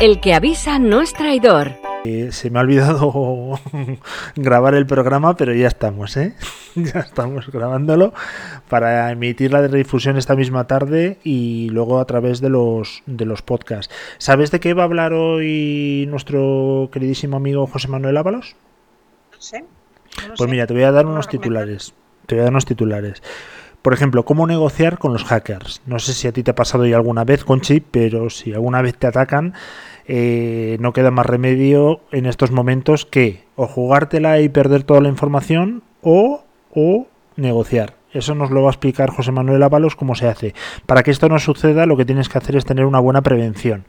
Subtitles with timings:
[0.00, 1.72] El que avisa no es traidor.
[2.04, 3.58] Eh, se me ha olvidado
[4.36, 6.34] grabar el programa, pero ya estamos, ¿eh?
[6.76, 8.12] ya estamos grabándolo
[8.68, 13.42] para emitir la redifusión esta misma tarde y luego a través de los, de los
[13.42, 13.92] podcasts.
[14.18, 18.54] ¿Sabes de qué va a hablar hoy nuestro queridísimo amigo José Manuel Ábalos?
[19.32, 19.60] No sé.
[19.62, 20.46] no lo Pues sé.
[20.48, 21.92] mira, te voy a dar ¿Puedo unos titulares.
[22.26, 23.20] Te voy a dar unos titulares.
[23.86, 25.80] Por ejemplo, cómo negociar con los hackers.
[25.86, 28.82] No sé si a ti te ha pasado ya alguna vez, Conchi, pero si alguna
[28.82, 29.54] vez te atacan,
[30.08, 35.08] eh, no queda más remedio en estos momentos que o jugártela y perder toda la
[35.08, 36.42] información o,
[36.74, 37.94] o negociar.
[38.10, 40.52] Eso nos lo va a explicar José Manuel Ábalos cómo se hace.
[40.86, 43.84] Para que esto no suceda, lo que tienes que hacer es tener una buena prevención.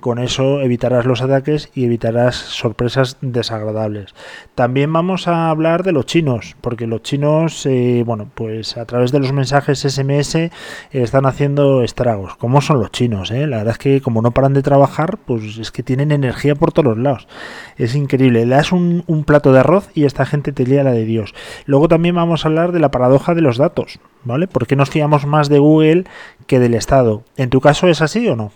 [0.00, 4.14] Con eso evitarás los ataques y evitarás sorpresas desagradables.
[4.54, 9.12] También vamos a hablar de los chinos, porque los chinos, eh, bueno, pues a través
[9.12, 10.50] de los mensajes SMS
[10.90, 12.36] están haciendo estragos.
[12.36, 13.30] ¿Cómo son los chinos?
[13.30, 13.46] eh?
[13.46, 16.72] La verdad es que como no paran de trabajar, pues es que tienen energía por
[16.72, 17.28] todos lados.
[17.76, 18.46] Es increíble.
[18.46, 21.34] Le das un, un plato de arroz y esta gente te lía la de Dios.
[21.66, 24.48] Luego también vamos a hablar de la paradoja de los datos, ¿vale?
[24.48, 26.04] ¿Por qué nos fiamos más de Google
[26.46, 27.22] que del Estado?
[27.36, 28.52] ¿En tu caso es así o no?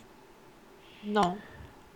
[1.05, 1.37] No.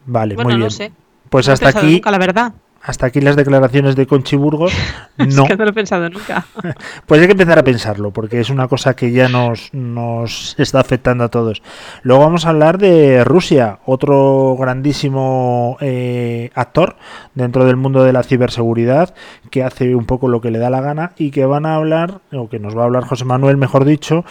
[0.08, 0.70] Vale, Bueno, muy no bien.
[0.70, 0.92] sé.
[1.30, 2.52] Pues No hasta aquí, Nunca, la verdad.
[2.82, 4.72] hasta aquí las declaraciones de Conchi Burgos.
[5.18, 6.46] No, Es que no lo he pensado nunca.
[7.06, 10.78] pues hay que empezar a pensarlo, porque es una cosa que ya nos, nos está
[10.80, 11.60] afectando a todos.
[12.02, 16.96] Luego vamos a hablar de Rusia, otro grandísimo eh, actor
[17.34, 19.12] dentro del mundo de la ciberseguridad,
[19.50, 22.20] que hace un poco lo que le da la gana y que van a hablar,
[22.32, 24.24] o que nos va a hablar José Manuel, mejor dicho,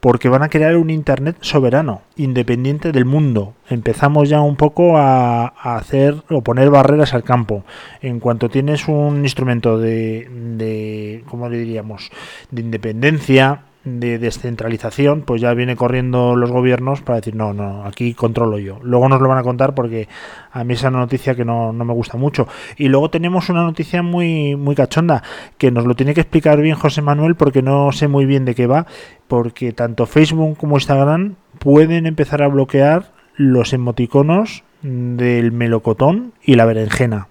[0.00, 3.54] porque van a crear un Internet soberano, independiente del mundo.
[3.68, 7.64] Empezamos ya un poco a, hacer o poner barreras al campo.
[8.00, 12.10] En cuanto tienes un instrumento de, de ¿cómo le diríamos?,
[12.50, 18.14] de independencia, de descentralización, pues ya viene corriendo los gobiernos para decir, no, no, aquí
[18.14, 18.78] controlo yo.
[18.82, 20.08] Luego nos lo van a contar porque
[20.52, 22.46] a mí esa noticia que no, no me gusta mucho.
[22.76, 25.22] Y luego tenemos una noticia muy, muy cachonda,
[25.56, 28.54] que nos lo tiene que explicar bien José Manuel porque no sé muy bien de
[28.54, 28.86] qué va,
[29.26, 36.64] porque tanto Facebook como Instagram pueden empezar a bloquear los emoticonos del melocotón y la
[36.64, 37.28] berenjena.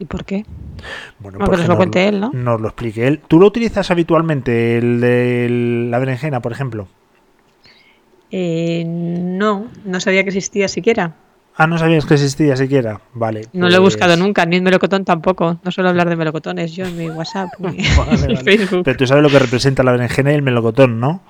[0.00, 0.44] ¿Y por qué?
[1.20, 2.30] Bueno, No, que porque nos lo cuente él, ¿no?
[2.32, 3.20] Nos lo explique él.
[3.28, 6.88] ¿Tú lo utilizas habitualmente, el de la berenjena, por ejemplo?
[8.30, 11.14] Eh, no, no sabía que existía siquiera.
[11.56, 13.00] Ah, no sabías que existía siquiera.
[13.12, 13.42] Vale.
[13.52, 15.58] No lo he pues- buscado nunca, ni en melocotón tampoco.
[15.62, 18.36] No suelo hablar de melocotones yo en mi WhatsApp ni Vale, en vale.
[18.38, 18.82] Facebook.
[18.84, 21.20] Pero tú sabes lo que representa la berenjena y el melocotón, ¿no?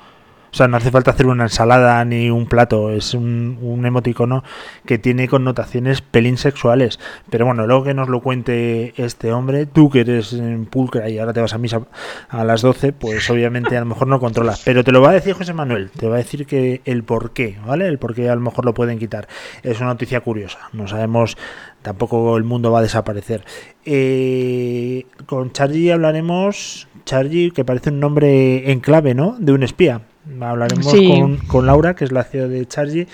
[0.52, 4.42] O sea, no hace falta hacer una ensalada ni un plato, es un, un emoticono
[4.84, 6.98] que tiene connotaciones pelín sexuales.
[7.30, 11.18] Pero bueno, luego que nos lo cuente este hombre, tú que eres en pulcra y
[11.18, 11.82] ahora te vas a misa
[12.28, 14.62] a las 12, pues obviamente a lo mejor no controlas.
[14.64, 17.32] Pero te lo va a decir José Manuel, te va a decir que el por
[17.32, 17.86] qué, ¿vale?
[17.86, 19.28] El por qué a lo mejor lo pueden quitar.
[19.62, 21.36] Es una noticia curiosa, no sabemos,
[21.82, 23.44] tampoco el mundo va a desaparecer.
[23.84, 29.36] Eh, con Chargy hablaremos, Chargy, que parece un nombre en clave, ¿no?
[29.38, 30.02] De un espía.
[30.40, 31.08] Hablaremos Sí.
[31.20, 33.06] con, con Laura, que es la CEO de Chargy,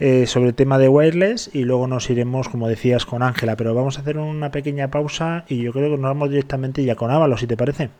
[0.00, 3.56] eh, sobre el tema de wireless y luego nos iremos, como decías, con Ángela.
[3.56, 6.94] Pero vamos a hacer una pequeña pausa y yo creo que nos vamos directamente ya
[6.94, 7.90] con Ávalo, si te parece.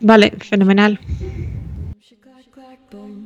[0.00, 1.00] Vale, fenomenal.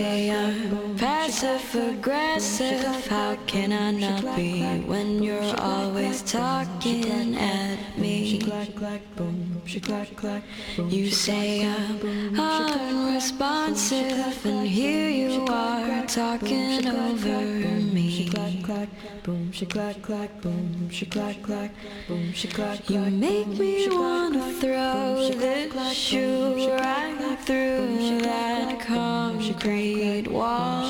[0.00, 3.06] I'm passive aggressive.
[3.06, 8.40] How can I not be when you're always talking at me?
[10.88, 17.44] You say I'm unresponsive, and here you are talking over
[17.94, 18.30] me.
[22.88, 29.89] You make me wanna throw this shoe right through that concrete
[30.28, 30.86] wall.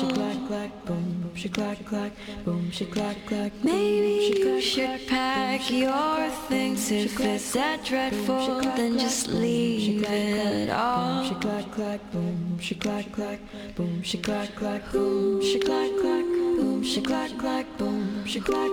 [3.63, 11.23] Maybe you should pack your things if it's that dreadful, then just leave it all.
[11.23, 13.39] Boom, she clack clack, boom, she clack clack,
[13.75, 18.71] boom, she clack clack, boom, she clack clack, boom, she clack clack, boom, she clack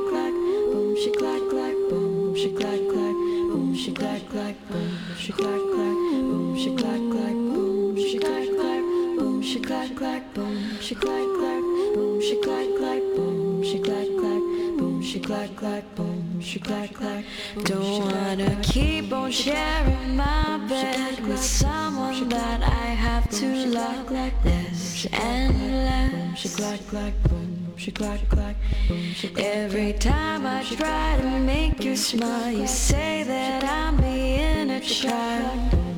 [1.49, 2.89] clack, boom, she clack
[4.31, 4.57] clack,
[7.35, 8.78] boom, she clack clack,
[17.65, 24.09] don't wanna keep on sharing my bed with someone that I have to love.
[24.43, 26.41] This endless.
[26.41, 26.49] She
[29.37, 35.98] every time I try to make you smile you say that I'm being a child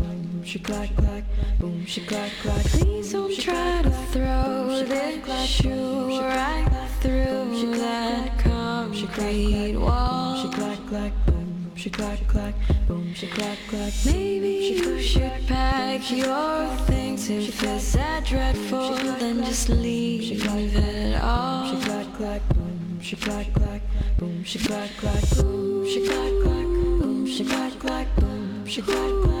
[0.51, 0.89] she clack
[1.59, 2.29] boom she clack.
[2.43, 6.67] Please don't try to throw this shoe right
[6.99, 10.35] through that concrete wall.
[10.43, 12.19] She clack clack, boom she clack
[12.85, 13.57] boom she clack.
[14.05, 21.65] Maybe you should pack your things if it's that dreadful, then just leave it all.
[21.69, 23.53] She clack clack, boom she clack
[24.17, 29.40] boom she clack boom she clack boom she clack boom she clack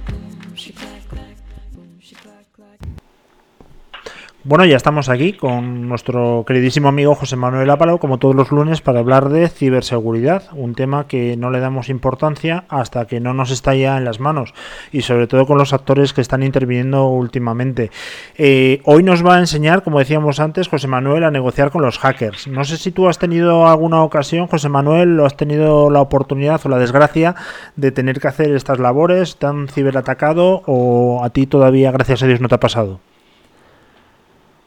[4.43, 8.81] Bueno, ya estamos aquí con nuestro queridísimo amigo José Manuel Ápalo, como todos los lunes,
[8.81, 13.51] para hablar de ciberseguridad, un tema que no le damos importancia hasta que no nos
[13.51, 14.55] está ya en las manos
[14.91, 17.91] y sobre todo con los actores que están interviniendo últimamente.
[18.35, 21.99] Eh, hoy nos va a enseñar, como decíamos antes, José Manuel, a negociar con los
[21.99, 22.47] hackers.
[22.47, 26.59] No sé si tú has tenido alguna ocasión, José Manuel, o has tenido la oportunidad
[26.65, 27.35] o la desgracia
[27.75, 32.41] de tener que hacer estas labores, tan ciberatacado o a ti todavía, gracias a Dios,
[32.41, 33.10] no te ha pasado.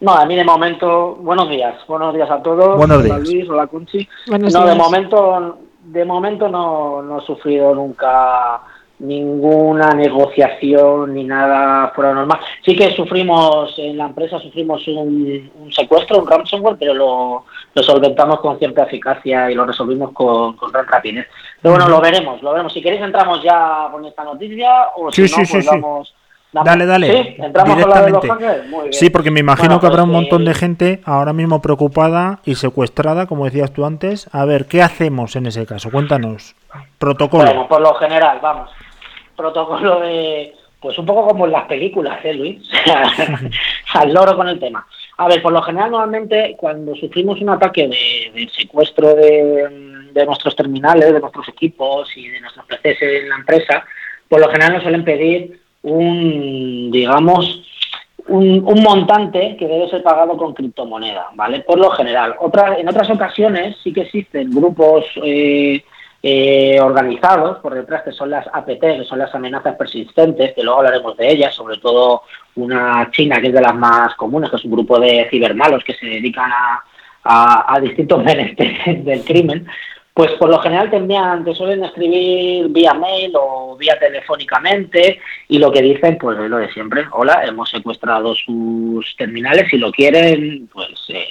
[0.05, 2.77] No, a mí de momento, buenos días, buenos días a todos.
[2.77, 3.19] Buenos Hola días.
[3.27, 4.07] Luis, hola Conchi.
[4.27, 4.77] Buenos no, de días.
[4.77, 8.61] momento, de momento no, no he sufrido nunca
[8.99, 12.39] ninguna negociación ni nada fuera de normal.
[12.63, 17.81] Sí que sufrimos, en la empresa sufrimos un, un secuestro, un ransomware, pero lo, lo
[17.83, 21.25] solventamos con cierta eficacia y lo resolvimos con, con gran rapidez.
[21.63, 22.71] Pero bueno, lo veremos, lo veremos.
[22.71, 25.81] Si queréis entramos ya con esta noticia o Sí, si no, sí, pues sí, sí.
[25.81, 26.13] vamos...
[26.51, 27.07] Dale, dale.
[27.07, 28.67] Sí, entramos con la de los directamente.
[28.69, 28.93] Muy bien.
[28.93, 32.39] Sí, porque me imagino Bueno, que habrá pues, un montón de gente ahora mismo preocupada
[32.45, 34.29] y secuestrada, como decías tú antes.
[34.31, 35.91] A ver, ¿qué hacemos en ese caso?
[35.91, 36.55] Cuéntanos.
[36.97, 37.45] Protocolo.
[37.45, 38.69] Bueno, por lo general, vamos.
[39.35, 40.53] Protocolo de.
[40.79, 42.61] Pues un poco como en las películas, ¿eh, Luis?
[43.93, 44.85] Al loro con el tema.
[45.17, 50.25] A ver, por lo general, normalmente, cuando sufrimos un ataque de, de secuestro de, de
[50.25, 53.83] nuestros terminales, de nuestros equipos y de nuestros PCs en la empresa,
[54.29, 57.61] por lo general nos suelen pedir un, digamos,
[58.27, 61.59] un, un montante que debe ser pagado con criptomoneda, ¿vale?
[61.61, 62.35] Por lo general.
[62.77, 65.83] En otras ocasiones sí que existen grupos eh,
[66.23, 70.79] eh, organizados por detrás, que son las APT, que son las amenazas persistentes, que luego
[70.79, 72.23] hablaremos de ellas, sobre todo
[72.55, 75.93] una china que es de las más comunes, que es un grupo de cibermalos que
[75.93, 76.83] se dedican a,
[77.23, 79.67] a, a distintos menesteres del crimen,
[80.15, 85.19] pues por lo general te envían, te suelen escribir vía mail o vía telefónicamente
[85.49, 89.77] y lo que dicen pues es lo de siempre, hola, hemos secuestrado sus terminales, si
[89.77, 91.27] lo quieren pues eh,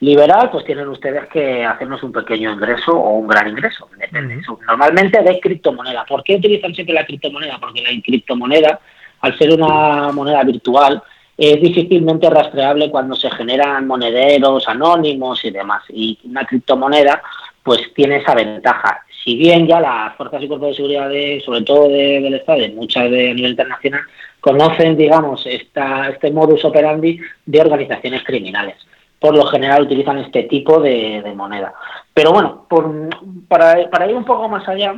[0.00, 4.42] liberar, pues tienen ustedes que hacernos un pequeño ingreso o un gran ingreso, depende.
[4.66, 6.04] Normalmente de criptomoneda.
[6.04, 7.58] ¿Por qué utilizan siempre la criptomoneda?
[7.60, 8.80] Porque la criptomoneda,
[9.20, 11.00] al ser una moneda virtual,
[11.36, 15.84] es difícilmente rastreable cuando se generan monederos anónimos y demás.
[15.88, 17.22] Y una criptomoneda,
[17.68, 19.00] pues tiene esa ventaja.
[19.24, 22.62] Si bien ya las fuerzas y cuerpos de seguridad, de, sobre todo de- del Estado,
[22.64, 24.00] y muchas de a nivel internacional,
[24.40, 28.76] conocen, digamos, esta, este modus operandi de organizaciones criminales.
[29.20, 31.74] Por lo general utilizan este tipo de, moneda.
[32.14, 33.08] Pero bueno, por-
[33.48, 34.94] para, para ir un poco más allá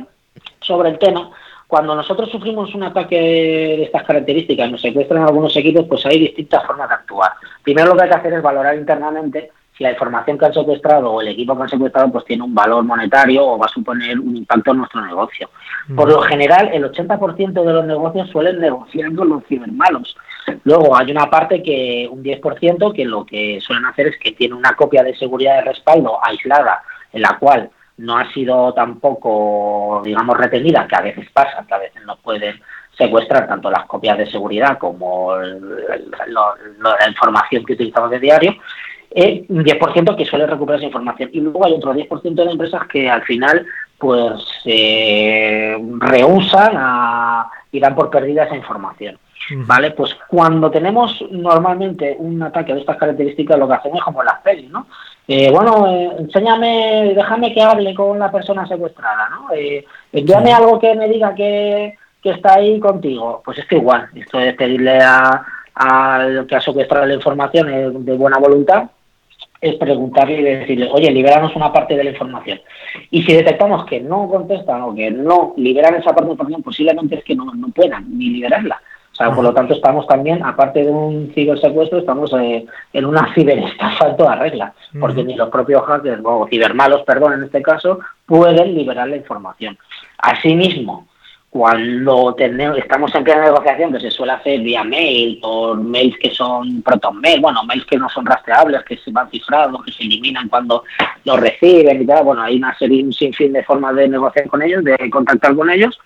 [0.61, 1.31] sobre el tema,
[1.67, 6.65] cuando nosotros sufrimos un ataque de estas características, nos secuestran algunos equipos, pues hay distintas
[6.65, 7.31] formas de actuar.
[7.63, 9.51] Primero lo que hay que hacer es valorar internamente
[9.81, 12.83] la información que han secuestrado o el equipo que han secuestrado pues tiene un valor
[12.83, 15.49] monetario o va a suponer un impacto en nuestro negocio.
[15.95, 20.15] Por lo general, el 80% de los negocios suelen negociar con los cibermalos.
[20.63, 24.55] Luego hay una parte que, un 10%, que lo que suelen hacer es que tiene
[24.55, 30.37] una copia de seguridad de respaldo aislada, en la cual no ha sido tampoco, digamos,
[30.37, 32.59] retenida, que a veces pasa, que a veces no pueden
[32.97, 38.55] secuestrar tanto las copias de seguridad como la información que utilizamos de diario,
[39.13, 41.29] eh, un 10% que suele recuperar esa información.
[41.33, 43.65] Y luego hay otro 10% de empresas que al final
[43.97, 49.17] pues eh, rehusan a, y dan por perdida esa información.
[49.53, 49.91] ¿Vale?
[49.91, 54.39] Pues cuando tenemos normalmente un ataque de estas características, lo que hacemos es como las
[54.41, 54.87] pelis, ¿no?
[55.27, 59.53] Eh, bueno, eh, enséñame, déjame que hable con la persona secuestrada, ¿no?
[59.53, 63.41] Eh, envíame algo que me diga que, está ahí contigo.
[63.43, 68.37] Pues esto igual, esto es pedirle a, al que ha secuestrado la información de buena
[68.37, 68.89] voluntad,
[69.61, 72.59] es preguntarle y decirle, oye, liberanos una parte de la información.
[73.11, 76.63] Y si detectamos que no contestan o que no liberan esa parte de la información,
[76.63, 78.81] posiblemente es que no, no puedan ni liberarla.
[79.11, 83.31] O sea, por lo tanto, estamos también, aparte de un cibersecuestro, estamos eh, en una
[83.35, 87.99] ciberestafa en toda regla, porque ni los propios hackers, o cibermalos, perdón, en este caso,
[88.25, 89.77] pueden liberar la información.
[90.17, 91.07] Asimismo,
[91.51, 96.29] cuando tenemos, estamos en plena negociación, que se suele hacer vía mail, por mails que
[96.29, 100.03] son proton mail, bueno, mails que no son rastreables, que se van cifrados, que se
[100.03, 100.85] eliminan cuando
[101.25, 104.61] los reciben y tal, bueno, hay una serie, un sinfín de formas de negociar con
[104.61, 105.99] ellos, de contactar con ellos,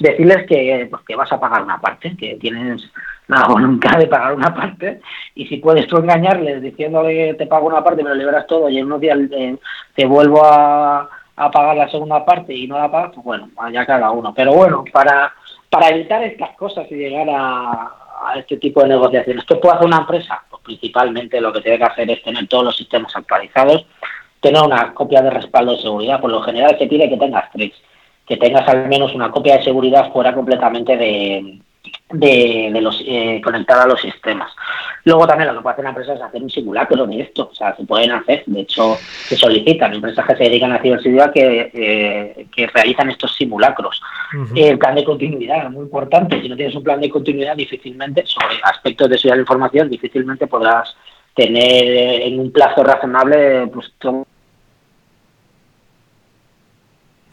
[0.00, 2.82] decirles que, pues, que vas a pagar una parte, que tienes
[3.28, 5.00] la voluntad de pagar una parte,
[5.36, 8.78] y si puedes tú engañarles diciéndole te pago una parte, me lo liberas todo, y
[8.78, 9.56] en unos días eh,
[9.94, 13.86] te vuelvo a a pagar la segunda parte y no la paga, pues bueno, ya
[13.86, 14.34] cada uno.
[14.34, 15.32] Pero bueno, para,
[15.70, 17.94] para evitar estas cosas y llegar a,
[18.36, 20.42] este tipo de negociaciones, ¿qué puede hacer una empresa?
[20.50, 23.86] Pues principalmente lo que tiene que hacer es tener todos los sistemas actualizados,
[24.40, 27.72] tener una copia de respaldo de seguridad, por lo general se pide que tengas tres,
[28.26, 31.60] que tengas al menos una copia de seguridad fuera completamente de,
[32.10, 34.52] de, los eh, conectada a los sistemas.
[35.04, 37.54] Luego también lo que puede hacer una empresa es hacer un simulacro de esto, o
[37.54, 41.70] sea, se pueden hacer, de hecho se solicitan empresas que se dedican a ciberseguridad que,
[41.72, 44.00] eh, que realizan estos simulacros.
[44.54, 48.24] El plan de continuidad es muy importante, si no tienes un plan de continuidad difícilmente,
[48.26, 50.94] sobre aspectos de seguridad de la información, difícilmente podrás
[51.34, 53.92] tener en un plazo razonable pues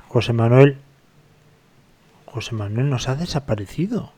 [0.08, 0.78] José Manuel
[2.36, 4.12] José Manuel nos ha desaparecido.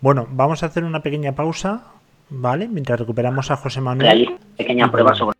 [0.00, 1.84] Bueno, vamos a hacer una pequeña pausa,
[2.30, 2.68] ¿vale?
[2.68, 4.38] Mientras recuperamos a José Manuel.
[4.56, 5.36] Pequeña prueba sobre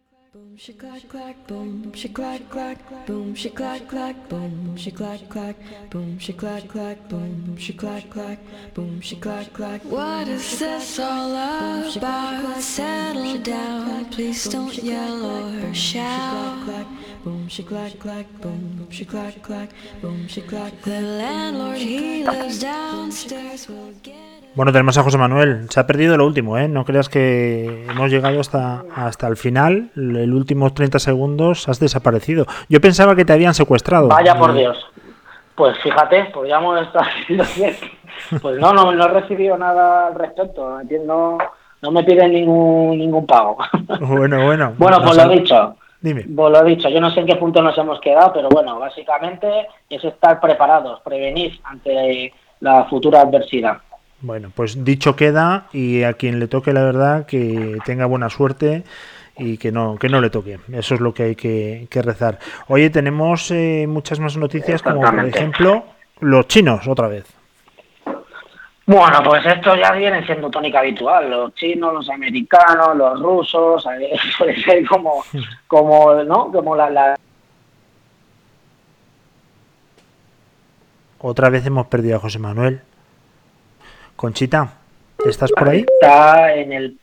[9.84, 14.04] what is this all about settle down.
[14.10, 16.86] Please don't yell or shout.
[17.24, 19.70] Boom she clack clack boom she clack clack
[20.02, 23.66] boom she clack the landlord he lives downstairs.
[23.66, 25.70] Will get Bueno, tenemos a José Manuel.
[25.70, 26.66] Se ha perdido lo último, ¿eh?
[26.66, 29.90] No creas que hemos llegado hasta, hasta el final.
[29.94, 32.46] El último 30 segundos has desaparecido.
[32.68, 34.08] Yo pensaba que te habían secuestrado.
[34.08, 34.76] Vaya por Dios.
[35.54, 37.76] Pues fíjate, podríamos estar haciendo bien.
[38.42, 40.80] Pues no, no, no he recibido nada al respecto.
[41.06, 41.38] No,
[41.80, 43.56] no me piden ningún, ningún pago.
[44.00, 44.74] Bueno, bueno.
[44.78, 45.76] bueno, pues lo he dicho.
[46.00, 46.24] Dime.
[46.34, 48.78] Pues lo he dicho, yo no sé en qué punto nos hemos quedado, pero bueno,
[48.78, 53.78] básicamente es estar preparados, prevenir ante la futura adversidad.
[54.22, 58.84] Bueno, pues dicho queda y a quien le toque la verdad que tenga buena suerte
[59.38, 60.58] y que no que no le toque.
[60.72, 62.38] Eso es lo que hay que, rezar.
[62.68, 65.84] Oye, tenemos eh, muchas más noticias como por ejemplo
[66.20, 67.24] los chinos otra vez.
[68.84, 71.30] Bueno, pues esto ya viene siendo tónica habitual.
[71.30, 73.86] Los chinos, los americanos, los rusos,
[74.36, 75.22] suele ser como,
[75.68, 76.50] como, ¿no?
[76.50, 77.16] Como la, la...
[81.20, 82.82] Otra vez hemos perdido a José Manuel.
[84.20, 84.68] Conchita,
[85.24, 85.86] ¿estás por ahí?
[85.98, 86.98] Está en el...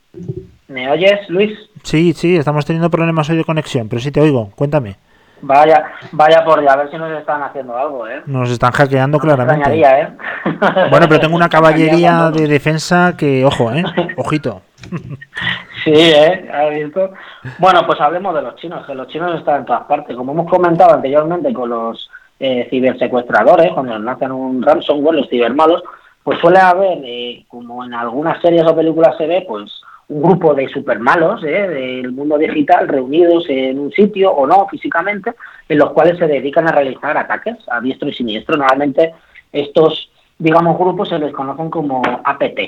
[0.68, 1.50] ¿Me oyes, Luis?
[1.82, 4.52] Sí, sí, estamos teniendo problemas hoy de conexión, pero sí te oigo.
[4.54, 4.94] Cuéntame.
[5.40, 8.22] Vaya, vaya por a ver si nos están haciendo algo, ¿eh?
[8.26, 9.80] Nos están hackeando claramente.
[9.80, 10.08] ¿eh?
[10.90, 13.82] Bueno, pero tengo una caballería de defensa que, ojo, ¿eh?
[14.16, 14.62] Ojito.
[15.84, 16.48] Sí, ¿eh?
[16.52, 17.12] ¿Has visto?
[17.58, 20.16] Bueno, pues hablemos de los chinos, que los chinos están en todas partes.
[20.16, 25.82] Como hemos comentado anteriormente con los eh, cibersecuestradores, cuando nos hacen un ransomware, los cibermalos,
[26.22, 30.54] pues suele haber, eh, como en algunas series o películas se ve, pues un grupo
[30.54, 35.34] de supermalos eh, del mundo digital reunidos en un sitio o no físicamente,
[35.68, 38.56] en los cuales se dedican a realizar ataques a diestro y siniestro.
[38.56, 39.14] Normalmente
[39.52, 42.60] estos, digamos, grupos se les conocen como APT.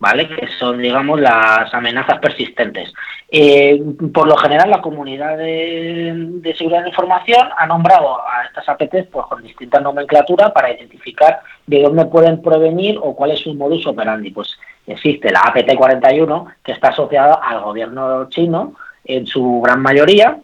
[0.00, 0.26] ¿vale?
[0.28, 2.92] Que son, digamos, las amenazas persistentes.
[3.30, 3.80] Eh,
[4.12, 9.26] por lo general, la comunidad de, seguridad de información ha nombrado a estas APTs pues,
[9.26, 11.40] con distintas nomenclaturas para identificar
[11.70, 14.30] de dónde pueden provenir o cuál es su modus operandi.
[14.32, 18.74] Pues existe la APT-41, que está asociada al gobierno chino
[19.04, 20.38] en su gran mayoría,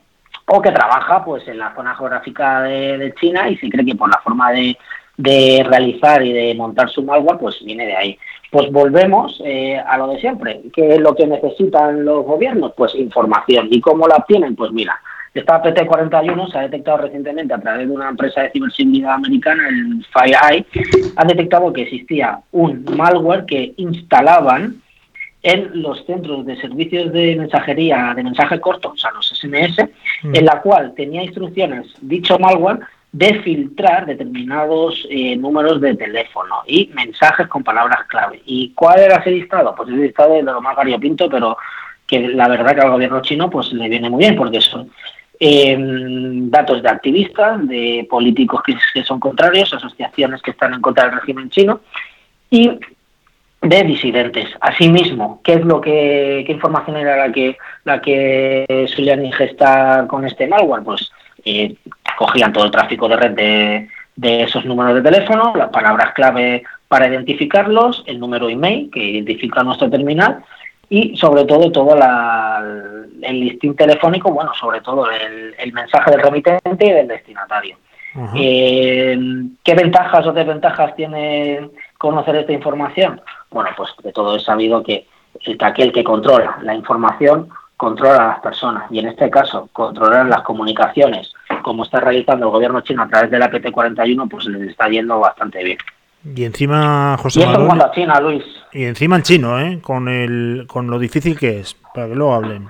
[0.47, 4.09] o que trabaja pues en la zona geográfica de, China y se cree que por
[4.09, 4.79] la forma de,
[5.17, 8.19] de realizar y de montar su malware, pues viene de ahí
[8.51, 10.63] pues volvemos eh, a lo de siempre.
[10.73, 12.73] ¿Qué es lo que necesitan los gobiernos?
[12.77, 13.69] Pues información.
[13.71, 14.55] ¿Y cómo la obtienen?
[14.55, 15.01] Pues mira,
[15.41, 20.05] esta PT41 se ha detectado recientemente a través de una empresa de ciberseguridad americana, el
[20.13, 20.67] FireEye,
[21.17, 24.83] ha detectado que existía un malware que instalaban
[25.43, 29.77] en los centros de servicios de mensajería de mensaje corto, o sea, los SMS,
[30.23, 30.35] mm.
[30.35, 32.81] en la cual tenía instrucciones dicho malware
[33.13, 38.43] de filtrar determinados eh, números de teléfono y mensajes con palabras clave.
[38.45, 39.75] ¿Y cuál era ese listado?
[39.75, 41.57] Pues ese listado de lo más variopinto, pero
[42.07, 44.91] que la verdad que al gobierno chino pues le viene muy bien porque son
[45.39, 51.21] em, datos de activistas, de políticos que, son contrarios, asociaciones que están en contra del
[51.21, 51.81] régimen chino
[52.51, 52.79] y
[53.61, 54.49] de disidentes.
[54.61, 60.25] Asimismo, ¿qué es lo que qué información era la que la que solían ingestar con
[60.25, 60.85] este malware?
[60.85, 61.11] Pues
[61.45, 61.75] eh,
[62.17, 63.33] cogían todo el tráfico de red
[64.17, 69.63] de, esos números de teléfono, las palabras clave para identificarlos, el número email que identifica
[69.63, 70.43] nuestro terminal
[70.89, 76.93] y sobre todo todo el listín telefónico, bueno, sobre todo el, mensaje del remitente y
[76.93, 77.77] del destinatario.
[78.35, 79.19] Eh,
[79.63, 83.21] ¿Qué ventajas o desventajas tiene conocer esta información?
[83.51, 85.07] Bueno, pues de todo es sabido que,
[85.41, 90.27] que aquel que controla la información controla a las personas y en este caso controlar
[90.27, 94.71] las comunicaciones como está realizando el gobierno chino a través de la PT41 pues les
[94.71, 95.79] está yendo bastante bien.
[96.25, 98.45] Y encima, José y Manuel, en China, Luis.
[98.73, 99.79] Y encima en chino, ¿eh?
[99.81, 102.69] Con, el, con lo difícil que es, para que lo hablen.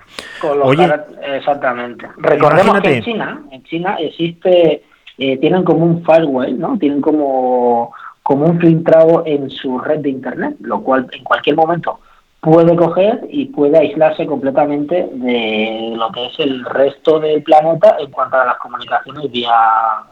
[0.63, 0.89] Oye,
[1.35, 2.07] exactamente.
[2.19, 4.85] Recordemos que en China, en China existe,
[5.19, 6.79] eh, tienen como un firewall, ¿no?
[6.79, 11.99] Tienen como, como un filtrado en su red de Internet, lo cual en cualquier momento
[12.41, 18.11] puede coger y puede aislarse completamente de lo que es el resto del planeta en
[18.13, 19.53] cuanto a las comunicaciones vía,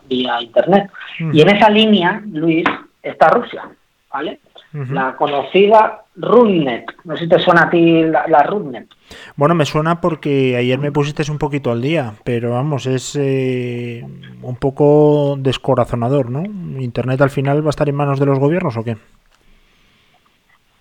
[0.08, 0.90] vía Internet.
[1.32, 2.64] Y en esa línea, Luis,
[3.04, 3.68] está Rusia,
[4.12, 4.40] ¿vale?
[4.72, 6.86] La conocida RUNET.
[7.04, 8.44] No sé si te suena a ti la, la.
[9.36, 14.04] Bueno, me suena porque ayer me pusiste un poquito al día, pero vamos, es eh,
[14.42, 16.42] un poco descorazonador, ¿no?
[16.80, 18.96] ¿Internet al final va a estar en manos de los gobiernos o qué?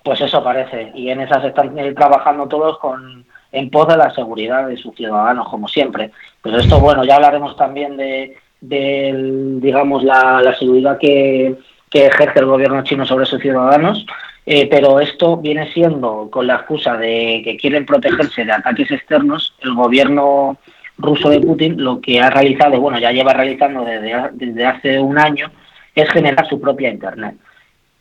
[0.03, 4.13] Pues eso parece, y en esas están eh, trabajando todos con en pos de la
[4.13, 6.11] seguridad de sus ciudadanos, como siempre.
[6.41, 11.55] Pero esto, bueno, ya hablaremos también de, digamos, la, seguridad que,
[11.99, 14.05] ejerce el gobierno chino sobre sus ciudadanos,
[14.45, 19.55] eh, pero esto viene siendo con la excusa de que quieren protegerse de ataques externos,
[19.61, 20.57] el gobierno
[20.97, 25.17] ruso de Putin lo que ha realizado, bueno, ya lleva realizando desde, desde hace un
[25.17, 25.51] año,
[25.95, 27.35] es generar su propia Internet.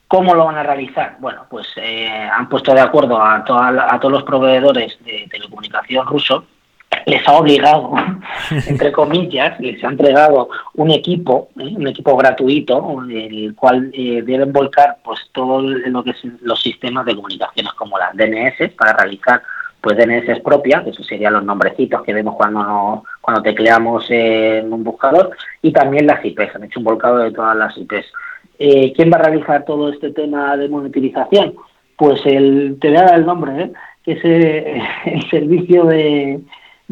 [0.09, 1.16] ¿Cómo lo van a realizar?
[1.20, 6.44] Bueno, pues eh, han puesto de acuerdo a, a todos los proveedores de telecomunicación ruso,
[7.07, 7.93] les ha obligado,
[8.67, 11.73] entre comillas, les ha entregado un equipo, ¿eh?
[11.77, 17.07] un equipo gratuito, el cual eh, deben volcar pues todo lo que es los sistemas
[17.07, 19.43] de comunicaciones como las DNS para realizar
[19.81, 24.85] pues DNS propias, que esos serían los nombrecitos que vemos cuando cuando tecleamos en un
[24.85, 28.07] buscador, y también las IPs, han hecho un volcado de todas las IPs.
[28.59, 31.55] Eh, ¿Quién va a realizar todo este tema de monetización?
[31.97, 33.73] Pues el, te voy el nombre, ¿eh?
[34.05, 34.25] que es
[35.05, 36.41] el servicio de,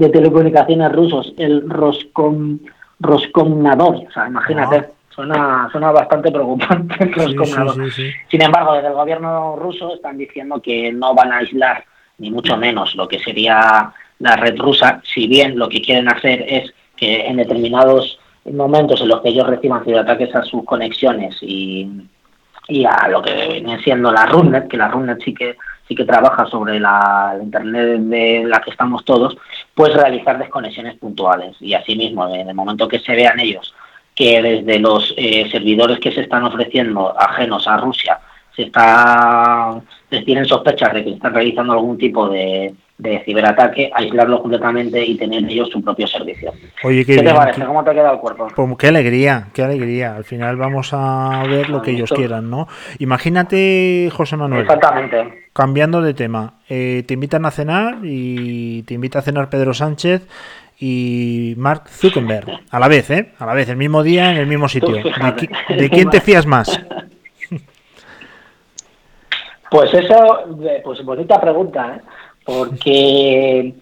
[0.08, 2.58] telecomunicaciones rusos, el Roscom,
[2.98, 3.96] Roscomnador.
[4.08, 4.86] O sea, imagínate, ah.
[5.10, 7.92] suena, suena bastante preocupante el Roscomnador.
[7.92, 11.84] Sin embargo, desde el gobierno ruso están diciendo que no van a aislar
[12.18, 16.44] ni mucho menos lo que sería la red rusa, si bien lo que quieren hacer
[16.46, 21.88] es que en determinados momentos en los que ellos reciban ciberataques a sus conexiones y,
[22.70, 25.56] y a lo que viene siendo la RUNET, que la RUNET sí que
[25.88, 29.36] sí que trabaja sobre la, internet de la que estamos todos,
[29.74, 31.56] pues realizar desconexiones puntuales.
[31.60, 33.74] Y asimismo, en el momento que se vean ellos
[34.14, 38.20] que desde los eh, servidores que se están ofreciendo ajenos a Rusia
[38.54, 39.80] se está
[40.10, 45.16] se tienen sospechas de que están realizando algún tipo de, de ciberataque, aislarlo completamente y
[45.16, 46.52] tener ellos su propio servicio.
[46.84, 47.64] Oye, qué, te parece?
[47.64, 48.48] ¿Cómo te queda el cuerpo?
[48.54, 50.16] Pues qué alegría, qué alegría.
[50.16, 52.68] Al final vamos a ver lo que ellos quieran, ¿no?
[52.98, 54.62] Imagínate, José Manuel.
[54.62, 55.48] Exactamente.
[55.52, 60.26] Cambiando de tema, eh, te invitan a cenar y te invita a cenar Pedro Sánchez
[60.78, 63.32] y Mark Zuckerberg, a la vez, ¿eh?
[63.38, 64.96] A la vez, el mismo día, en el mismo sitio.
[65.68, 66.80] ¿De, quién te fías más?
[69.70, 72.00] Pues eso, eh, pues bonita pregunta, ¿eh?
[72.44, 73.74] Porque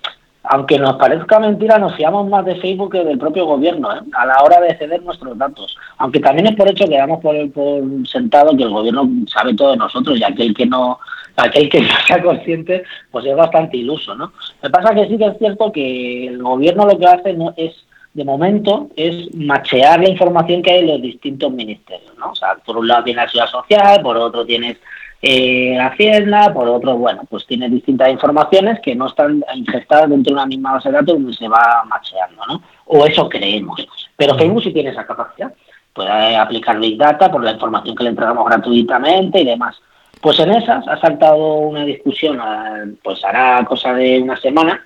[0.51, 4.01] aunque nos parezca mentira, nos fiamos más de Facebook que del propio gobierno ¿eh?
[4.15, 5.77] a la hora de ceder nuestros datos.
[5.99, 9.73] Aunque también es por hecho que damos por, por sentado que el gobierno sabe todo
[9.73, 10.99] de nosotros y aquel que no
[11.37, 14.33] aquel que no sea consciente, pues es bastante iluso, ¿no?
[14.63, 17.75] Me pasa que sí que es cierto que el gobierno lo que hace no es
[18.15, 22.31] de momento es machear la información que hay en los distintos ministerios, ¿no?
[22.31, 24.79] O sea, por un lado tienes la ciudad social, por otro tienes
[25.21, 30.35] eh, Hacienda, por otro, bueno, pues tiene distintas informaciones que no están ingestadas dentro de
[30.35, 32.63] una misma base de datos donde se va macheando, ¿no?
[32.87, 33.85] O eso creemos.
[34.17, 35.53] Pero Facebook sí tiene esa capacidad.
[35.93, 39.81] Puede aplicar Big Data por la información que le entregamos gratuitamente y demás.
[40.21, 44.85] Pues en esas ha saltado una discusión, eh, pues hará cosa de una semana,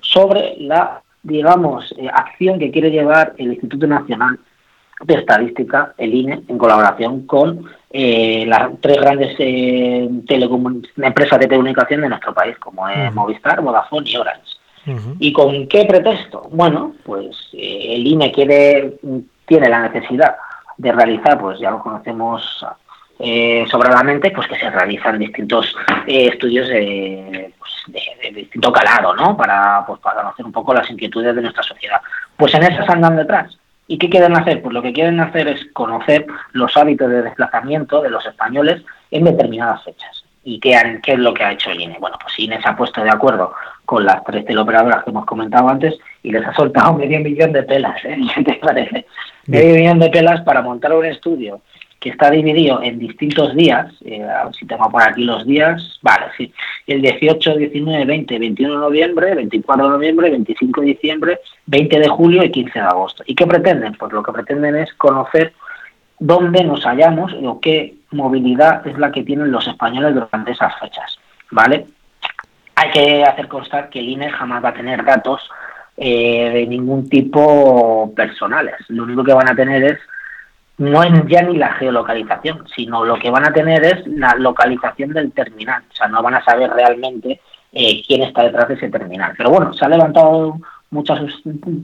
[0.00, 4.38] sobre la, digamos, eh, acción que quiere llevar el Instituto Nacional
[5.04, 10.08] de Estadística, el INE, en colaboración con eh, las tres grandes eh,
[10.96, 14.56] empresas de telecomunicación de nuestro país, como es Movistar, Vodafone y Orange.
[15.18, 16.48] ¿Y con qué pretexto?
[16.50, 18.98] Bueno, pues eh, el INE quiere,
[19.46, 20.36] tiene la necesidad
[20.76, 22.64] de realizar, pues ya lo conocemos
[23.18, 29.36] eh, sobradamente, pues que se realizan distintos estudios de, pues, de, distinto calado, ¿no?
[29.36, 32.00] Para, pues, para conocer un poco las inquietudes de nuestra sociedad.
[32.36, 33.59] Pues en esas andan detrás.
[33.90, 34.62] ¿Y qué quieren hacer?
[34.62, 39.24] Pues lo que quieren hacer es conocer los hábitos de desplazamiento de los españoles en
[39.24, 40.24] determinadas fechas.
[40.44, 41.96] ¿Y qué, qué es lo que ha hecho el INE?
[41.98, 43.52] Bueno, pues INE se ha puesto de acuerdo
[43.84, 47.64] con las tres teleoperadoras que hemos comentado antes y les ha soltado medio millón de
[47.64, 48.16] pelas, ¿eh?
[48.32, 49.06] ¿Qué te parece?
[49.46, 51.60] Medio millón de pelas para montar un estudio
[52.00, 55.98] que está dividido en distintos días, eh, a ver si tengo por aquí los días,
[56.00, 56.50] vale, sí,
[56.86, 62.08] el 18, 19, 20, 21 de noviembre, 24 de noviembre, 25 de diciembre, 20 de
[62.08, 63.22] julio y 15 de agosto.
[63.26, 63.92] ¿Y qué pretenden?
[63.94, 65.52] Pues lo que pretenden es conocer
[66.18, 71.18] dónde nos hallamos o qué movilidad es la que tienen los españoles durante esas fechas,
[71.50, 71.86] ¿vale?
[72.76, 75.50] Hay que hacer constar que el INE jamás va a tener datos
[75.98, 78.76] eh, de ningún tipo personales.
[78.88, 79.98] Lo único que van a tener es
[80.80, 85.10] no es ya ni la geolocalización, sino lo que van a tener es la localización
[85.12, 85.82] del terminal.
[85.92, 87.38] O sea, no van a saber realmente
[87.70, 89.34] eh, quién está detrás de ese terminal.
[89.36, 90.56] Pero bueno, se ha levantado
[90.90, 91.20] muchas,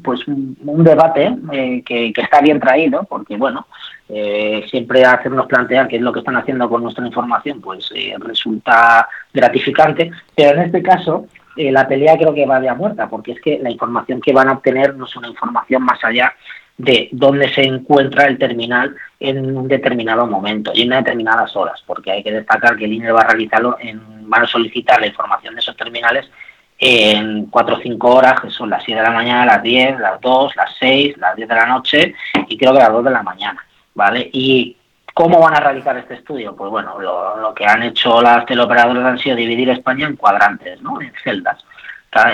[0.02, 3.66] pues un debate eh, que, está bien traído, porque bueno,
[4.09, 9.11] eh, siempre hacernos plantear qué es lo que están haciendo con nuestra información, pues resulta
[9.35, 10.11] gratificante.
[10.35, 13.59] Pero en este caso, la pelea creo que va de a muerta, porque es que
[13.59, 16.32] la información que van a obtener no es una información más allá
[16.78, 22.12] de dónde se encuentra el terminal en un determinado momento y en determinadas horas, porque
[22.12, 25.54] hay que destacar que el INE va a realizarlo, en, van a solicitar la información
[25.54, 26.30] de esos terminales
[26.78, 30.20] en 4 o 5 horas, que son las 7 de la mañana, las 10, las
[30.20, 32.14] 2, las 6, las 10 de la noche
[32.48, 34.28] y creo que las 2 de la mañana, ¿vale?
[34.32, 34.76] Y
[35.16, 36.54] ¿Cómo van a realizar este estudio?
[36.54, 40.82] Pues bueno, lo, lo que han hecho las teleoperadoras han sido dividir España en cuadrantes,
[40.82, 41.00] ¿no?
[41.00, 41.64] En celdas.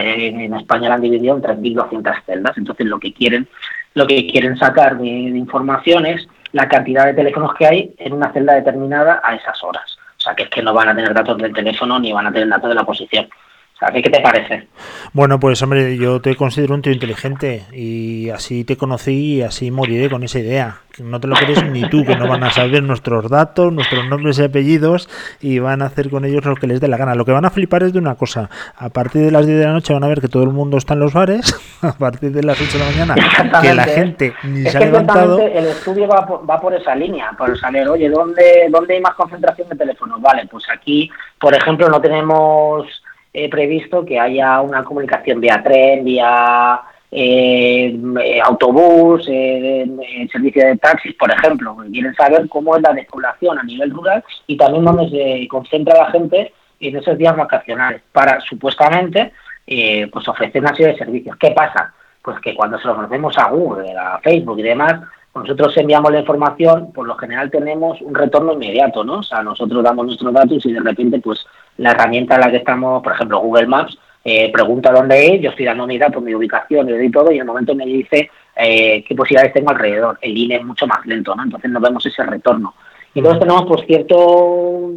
[0.01, 3.49] En España la han dividido en 3.200 celdas, entonces lo que quieren
[3.95, 8.33] lo que quieren sacar de, información es la cantidad de teléfonos que hay en una
[8.33, 9.97] celda determinada a esas horas.
[10.17, 12.33] O sea, que es que no van a tener datos del teléfono ni van a
[12.33, 13.29] tener datos de la posición.
[13.91, 14.69] ¿Qué te parece?
[15.13, 19.71] Bueno, pues hombre, yo te considero un tío inteligente y así te conocí y así
[19.71, 20.79] moriré con esa idea.
[20.99, 24.39] No te lo crees ni tú, que no van a saber nuestros datos, nuestros nombres
[24.39, 25.09] y apellidos
[25.41, 27.15] y van a hacer con ellos lo que les dé la gana.
[27.15, 28.51] Lo que van a flipar es de una cosa.
[28.77, 30.77] A partir de las 10 de la noche van a ver que todo el mundo
[30.77, 34.35] está en los bares, a partir de las 8 de la mañana que la gente
[34.45, 35.41] ni se ha levantado.
[35.41, 39.15] El estudio va por, va por esa línea, por saber, oye, ¿dónde, ¿dónde hay más
[39.15, 40.21] concentración de teléfonos?
[40.21, 42.87] Vale, pues aquí, por ejemplo, no tenemos
[43.33, 49.87] he previsto que haya una comunicación vía tren, vía eh, autobús, eh,
[50.31, 51.77] servicio de taxis, por ejemplo.
[51.91, 56.11] Quieren saber cómo es la despoblación a nivel rural y también dónde se concentra la
[56.11, 59.33] gente en esos días vacacionales para supuestamente
[59.67, 61.37] eh, pues ofrecer una serie de servicios.
[61.37, 61.95] ¿Qué pasa?
[62.23, 65.01] Pues que cuando se lo ofrecemos a Google, a Facebook y demás,
[65.35, 69.21] nosotros enviamos la información, por lo general tenemos un retorno inmediato, ¿no?
[69.21, 71.47] O sea, nosotros damos nuestros datos y de repente, pues,
[71.79, 75.51] la herramienta en la que estamos, por ejemplo, Google Maps, eh, pregunta dónde es, yo
[75.51, 79.03] estoy dando mi dato, mi ubicación, y todo, y en el momento me dice eh,
[79.09, 80.19] qué posibilidades tengo alrededor.
[80.21, 81.45] El INE es mucho más lento, ¿no?
[81.45, 82.75] Entonces no vemos ese retorno.
[83.15, 84.93] Y entonces tenemos, pues, cierto,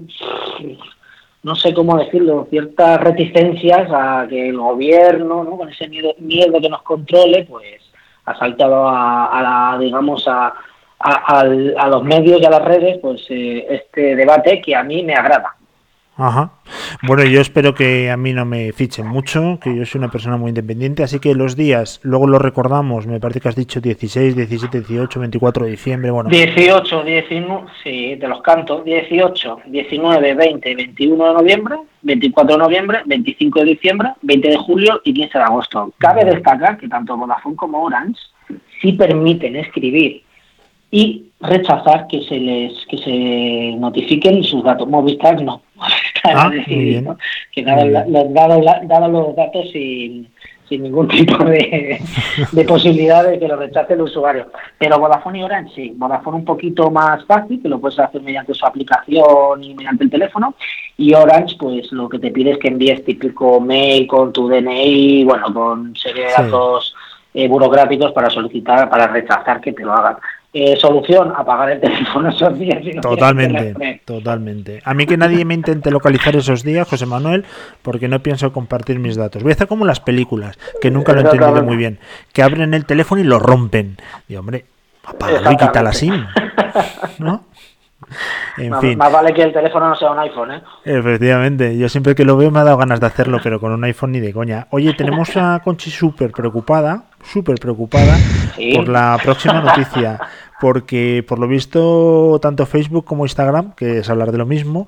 [1.43, 5.57] no sé cómo decirlo, ciertas reticencias a que el gobierno, ¿no?
[5.57, 7.81] Con ese miedo, miedo que nos controle, pues,
[8.25, 10.53] ha saltado a, la, digamos, a,
[10.99, 15.13] a, los medios y a las redes, pues eh, este debate que a mí me
[15.13, 15.55] agrada.
[16.17, 16.53] Ajá.
[17.05, 20.37] Bueno, yo espero que a mí no me fichen mucho, que yo soy una persona
[20.37, 24.35] muy independiente, así que los días, luego lo recordamos, me parece que has dicho 16,
[24.35, 26.29] 17, 18, 24 de diciembre, bueno.
[26.29, 33.01] 18, 19, sí, te los canto, 18, 19, 20, 21 de noviembre, 24 de noviembre,
[33.05, 35.93] 25 de diciembre, 20 de julio y 15 de agosto.
[35.97, 38.21] Cabe destacar que tanto Vodafone como Orange
[38.81, 40.23] sí permiten escribir
[40.91, 44.87] y rechazar que se les que se notifiquen sus datos.
[44.87, 45.61] Movistar no.
[45.75, 47.17] Movistar Ah, decidido,
[47.51, 50.27] que dado, la- dado, la- dado los datos sin,
[50.67, 51.99] sin ningún tipo de,
[52.51, 54.47] de posibilidad de que lo rechace el usuario.
[54.79, 55.93] Pero Vodafone y Orange sí.
[55.95, 60.09] Vodafone un poquito más fácil, que lo puedes hacer mediante su aplicación y mediante el
[60.09, 60.55] teléfono.
[60.97, 65.25] Y Orange, pues lo que te pide es que envíes típico mail con tu DNI,
[65.25, 66.41] bueno, con serie de Sí.
[66.41, 66.95] datos
[67.35, 70.15] eh, burocráticos para solicitar, para rechazar que te lo hagan.
[70.57, 72.77] Eh, solución, apagar el teléfono esos días.
[72.79, 74.81] si no quieres Totalmente, totalmente.
[74.85, 77.43] A mí que nadie me intente localizar esos días, José Manuel,
[77.81, 79.43] porque no pienso compartir mis datos.
[79.43, 81.99] Voy a hacer como las películas, que nunca lo he entendido muy bien,
[82.31, 83.97] que abren el teléfono y lo rompen.
[84.29, 84.63] Y hombre,
[85.03, 86.25] apágalo y quita la SIM,
[87.19, 87.43] ¿no?
[88.57, 90.61] En Más, fin, más vale que el teléfono no sea un iPhone, ¿eh?
[90.83, 93.83] efectivamente, yo siempre que lo veo me ha dado ganas de hacerlo, pero con un
[93.83, 94.67] iPhone ni de coña.
[94.69, 98.15] Oye, tenemos a Conchi súper preocupada, súper preocupada
[98.55, 98.73] Sí.
[98.75, 100.19] por la próxima noticia,
[100.59, 104.87] porque por lo visto tanto Facebook como Instagram, que es hablar de lo mismo,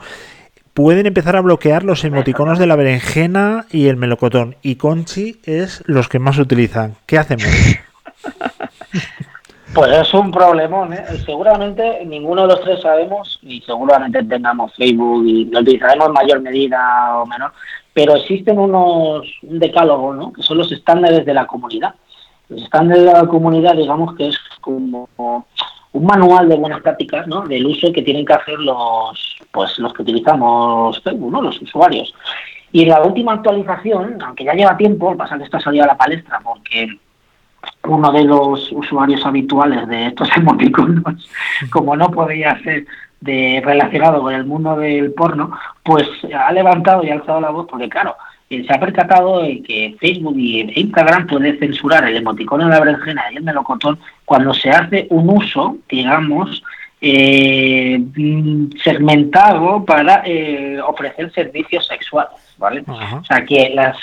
[0.74, 5.84] pueden empezar a bloquear los emoticonos de la berenjena y el melocotón, y Conchi es
[5.88, 6.96] los que más utilizan.
[7.06, 7.46] ¿Qué hacemos?
[9.74, 11.06] Pues es un problemón, ¿eh?
[11.24, 16.42] Seguramente ninguno de los tres sabemos y seguramente tengamos Facebook y lo utilizaremos en mayor
[16.42, 17.52] medida o menor,
[17.94, 20.34] pero existen unos, un decálogo, ¿no?
[20.34, 21.94] Que son los estándares de la comunidad.
[22.50, 25.10] Los estándares de la comunidad, digamos que es como
[25.94, 27.42] un manual de buenas prácticas, ¿no?
[27.42, 31.42] Del uso que tienen que hacer los, pues los que utilizamos Facebook, ¿no?
[31.42, 32.14] Los usuarios.
[32.72, 35.98] Y en la última actualización, aunque ya lleva tiempo, pasa que esta salió a la
[35.98, 36.90] palestra porque
[37.86, 41.30] uno de los usuarios habituales de estos emoticonos,
[41.72, 42.86] como no podía ser
[43.22, 45.52] de, relacionado con el mundo del porno,
[45.84, 48.16] pues ha levantado y ha alzado la voz porque, claro,
[48.50, 52.80] eh, se ha percatado de que Facebook y Instagram puede censurar el emoticono de la
[52.80, 56.64] berenjena y el melocotón cuando se hace un uso, digamos,
[57.02, 62.84] eh, mm, segmentado para eh, ofrecer servicios sexuales, ¿vale?
[62.88, 63.98] O sea, que las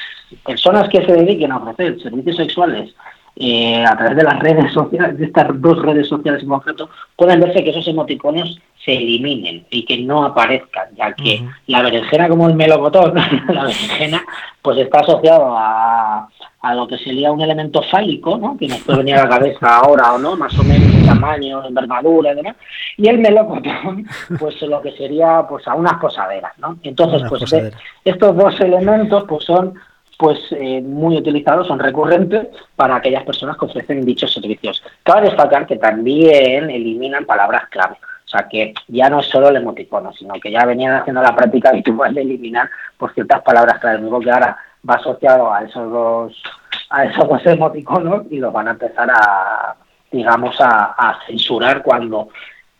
[0.44, 2.94] personas que se dediquen a ofrecer servicios sexuales
[3.36, 7.40] eh, a través de las redes sociales, de estas dos redes sociales en concreto, pueden
[7.40, 12.48] verse que esos emoticonos se eliminen y que no aparezcan, ya que la berenjena como
[12.48, 13.14] el melocotón,
[13.48, 14.22] la berenjena,
[14.62, 16.28] pues está asociado a,
[16.60, 18.56] a lo que sería un elemento fálico, ¿no?
[18.56, 21.64] Que nos puede venir a la cabeza ahora o no, más o menos en tamaño,
[21.64, 22.56] envergadura y demás.
[22.96, 24.06] Y el melocotón,
[24.38, 26.78] pues lo que sería pues a unas posaderas, ¿no?
[26.82, 27.80] Entonces, Unas pues posaderas.
[28.04, 29.74] estos dos elementos pues son
[30.18, 34.82] pues eh, muy utilizados, son recurrentes para aquellas personas que ofrecen dichos servicios.
[35.02, 37.96] Cabe destacar que también eliminan palabras clave.
[38.24, 41.36] O sea que ya no es solo el emoticono, sino que ya venían haciendo la
[41.36, 44.00] práctica habitual de eliminar pues, ciertas palabras clave.
[44.00, 44.56] Lo que ahora
[44.88, 46.42] va asociado a esos dos,
[46.90, 49.76] a esos dos emoticonos y los van a empezar a,
[50.10, 52.28] digamos, a censurar cuando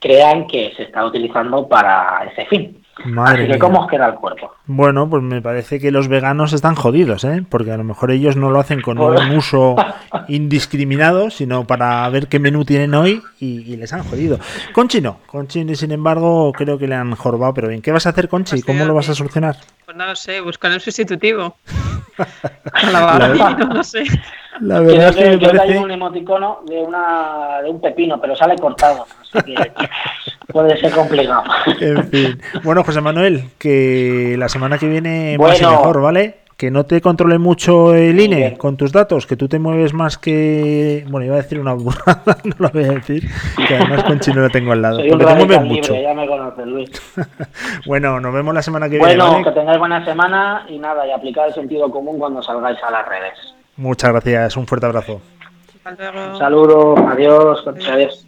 [0.05, 2.79] crean que se está utilizando para ese fin.
[3.07, 3.59] Madre Así que, mía.
[3.59, 4.53] ¿cómo os queda el cuerpo?
[4.67, 7.43] Bueno, pues me parece que los veganos están jodidos, ¿eh?
[7.49, 9.75] Porque a lo mejor ellos no lo hacen con un uso
[10.29, 14.39] indiscriminado, sino para ver qué menú tienen hoy y, y les han jodido.
[14.75, 15.19] Conchi no.
[15.27, 17.81] Conchi, sin embargo, creo que le han jorobado, pero bien.
[17.81, 18.53] ¿Qué vas a hacer, Conchi?
[18.53, 19.57] Pues ¿Cómo lo vas a solucionar?
[19.87, 21.57] Pues no lo sé, buscar un sustitutivo.
[22.93, 24.05] La no lo sé.
[24.61, 25.79] La Creo verdad es que, que me creo que hay parece...
[25.85, 29.07] un emoticono de, una, de un pepino, pero sale cortado.
[29.35, 29.73] Así que
[30.53, 31.43] puede ser complicado.
[31.81, 32.41] En fin.
[32.63, 35.79] Bueno, José Manuel, que la semana que viene más y Bueno.
[35.79, 36.37] mejor, ¿vale?
[36.57, 38.57] Que no te controle mucho el INE bien.
[38.57, 41.05] con tus datos, que tú te mueves más que...
[41.09, 43.29] Bueno, iba a decir una burrada, no lo voy a decir,
[43.67, 45.01] que además Conchi no lo tengo al lado.
[45.01, 45.93] Soy Porque te mueves mucho.
[45.95, 46.91] libre, ya me conoces, Luis.
[47.87, 49.45] Bueno, nos vemos la semana que viene, Bueno, ¿vale?
[49.45, 53.09] que tengáis buena semana y nada, y aplicar el sentido común cuando salgáis a las
[53.09, 53.54] redes.
[53.77, 55.21] Muchas gracias, un fuerte abrazo.
[55.85, 56.33] Hasta luego.
[56.33, 58.27] Un saludo, adiós, adiós.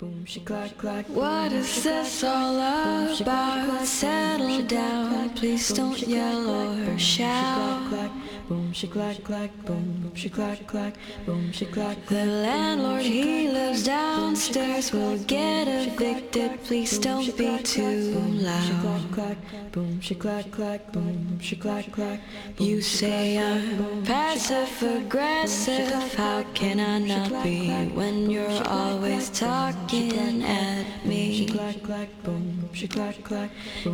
[0.00, 1.06] Boom, she clack, clack.
[1.10, 3.84] What is this all about?
[3.84, 8.10] Settle down, please don't yell or shout.
[8.50, 12.04] Boom, she clack, clack, boom, she clack, clack, boom, she clack.
[12.06, 16.60] The landlord, he lives downstairs, will get evicted.
[16.64, 18.10] Please don't be too
[18.42, 19.36] loud.
[19.70, 22.18] Boom, she clack, clack, boom, she clack, clack.
[22.58, 26.12] You say I'm passive aggressive.
[26.16, 30.42] How can I not be when you're always talking?
[30.42, 31.46] at me.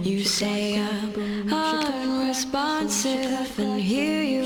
[0.02, 4.45] You say I'm unresponsive, and here you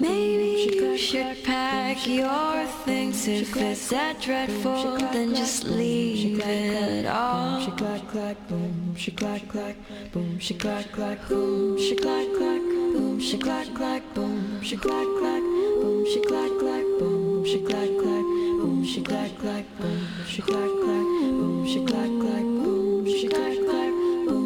[0.00, 7.60] Maybe you should pack your things if it's that dreadful, then just leave it all.
[7.60, 9.76] Boom, she clack clack, boom, she clack clack,
[10.12, 15.08] boom, she clack clack, boom, she clack clack, boom, she clack clack, boom, she clack
[15.08, 21.04] clack, boom, she clack clack, boom, she clack clack, boom, she clack clack,
[21.38, 23.79] boom, she clack clack, boom, she clack clack,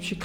[0.00, 0.18] Please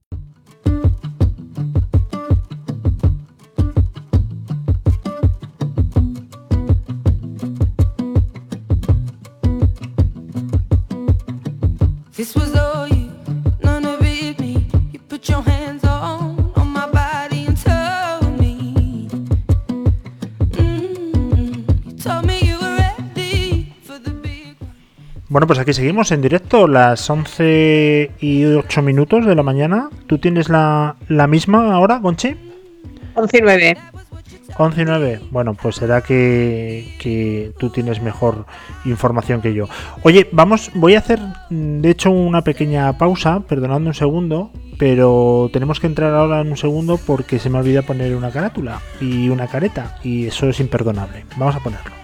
[25.31, 29.89] Bueno, pues aquí seguimos en directo, las 11 y 8 minutos de la mañana.
[30.05, 32.35] ¿Tú tienes la, la misma ahora, Gonchi?
[33.13, 33.77] 11 y 9.
[34.57, 35.21] 11 y 9.
[35.31, 38.45] Bueno, pues será que, que tú tienes mejor
[38.83, 39.69] información que yo.
[40.03, 45.79] Oye, vamos, voy a hacer de hecho una pequeña pausa, perdonadme un segundo, pero tenemos
[45.79, 49.47] que entrar ahora en un segundo porque se me olvida poner una carátula y una
[49.47, 51.23] careta y eso es imperdonable.
[51.37, 52.00] Vamos a ponerlo.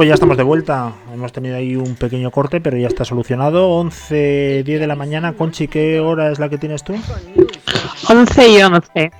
[0.00, 0.94] Pues ya estamos de vuelta.
[1.12, 3.68] Hemos tenido ahí un pequeño corte, pero ya está solucionado.
[3.68, 5.34] 11, 10 de la mañana.
[5.34, 6.94] Conchi, ¿qué hora es la que tienes tú?
[8.08, 9.12] 11 y 11.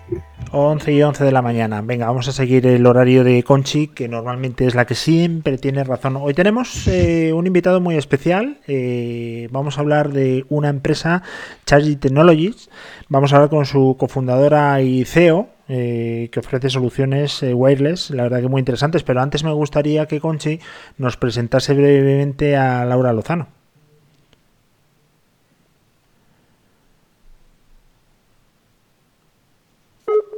[0.53, 1.81] 11 y 11 de la mañana.
[1.81, 5.85] Venga, vamos a seguir el horario de Conchi, que normalmente es la que siempre tiene
[5.85, 6.17] razón.
[6.17, 8.59] Hoy tenemos eh, un invitado muy especial.
[8.67, 11.23] Eh, vamos a hablar de una empresa,
[11.67, 12.69] Chargy Technologies.
[13.09, 18.41] Vamos a hablar con su cofundadora y CEO, eh, que ofrece soluciones wireless, la verdad
[18.41, 19.05] que muy interesantes.
[19.05, 20.59] Pero antes me gustaría que Conchi
[20.99, 23.61] nos presentase brevemente a Laura Lozano.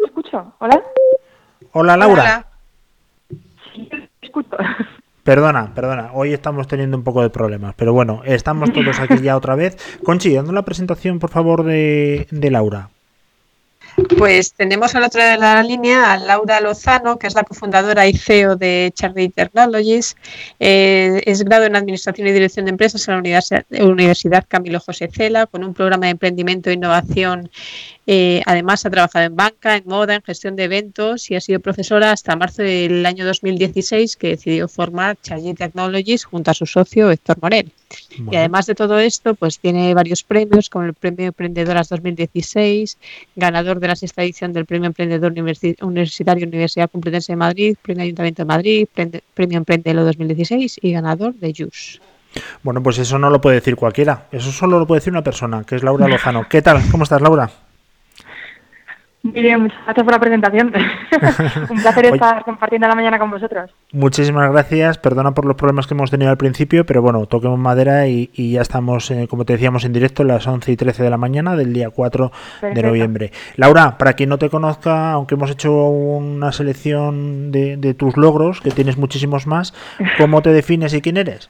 [0.02, 0.54] ¿Me escucho?
[0.58, 0.82] ¿Hola?
[1.72, 2.22] Hola Laura.
[2.22, 2.46] Hola.
[3.74, 3.88] Sí,
[4.22, 4.56] escucho.
[5.22, 9.36] Perdona, perdona, hoy estamos teniendo un poco de problemas, pero bueno, estamos todos aquí ya
[9.36, 9.76] otra vez.
[10.02, 12.88] Conchi, dando la presentación, por favor, de, de Laura.
[14.16, 18.06] Pues tenemos al otro lado de la línea a Laura Lozano, que es la cofundadora
[18.06, 20.16] y CEO de Charlie Technologies.
[20.58, 25.10] Eh, es grado en Administración y Dirección de Empresas en la Universidad, Universidad Camilo José
[25.12, 27.50] Cela, con un programa de emprendimiento e innovación.
[28.06, 31.60] Eh, además, ha trabajado en banca, en moda, en gestión de eventos y ha sido
[31.60, 37.10] profesora hasta marzo del año 2016, que decidió formar Charlie Technologies junto a su socio
[37.12, 37.70] Héctor Morel.
[38.30, 42.98] Y además de todo esto, pues tiene varios premios, como el Premio Emprendedoras 2016,
[43.36, 48.02] ganador de la sexta edición del Premio Emprendedor Universi- Universitario Universidad Complutense de Madrid, Premio
[48.04, 48.88] Ayuntamiento de Madrid,
[49.34, 52.00] Premio Emprendelo 2016 y ganador de JUS.
[52.62, 54.26] bueno, pues eso no lo puede decir cualquiera.
[54.32, 56.48] Eso solo lo puede decir una persona, que es Laura Lozano.
[56.48, 56.82] ¿Qué tal?
[56.90, 57.50] ¿Cómo estás, Laura?
[59.22, 60.72] Muy bien, muchas gracias por la presentación.
[61.70, 62.14] Un placer Oye.
[62.14, 63.70] estar compartiendo la mañana con vosotros.
[63.92, 64.98] Muchísimas gracias.
[64.98, 68.52] Perdona por los problemas que hemos tenido al principio, pero bueno, toquemos madera y, y
[68.52, 71.18] ya estamos, eh, como te decíamos, en directo a las 11 y 13 de la
[71.18, 73.30] mañana del día 4 de noviembre.
[73.56, 78.60] Laura, para quien no te conozca, aunque hemos hecho una selección de, de tus logros,
[78.60, 79.72] que tienes muchísimos más,
[80.18, 81.48] ¿cómo te defines y quién eres?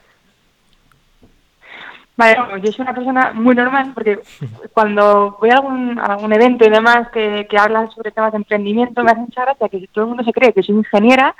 [2.15, 4.19] Vale, bueno, yo soy una persona muy normal porque
[4.71, 8.37] cuando voy a algún, a algún evento y demás que, que hablan sobre temas de
[8.37, 11.35] emprendimiento me hace mucha gracia que todo el mundo se cree que soy ingeniera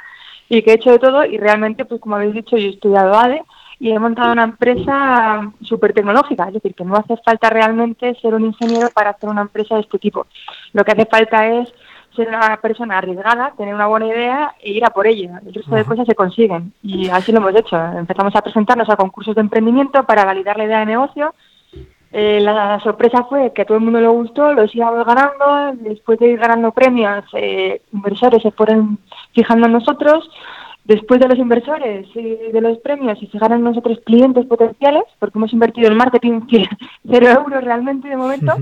[0.49, 3.13] y que he hecho de todo y realmente, pues como habéis dicho, yo he estudiado
[3.13, 3.43] ADE
[3.79, 8.33] y he montado una empresa súper tecnológica, es decir, que no hace falta realmente ser
[8.33, 10.25] un ingeniero para hacer una empresa de este tipo.
[10.73, 11.73] Lo que hace falta es
[12.15, 15.41] ser una persona arriesgada, tener una buena idea e ir a por ella.
[15.45, 17.77] El resto de cosas se consiguen y así lo hemos hecho.
[17.77, 21.33] Empezamos a presentarnos a concursos de emprendimiento para validar la idea de negocio.
[22.11, 26.19] Eh, la sorpresa fue que a todo el mundo le gustó, los íbamos ganando, después
[26.19, 28.99] de ir ganando premios, eh, inversores se fueron
[29.33, 30.29] fijando en nosotros,
[30.83, 35.39] después de los inversores y de los premios se fijaron en nosotros clientes potenciales, porque
[35.39, 36.41] hemos invertido en marketing
[37.09, 38.57] cero euros realmente de momento.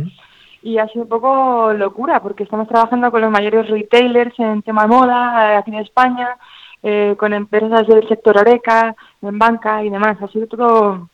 [0.64, 4.88] Y ha sido un poco locura porque estamos trabajando con los mayores retailers en tema
[4.88, 6.38] moda eh, aquí en España,
[6.84, 10.18] eh, con empresas del sector Oreca, en banca y demás.
[10.22, 11.09] Ha sido todo,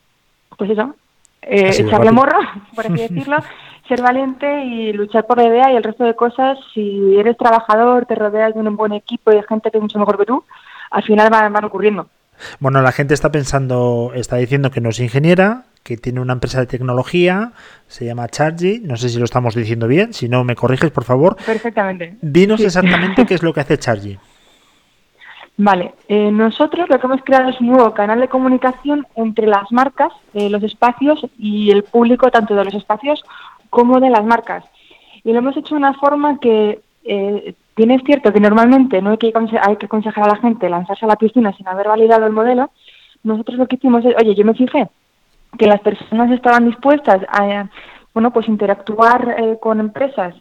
[0.58, 0.96] pues eso,
[1.42, 2.40] eh, echarle morro,
[2.76, 3.38] por así decirlo,
[3.88, 6.58] ser valiente y luchar por la idea y el resto de cosas.
[6.74, 10.00] Si eres trabajador, te rodeas de un buen equipo y de gente que es mucho
[10.00, 10.44] mejor que tú,
[10.92, 12.08] al final van, van ocurriendo.
[12.60, 16.60] Bueno, la gente está pensando, está diciendo que no es ingeniera, que tiene una empresa
[16.60, 17.54] de tecnología,
[17.88, 21.06] se llama Chargy, no sé si lo estamos diciendo bien, si no me corriges, por
[21.06, 21.38] favor.
[21.46, 22.18] Perfectamente.
[22.22, 22.66] Dinos Sí.
[22.66, 24.18] exactamente qué es lo que hace Chargy.
[25.60, 29.72] Vale, eh, nosotros lo que hemos creado es un nuevo canal de comunicación entre las
[29.72, 33.24] marcas, eh, los espacios y el público, tanto de los espacios
[33.70, 34.66] como de las marcas.
[35.24, 39.12] Y lo hemos hecho de una forma que, eh, bien es cierto que normalmente no
[39.12, 39.32] hay que,
[39.62, 42.72] hay que aconsejar a la gente lanzarse a la piscina sin haber validado el modelo.
[43.24, 44.90] Nosotros lo que hicimos es, oye, yo me fijé
[45.58, 47.70] que las personas estaban dispuestas a,
[48.14, 50.36] bueno, pues interactuar eh, con empresas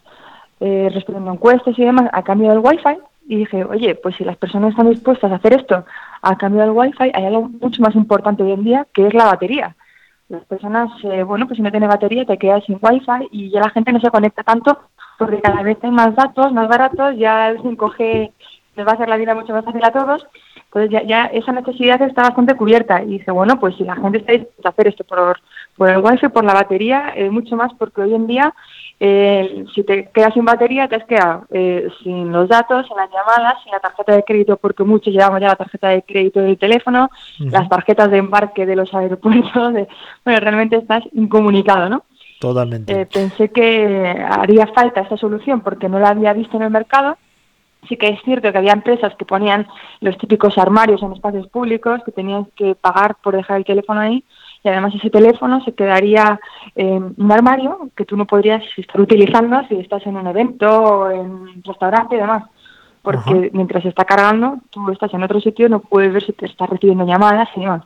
[0.59, 2.97] eh, respondiendo encuestas y demás a cambio del wifi
[3.27, 5.85] y dije, oye, pues si las personas están dispuestas a hacer esto
[6.21, 9.25] a cambio del wifi, hay algo mucho más importante hoy en día que es la
[9.25, 9.75] batería.
[10.29, 13.61] Las personas, eh, bueno, pues si no tiene batería te quedas sin wifi y ya
[13.61, 14.79] la gente no se conecta tanto
[15.17, 18.31] porque cada vez hay más datos, más baratos, ya el 5G
[18.75, 20.27] nos va a hacer la vida mucho más fácil a todos.
[20.67, 24.19] Entonces ya, ya esa necesidad está bastante cubierta y dice, bueno, pues si la gente
[24.19, 25.37] está dispuesta a hacer esto por,
[25.77, 28.53] por el wifi, por la batería, eh, mucho más porque hoy en día
[28.99, 33.09] eh, si te quedas sin batería te has quedado eh, sin los datos, sin las
[33.11, 36.57] llamadas, sin la tarjeta de crédito porque muchos llevamos ya la tarjeta de crédito del
[36.57, 37.09] teléfono,
[37.51, 39.87] las tarjetas de embarque de los aeropuertos, de-
[40.25, 42.03] bueno, realmente estás incomunicado, ¿no?
[42.39, 43.01] Totalmente.
[43.01, 47.17] Eh, pensé que haría falta esta solución porque no la había visto en el mercado.
[47.87, 49.67] Sí que es cierto que había empresas que ponían
[50.01, 54.23] los típicos armarios en espacios públicos, que tenías que pagar por dejar el teléfono ahí
[54.63, 56.39] y además ese teléfono se quedaría
[56.75, 61.09] en un armario que tú no podrías estar utilizando si estás en un evento o
[61.09, 62.43] en un restaurante y demás.
[63.01, 63.49] porque Ajá.
[63.53, 66.69] mientras se está cargando, tú estás en otro sitio, no puedes ver si te estás
[66.69, 67.83] recibiendo llamadas y demás.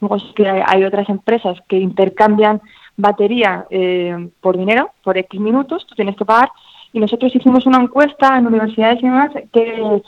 [0.00, 2.60] Luego sí que hay, hay otras empresas que intercambian
[2.98, 6.50] batería eh, por dinero, por X minutos, tú tienes que pagar.
[6.92, 10.02] Y nosotros hicimos una encuesta en universidades y demás que,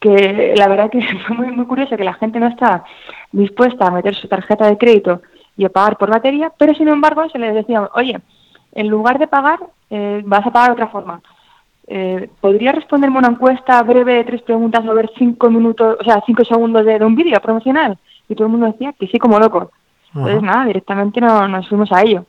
[0.00, 2.84] que la verdad que fue muy, muy curioso que la gente no está
[3.32, 5.22] dispuesta a meter su tarjeta de crédito
[5.56, 8.18] y a pagar por batería, pero sin embargo se les decía, oye,
[8.72, 9.58] en lugar de pagar,
[9.88, 11.20] eh, vas a pagar de otra forma.
[11.88, 16.22] Eh, ¿Podría responderme una encuesta breve de tres preguntas o ver cinco minutos, o sea,
[16.26, 17.96] cinco segundos de, de un vídeo promocional?
[18.28, 19.70] Y todo el mundo decía que sí, como loco.
[20.08, 20.46] Entonces, Ajá.
[20.46, 22.24] nada, directamente no, nos fuimos a ello.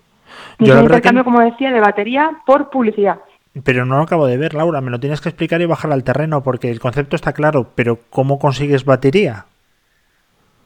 [0.59, 3.17] Y Yo un que- intercambio, como decía, de batería por publicidad.
[3.63, 4.81] Pero no lo acabo de ver, Laura.
[4.81, 7.71] Me lo tienes que explicar y bajar al terreno porque el concepto está claro.
[7.75, 9.45] Pero ¿cómo consigues batería?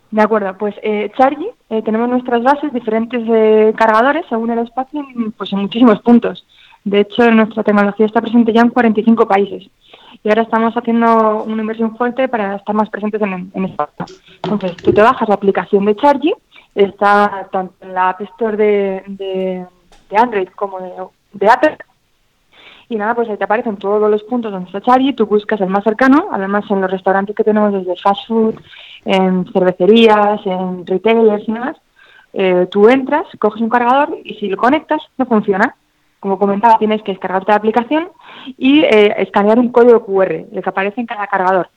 [0.09, 1.09] De acuerdo, pues eh,
[1.69, 5.05] eh, tenemos nuestras bases, diferentes eh, cargadores según el espacio,
[5.37, 6.45] pues en muchísimos puntos.
[6.83, 9.69] De hecho, nuestra tecnología está presente ya en 45 países.
[10.23, 14.05] Y ahora estamos haciendo una inversión fuerte para estar más presentes en, en España.
[14.43, 16.33] Entonces, tú te bajas la aplicación de Chargy,
[16.75, 19.65] está tanto en la App Store de, de-
[20.17, 21.77] Android como de Apple.
[22.91, 25.69] Y nada, pues ahí te aparecen todos los puntos donde está Chargy, tú buscas el
[25.69, 28.55] más cercano, además en los restaurantes que tenemos desde fast food,
[29.05, 31.77] en cervecerías, en retailers y demás,
[32.33, 35.73] eh, tú entras, coges un cargador y si lo conectas no funciona.
[36.19, 38.09] Como comentaba, tienes que descargarte la aplicación
[38.57, 41.69] y eh, escanear un código QR, el que aparece en cada cargador.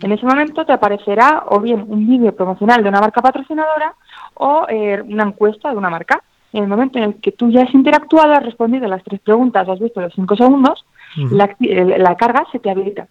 [0.00, 3.94] En ese momento te aparecerá o bien un vídeo promocional de una marca patrocinadora
[4.34, 6.24] o eh, una encuesta de una marca.
[6.52, 9.68] En el momento en el que tú ya has interactuado, has respondido las tres preguntas,
[9.68, 10.84] has visto los cinco segundos,
[11.30, 13.08] la, acti- el- la carga se te habilita.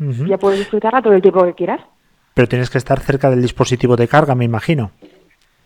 [0.00, 0.26] Ujú.
[0.26, 1.80] Ya puedes disfrutarla todo el tiempo que quieras.
[2.34, 4.90] Pero tienes que estar cerca del dispositivo de carga, me imagino.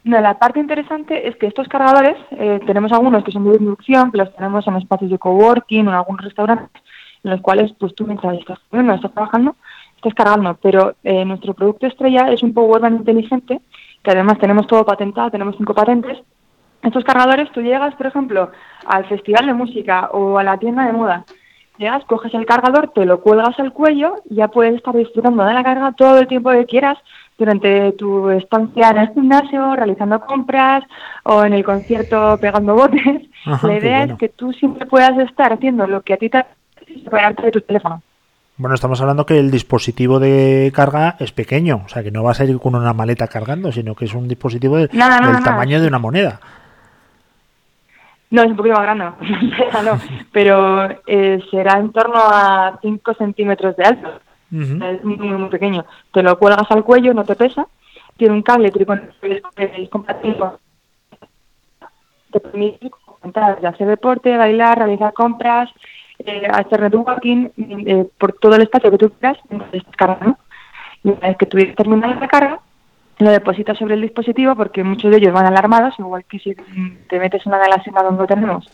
[0.04, 4.10] No, la parte interesante es que estos cargadores, eh, tenemos algunos que son de inducción,
[4.10, 6.82] que los tenemos en espacios de coworking o en algunos restaurantes,
[7.22, 9.54] en los cuales pues tú mientras estás comiendo, estás trabajando,
[9.96, 10.58] estás cargando.
[10.62, 13.60] Pero eh, nuestro producto estrella es un powerbank inteligente,
[14.02, 16.18] que además tenemos todo patentado, tenemos cinco patentes.
[16.82, 18.50] Estos cargadores, tú llegas, por ejemplo,
[18.86, 21.24] al festival de música o a la tienda de moda,
[21.78, 25.54] llegas, coges el cargador, te lo cuelgas al cuello y ya puedes estar disfrutando de
[25.54, 26.98] la carga todo el tiempo que quieras
[27.38, 30.84] durante tu estancia en el gimnasio, realizando compras
[31.24, 33.22] o en el concierto pegando botes.
[33.46, 34.12] Ajá, la idea bueno.
[34.14, 37.60] es que tú siempre puedas estar haciendo lo que a ti te apetece de tu
[37.62, 38.02] teléfono.
[38.58, 42.40] Bueno, estamos hablando que el dispositivo de carga es pequeño, o sea que no vas
[42.40, 45.88] a ir con una maleta cargando, sino que es un dispositivo de- del tamaño de
[45.88, 46.38] una moneda.
[48.32, 49.04] No, es un poquito más grande,
[49.84, 49.98] no,
[50.32, 54.08] pero eh, será en torno a 5 centímetros de alto.
[54.50, 54.84] Ujú.
[54.84, 55.84] Es muy, muy, muy pequeño.
[56.12, 57.66] Te lo cuelgas al cuello, no te pesa.
[58.16, 59.10] Tiene un cable tricon-
[59.56, 60.36] es compatible
[62.30, 62.90] Te permite
[63.62, 65.70] hacer deporte, bailar, realizar compras,
[66.18, 67.48] eh, hacer networking
[67.86, 70.38] eh, por todo el espacio que tú quieras mientras estás cargando.
[71.04, 72.60] Y una vez que tú terminas la carga,
[73.22, 76.54] lo depositas sobre el dispositivo porque muchos de ellos van alarmados, igual que si
[77.08, 78.70] te metes una galaxia donde lo tenemos,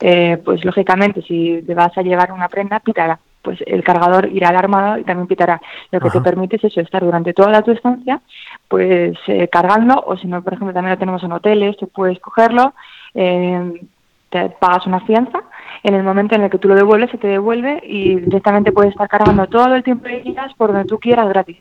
[0.00, 3.18] eh, pues lógicamente si te vas a llevar una prenda, pitará.
[3.42, 5.62] Pues el cargador irá alarmado y también pitará.
[5.90, 8.20] Lo que te permite es eso, estar durante toda tu estancia,
[8.68, 12.20] pues eh, cargando, o si no, por ejemplo, también lo tenemos en hoteles, tú puedes
[12.20, 12.74] cogerlo,
[13.14, 13.80] eh,
[14.28, 15.40] te pagas una fianza,
[15.82, 18.92] en el momento en el que tú lo devuelves, se te devuelve y directamente puedes
[18.92, 21.56] estar cargando todo el tiempo que quieras por donde tú quieras gratis.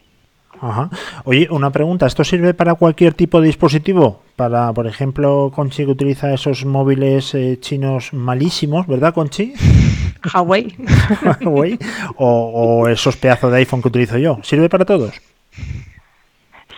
[0.62, 0.90] Ajá.
[1.24, 4.22] Oye, una pregunta, ¿esto sirve para cualquier tipo de dispositivo?
[4.36, 9.54] Para, por ejemplo, Conchi que utiliza esos móviles eh, chinos malísimos, ¿verdad, Conchi?
[10.34, 10.76] Huawei.
[11.42, 11.80] Huawei,
[12.18, 14.40] o, o esos pedazos de iPhone que utilizo yo.
[14.44, 15.22] ¿Sirve para todos?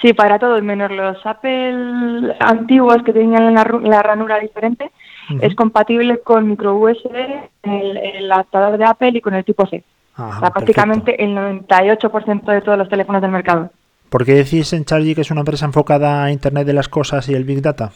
[0.02, 4.90] Sí, para todos, menos los Apple antiguos que tenían la, ru- la ranura diferente,
[5.42, 7.14] es compatible con micro USB,
[7.64, 9.84] el, el adaptador de Apple y con el tipo C.
[10.16, 13.62] Ajá, o sea, prácticamente el 98% de todos los teléfonos del mercado.
[13.62, 13.82] perfecto.
[14.10, 17.30] ¿Por qué decís en Chargy que es una empresa enfocada a Internet de las cosas
[17.30, 17.92] y el Big Data?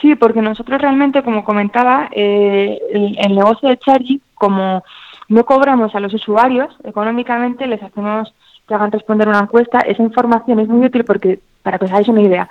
[0.00, 4.82] Sí, porque nosotros realmente, como comentaba, eh, el, el negocio de Chargy, como
[5.28, 8.32] no cobramos a los usuarios económicamente, les hacemos
[8.66, 9.80] que hagan responder una encuesta.
[9.80, 12.48] Esa información es muy útil porque, para que os hagáis una idea,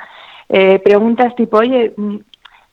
[0.50, 1.94] eh, preguntas tipo, oye,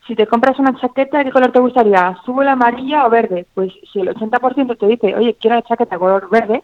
[0.06, 2.08] si te compras una chaqueta, ¿qué color te gustaría?
[2.08, 3.46] ¿Azul, amarilla o verde?
[3.54, 6.62] Pues si el 80% te dice, oye, quiero la chaqueta color verde,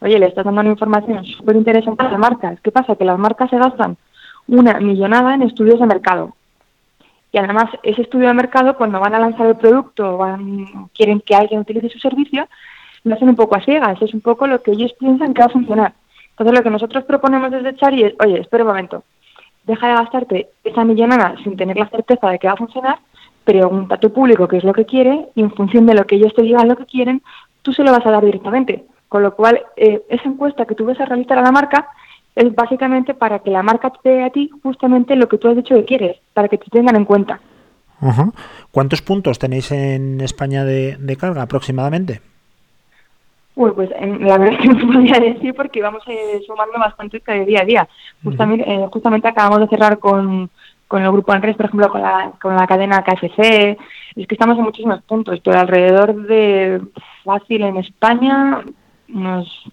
[0.00, 2.60] oye, le estás dando una información súper interesante a las marcas.
[2.60, 2.96] ¿Qué pasa?
[2.96, 3.96] Que las marcas se gastan
[4.48, 6.34] una millonada en estudios de mercado.
[7.32, 11.20] Y además, ese estudio de mercado, cuando van a lanzar el producto o van- quieren
[11.20, 12.48] que alguien utilice su servicio,
[13.04, 14.02] lo hacen un poco a ciegas.
[14.02, 15.94] Es un poco lo que ellos piensan que va a funcionar.
[16.30, 19.04] Entonces, lo que nosotros proponemos desde Chari es, oye, espera un momento,
[19.70, 22.98] deja de gastarte esa millonada sin tener la certeza de que va a funcionar,
[23.44, 26.16] pregunta a tu público qué es lo que quiere y en función de lo que
[26.16, 27.22] ellos te digan lo que quieren,
[27.62, 28.84] tú se lo vas a dar directamente.
[29.08, 31.88] Con lo cual, eh, esa encuesta que tú vas a realizar a la marca
[32.36, 35.56] es básicamente para que la marca te dé a ti justamente lo que tú has
[35.56, 37.40] dicho que quieres, para que te tengan en cuenta.
[38.70, 42.22] ¿Cuántos puntos tenéis en España de, de carga aproximadamente?
[43.60, 47.44] Uy, pues la verdad es que no podría decir porque vamos eh, sumando bastante de
[47.44, 47.88] día a día.
[48.24, 50.48] Justamente, eh, justamente acabamos de cerrar con,
[50.88, 53.76] con el grupo Andrés, por ejemplo, con la, con la cadena KFC.
[54.16, 56.80] Es que estamos en muchísimos puntos, pero alrededor de
[57.22, 58.62] fácil en España,
[59.12, 59.70] unos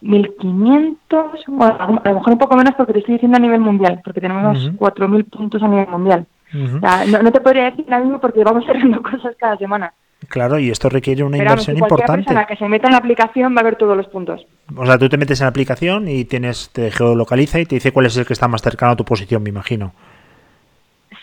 [0.00, 4.00] 1.500, bueno, a lo mejor un poco menos porque te estoy diciendo a nivel mundial,
[4.02, 4.76] porque tenemos Ujú.
[4.78, 6.24] 4.000 puntos a nivel mundial.
[6.54, 6.78] Ujú.
[6.78, 9.92] O sea, no, no te podría decir ahora mismo porque vamos cerrando cosas cada semana.
[10.28, 12.24] Claro, y esto requiere una Pero vamos, inversión que cualquier importante.
[12.24, 14.46] persona que se meta en la aplicación va a ver todos los puntos.
[14.76, 17.92] O sea, tú te metes en la aplicación y tienes te geolocaliza y te dice
[17.92, 19.92] cuál es el que está más cercano a tu posición, me imagino.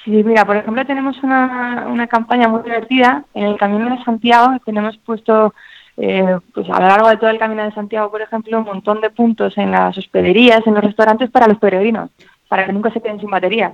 [0.05, 3.23] Sí, mira, por ejemplo, tenemos una, una campaña muy divertida.
[3.33, 5.53] En el Camino de Santiago tenemos puesto,
[5.97, 8.99] eh, pues a lo largo de todo el Camino de Santiago, por ejemplo, un montón
[9.01, 12.09] de puntos en las hospederías, en los restaurantes para los peregrinos,
[12.53, 13.73] para que nunca se queden sin batería.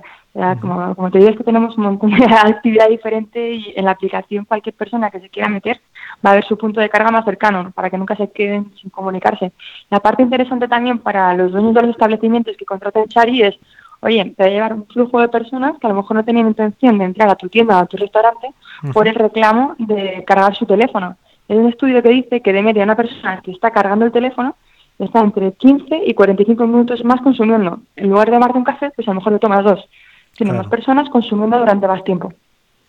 [0.58, 3.90] Como, como te digo, es que tenemos un montón de actividad diferente y en la
[3.90, 5.78] aplicación cualquier persona que se quiera meter
[6.24, 8.88] va a ver su punto de carga más cercano, para que nunca se queden sin
[8.88, 9.52] comunicarse.
[9.90, 13.58] La parte interesante también para los dueños de los establecimientos que contratan Chari es
[14.00, 16.46] oye, te va a llevar un flujo de personas que a lo mejor no tenían
[16.46, 18.54] intención de entrar a tu tienda o a tu restaurante
[18.94, 21.18] por el reclamo de cargar su teléfono.
[21.48, 24.56] Es un estudio que dice que de media una persona que está cargando el teléfono
[25.04, 27.80] está entre 15 y 45 minutos más consumiendo.
[27.96, 29.88] En lugar de tomarte un café, pues a lo mejor le tomas dos.
[30.36, 30.62] Sino Claro.
[30.64, 32.32] más personas consumiendo durante más tiempo.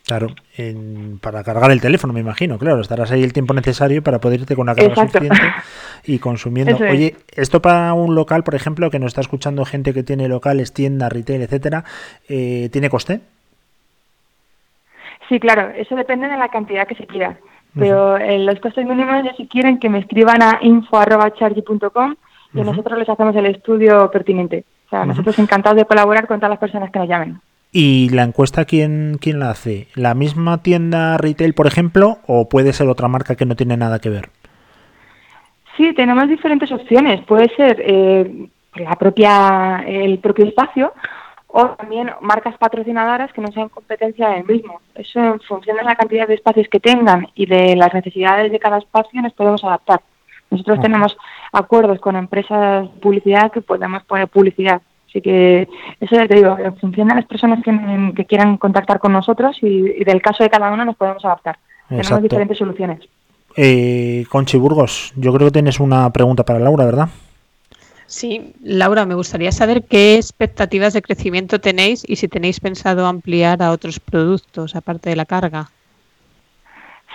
[0.04, 4.20] Claro, en- para cargar el teléfono, me imagino, claro, estarás ahí el tiempo necesario para
[4.20, 5.18] poder irte con una carga Exacto.
[5.20, 5.46] suficiente
[6.04, 6.74] y consumiendo.
[6.74, 6.90] Es.
[6.90, 10.72] Oye, esto para un local, por ejemplo, que nos está escuchando gente que tiene locales,
[10.72, 11.84] tiendas, retail, etcétera,
[12.28, 13.20] eh, ¿tiene coste?
[15.28, 17.38] Sí, claro, eso depende de la cantidad que se quiera.
[17.74, 22.14] Pero eh, los costes mínimos, ya si quieren, que me escriban a info.chargy.com
[22.54, 24.64] y nosotros les hacemos el estudio pertinente.
[24.86, 27.40] O sea, nosotros encantados de colaborar con todas las personas que nos llamen.
[27.72, 29.88] ¿Y la encuesta quién, quién la hace?
[29.94, 33.98] ¿La misma tienda retail, por ejemplo, o puede ser otra marca que no tiene nada
[33.98, 34.28] que ver?
[35.78, 37.24] Sí, tenemos diferentes opciones.
[37.24, 40.92] Puede ser eh, la propia, el propio espacio
[41.52, 44.80] o también marcas patrocinadoras que no sean competencia del mismo.
[44.94, 48.58] Eso en función de la cantidad de espacios que tengan y de las necesidades de
[48.58, 50.00] cada espacio nos podemos adaptar.
[50.50, 50.82] Nosotros Ajá.
[50.82, 51.16] tenemos
[51.52, 54.80] acuerdos con empresas de publicidad que podemos poner publicidad.
[55.08, 55.68] Así que
[56.00, 59.58] eso ya te digo, en función de las personas que, que quieran contactar con nosotros
[59.60, 59.66] y,
[60.00, 61.58] y del caso de cada uno nos podemos adaptar.
[61.90, 62.02] Exacto.
[62.02, 63.00] Tenemos diferentes soluciones.
[63.56, 67.08] Eh, Conchi Burgos, yo creo que tienes una pregunta para Laura, ¿verdad?
[68.12, 73.62] Sí, Laura, me gustaría saber qué expectativas de crecimiento tenéis y si tenéis pensado ampliar
[73.62, 75.70] a otros productos aparte de la carga.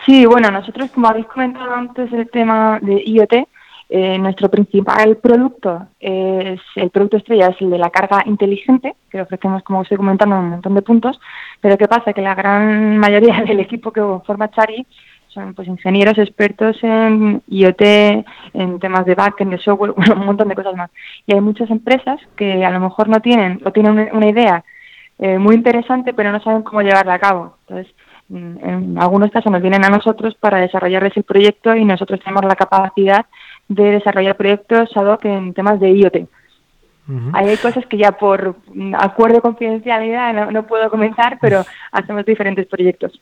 [0.08, 3.48] Sí, bueno, nosotros, como habéis comentado antes, el tema de IoT,
[3.90, 9.22] eh, nuestro principal producto es el producto estrella, es el de la carga inteligente, que
[9.22, 11.20] ofrecemos, como os estoy comentando, en un montón de puntos.
[11.62, 12.12] Pero ¿qué pasa?
[12.12, 14.84] Que la gran mayoría del equipo que forma Chari
[15.38, 17.82] son pues ingenieros expertos en IoT,
[18.54, 20.90] en temas de backend, de software, un montón de cosas más.
[21.28, 24.64] Y hay muchas empresas que a lo mejor no tienen o tienen una- idea
[25.20, 27.56] eh, muy interesante, pero no saben cómo llevarla a cabo.
[27.62, 27.94] Entonces,
[28.30, 32.44] mm, en algunos casos nos vienen a nosotros para desarrollarles el proyecto y nosotros tenemos
[32.46, 33.26] la capacidad
[33.68, 36.18] de desarrollar proyectos ad hoc en temas de IoT.
[37.32, 41.64] Ahí hay cosas que ya por mm, acuerdo de confidencialidad no, no puedo comentar, pero
[41.92, 43.18] hacemos diferentes proyectos.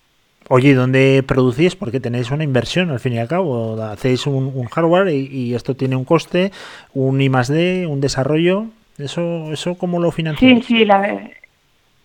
[0.49, 1.75] Oye, ¿y ¿dónde producís?
[1.75, 3.81] Porque tenéis una inversión, al fin y al cabo.
[3.81, 6.51] Hacéis un, un hardware y, y esto tiene un coste,
[6.93, 8.65] un I más D, un desarrollo.
[8.97, 10.65] ¿Eso, eso cómo lo Sí, financiáis?
[10.65, 11.33] sí, la, ve-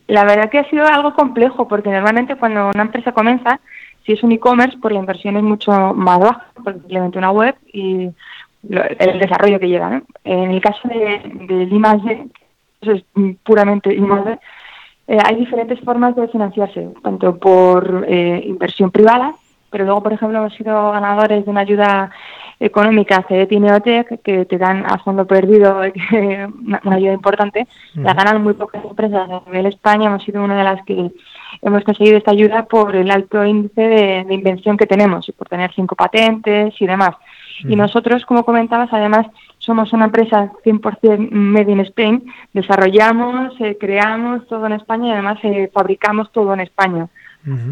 [0.09, 3.61] la verdad que ha sido algo complejo, porque normalmente cuando una empresa comienza,
[4.07, 7.55] si es un e-commerce, pues la inversión es mucho más baja, porque simplemente una web
[7.73, 8.09] y
[8.69, 9.91] lo- el desarrollo que lleva.
[9.91, 10.03] ¿no?
[10.25, 12.27] En el caso de, del I+D,
[12.81, 13.05] eso es
[13.45, 14.39] puramente I+D,
[15.11, 19.35] eh, hay diferentes formas de financiarse, tanto por eh, inversión privada,
[19.69, 22.13] pero luego, por ejemplo, hemos sido ganadores de una ayuda
[22.61, 25.81] económica CEDET y Neotec que te dan a fondo perdido
[26.13, 27.67] una, una ayuda importante.
[27.95, 30.07] La ganan muy pocas empresas a nivel España.
[30.07, 31.11] Hemos sido una de las que
[31.61, 35.49] hemos conseguido esta ayuda por el alto índice de, de invención que tenemos y por
[35.49, 37.17] tener cinco patentes y demás.
[37.69, 39.27] Y nosotros, como comentabas, además
[39.59, 42.25] somos una empresa 100% made in Spain.
[42.53, 47.09] Desarrollamos, eh, creamos todo en España y además eh, fabricamos todo en España.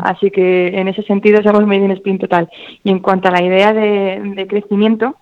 [0.01, 2.49] Así que en ese sentido somos made in Spain total.
[2.84, 5.16] Y en cuanto a la idea de, de crecimiento,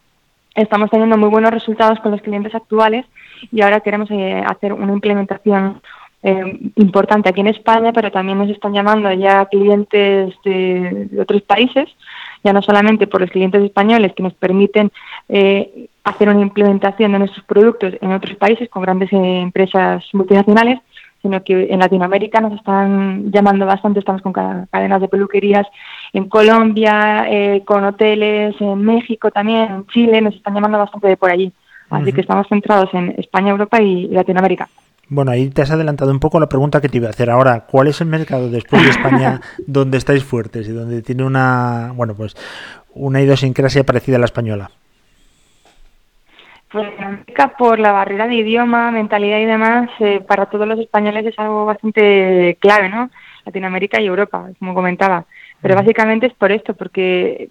[0.55, 3.05] estamos teniendo muy buenos resultados con los clientes actuales
[3.53, 5.83] y ahora queremos eh, hacer una implementación
[6.23, 11.43] eh, importante aquí en España, pero también nos están llamando ya clientes de, de otros
[11.43, 11.89] países.
[12.47, 14.91] Ya no solamente por los clientes españoles que nos permiten
[15.29, 20.79] eh, hacer una implementación de nuestros productos en otros países con grandes eh, empresas multinacionales,
[21.23, 25.67] sino que en Latinoamérica nos están llamando bastante, estamos con ca- cadenas de peluquerías
[26.13, 31.17] en Colombia, eh, con hoteles, en México también, en Chile, nos están llamando bastante de
[31.17, 31.51] por allí.
[31.91, 34.69] Así que estamos centrados en España, Europa y Latinoamérica.
[35.09, 37.61] Bueno, ahí te has adelantado un poco la pregunta que te iba a hacer ahora.
[37.61, 42.15] ¿Cuál es el mercado después de España donde estáis fuertes y donde tiene una, bueno,
[42.15, 42.35] pues
[42.93, 44.71] una idiosincrasia parecida a la española?
[46.73, 51.25] Pues América, por la barrera de idioma, mentalidad y demás, eh, para todos los españoles
[51.25, 53.09] es algo bastante clave, ¿no?
[53.45, 55.25] Latinoamérica y Europa, como comentaba.
[55.63, 57.49] Pero básicamente es por esto, porque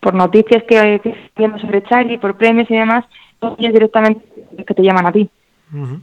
[0.00, 1.00] por noticias que,
[1.36, 3.04] viendo sobre Charlie, por premios y demás,
[3.40, 4.24] son ellos directamente
[4.56, 5.30] los que te llaman a ti.
[5.72, 6.00] Ujú.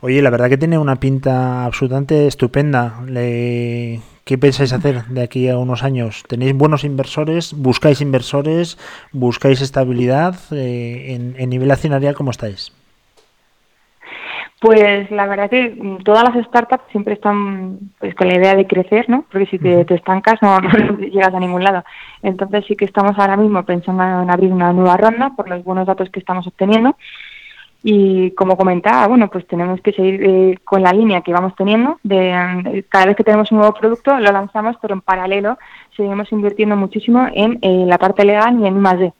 [0.00, 3.00] Oye, la verdad que tiene una pinta absolutamente estupenda.
[3.06, 6.22] Le- ¿Qué pensáis hacer de aquí a unos años?
[6.26, 7.52] ¿Tenéis buenos inversores?
[7.54, 8.78] ¿Buscáis inversores?
[9.12, 10.34] ¿Buscáis estabilidad?
[10.50, 12.72] Eh, en, en nivel accionarial, ¿cómo estáis?
[14.60, 18.66] Pues la verdad que mm, todas las startups siempre están pues con la idea de
[18.66, 19.26] crecer, ¿no?
[19.30, 21.84] Porque si te, te estancas no, no llegas a ningún lado.
[22.22, 25.86] Entonces sí que estamos ahora mismo pensando en abrir una nueva ronda por los buenos
[25.86, 26.96] datos que estamos obteniendo.
[27.86, 32.00] Y como comentaba, bueno, pues tenemos que seguir eh, con la línea que vamos teniendo.
[32.02, 35.58] De, eh, cada vez que tenemos un nuevo producto lo lanzamos, pero en paralelo
[35.94, 39.12] seguimos invirtiendo muchísimo en eh, la parte legal y en I+D.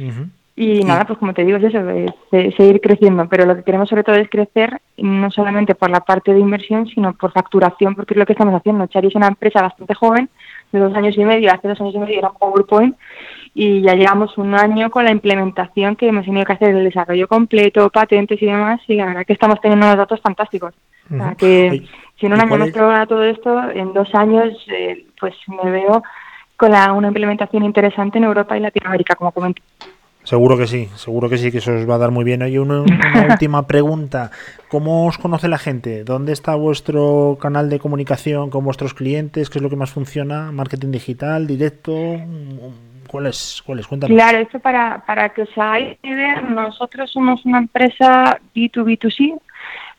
[0.00, 0.26] Ujú.
[0.56, 3.28] Y nada, pues como te digo, es eso, es, eh, seguir creciendo.
[3.28, 6.88] Pero lo que queremos sobre todo es crecer no solamente por la parte de inversión,
[6.88, 8.88] sino por facturación, porque es lo que estamos haciendo.
[8.88, 10.28] Chari es una empresa bastante joven,
[10.72, 12.96] de dos años y medio, hace dos años y medio era PowerPoint,
[13.54, 17.26] y ya llevamos un año con la implementación que hemos tenido que hacer el desarrollo
[17.26, 20.74] completo, patentes y demás, y la verdad que estamos teniendo unos datos fantásticos.
[21.10, 21.84] O sea, que
[22.18, 25.70] si en un ¿y año hemos logrado todo esto, en dos años, eh, pues me
[25.70, 26.02] veo
[26.56, 29.62] con la, una implementación interesante en Europa y Latinoamérica, como comenté.
[30.28, 32.42] Seguro que sí, seguro que sí, que eso os va a dar muy bien.
[32.42, 34.30] Oye, una, una última pregunta.
[34.68, 36.04] ¿Cómo os conoce la gente?
[36.04, 39.48] ¿Dónde está vuestro canal de comunicación con vuestros clientes?
[39.48, 40.52] ¿Qué es lo que más funciona?
[40.52, 41.94] ¿Marketing digital, directo?
[43.08, 43.62] ¿Cuál es?
[43.64, 43.86] ¿Cuál es?
[43.86, 44.14] Cuéntanos.
[44.14, 49.40] Claro, esto para, para que os hagáis idea, nosotros somos una empresa B2B2C,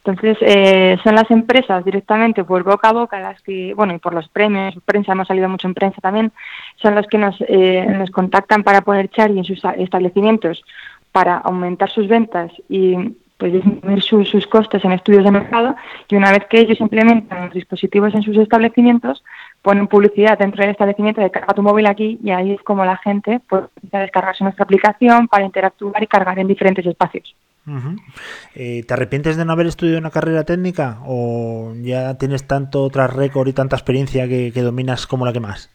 [0.04, 4.14] entonces eh, son las empresas directamente por boca a boca las que, bueno, y por
[4.14, 6.32] los premios, prensa, hemos salido mucho en prensa también,
[6.78, 10.64] son los que nos, eh, nos contactan para poner Charlie en sus establecimientos
[11.12, 12.96] para aumentar sus ventas y
[13.38, 15.76] pues disminuir sus, costes en estudios de mercado
[16.10, 19.24] y una vez que ellos implementan los dispositivos en sus establecimientos,
[19.62, 22.98] ponen publicidad dentro del establecimiento de carga tu móvil aquí y ahí es como la
[22.98, 27.34] gente puede descargarse nuestra aplicación para interactuar y cargar en diferentes espacios.
[28.56, 31.00] Eh, ¿Te arrepientes de no haber estudiado una carrera técnica?
[31.06, 35.40] ¿O ya tienes tanto tras récord y tanta experiencia que, que dominas como la que
[35.40, 35.70] más?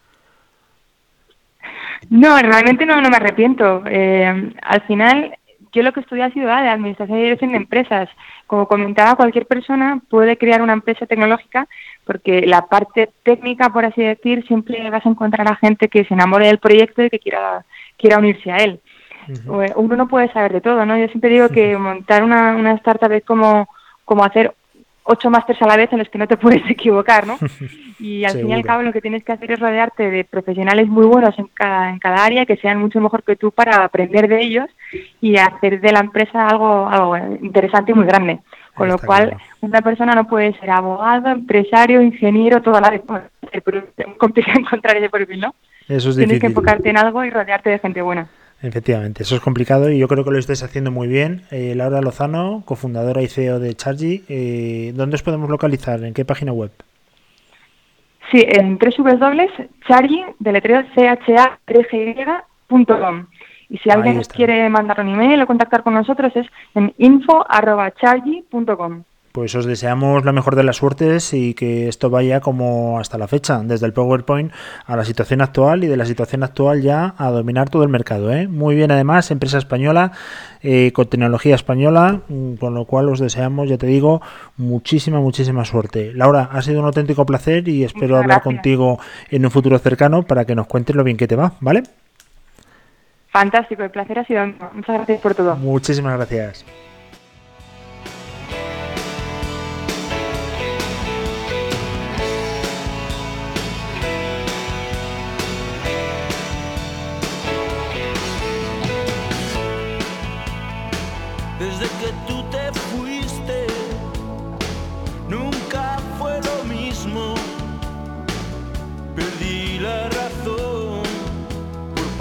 [2.11, 3.83] No, realmente no, no me arrepiento.
[3.87, 5.37] Eh, al final,
[5.73, 8.09] yo lo que estudié ha sido ah, de Administración y Dirección de Empresas.
[8.47, 11.67] Como comentaba, cualquier persona puede crear una empresa tecnológica
[12.05, 16.15] porque la parte técnica, por así decir, siempre vas a encontrar a gente que se
[16.15, 17.65] enamore del proyecto y que quiera,
[17.97, 18.81] quiera unirse a él.
[19.29, 20.97] Eh, Uno no puede saber de todo, ¿no?
[20.99, 23.69] Yo siempre digo que montar una, una startup es como,
[24.05, 24.55] como hacer
[25.05, 27.39] ocho másters a la vez en los que no te puedes equivocar, ¿no?
[28.01, 30.89] Y al fin y al cabo lo que tienes que hacer es rodearte de profesionales
[30.89, 34.27] muy buenos en cada, en cada área, que sean mucho mejor que tú para aprender
[34.27, 34.67] de ellos
[35.21, 38.41] y hacer de la empresa algo, algo interesante y muy grande.
[38.75, 39.45] Con lo cual, claro.
[39.61, 43.03] una persona no puede ser abogado, empresario, ingeniero, toda la vez.
[43.53, 43.63] Es
[44.19, 45.55] complicado encontrar ese perfil, ¿no?
[45.89, 48.27] Eso es Tienes que enfocarte en algo y rodearte de gente buena.
[48.65, 51.43] Efectivamente, eso es complicado y yo creo que lo estáis haciendo muy bien.
[51.51, 56.03] Eh, Laura Lozano, cofundadora y CEO de Chargy, eh, ¿dónde os podemos localizar?
[56.03, 56.71] ¿En qué página web?
[58.33, 63.27] Sí, en www.chargy, deletreo CHA3GY.com.
[63.69, 69.03] Y si alguien quiere mandar un email o contactar con nosotros es en info.chargy.com.
[69.35, 73.27] Pues os deseamos la mejor de las suertes y que esto vaya como hasta la
[73.27, 74.53] fecha, desde el PowerPoint
[74.87, 78.33] a la situación actual y de la situación actual ya a dominar todo el mercado.
[78.33, 78.47] ¿eh?
[78.47, 80.13] Muy bien, además, empresa española,
[80.63, 84.23] eh, con tecnología española, mm, con lo cual os deseamos, ya te digo,
[84.57, 86.13] muchísima, muchísima suerte.
[86.15, 88.55] Laura, ha sido un auténtico placer y espero Muchas hablar gracias.
[88.55, 91.83] contigo en un futuro cercano para que nos cuentes lo bien que te va, ¿vale?
[93.31, 94.47] Fantástico, el placer ha sido.
[94.47, 95.57] Muchas gracias por todo.
[95.57, 96.65] Muchísimas gracias.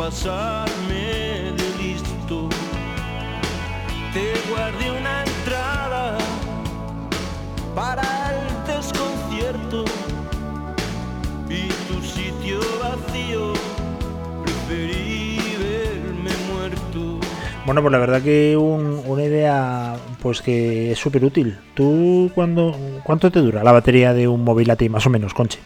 [0.03, 2.49] Pasarme de listo.
[4.13, 6.17] Te guardé una entrada
[7.73, 9.85] para el desconcierto
[11.49, 13.53] y tu sitio vacío
[14.43, 15.39] preferí
[16.51, 17.19] muerto.
[17.65, 21.57] Bueno, pues la verdad que un- una idea pues que es súper útil.
[21.75, 22.75] ¿Tú cuándo,
[23.05, 25.59] cuánto te dura la batería de un móvil a ti, más o menos, Conchi?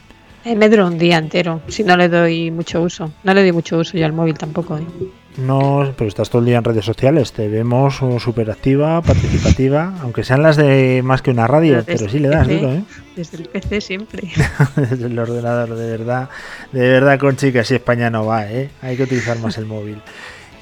[0.47, 3.11] Eh, me dura un día entero, si no le doy mucho uso.
[3.25, 4.77] No le doy mucho uso yo al móvil tampoco.
[4.77, 4.81] ¿eh?
[5.35, 7.33] No, pero estás todo el día en redes sociales.
[7.33, 12.09] Te vemos súper activa, participativa, aunque sean las de más que una radio, Pero pero
[12.09, 12.83] sí le das duro, ¿eh?
[13.13, 14.29] Desde el PC siempre.
[14.77, 16.29] Desde el ordenador, de verdad.
[16.71, 18.69] De verdad, Conchi, que así España no va, ¿eh?
[18.81, 20.01] Hay que utilizar más el móvil.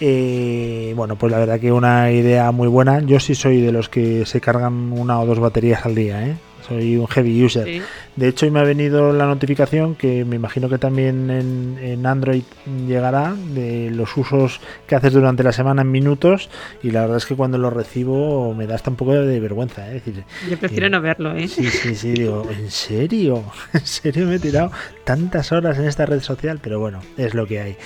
[0.02, 3.02] Eh, bueno, pues la verdad que una idea muy buena.
[3.02, 6.38] Yo sí soy de los que se cargan una o dos baterías al día, ¿eh?
[6.68, 7.66] Soy un heavy user.
[7.66, 7.82] Sí.
[8.16, 12.06] De hecho, hoy me ha venido la notificación que me imagino que también en, en
[12.06, 12.44] Android
[12.88, 16.50] llegará de los usos que haces durante la semana en minutos.
[16.82, 19.92] Y la verdad es que cuando lo recibo me da hasta un poco de vergüenza.
[19.92, 19.98] ¿eh?
[19.98, 21.48] Es decir, Yo prefiero eh, no verlo, ¿eh?
[21.48, 23.44] Sí, sí, sí, digo, ¿en serio?
[23.74, 24.72] ¿En serio me he tirado
[25.04, 26.60] tantas horas en esta red social?
[26.62, 27.78] Pero bueno, es lo que hay.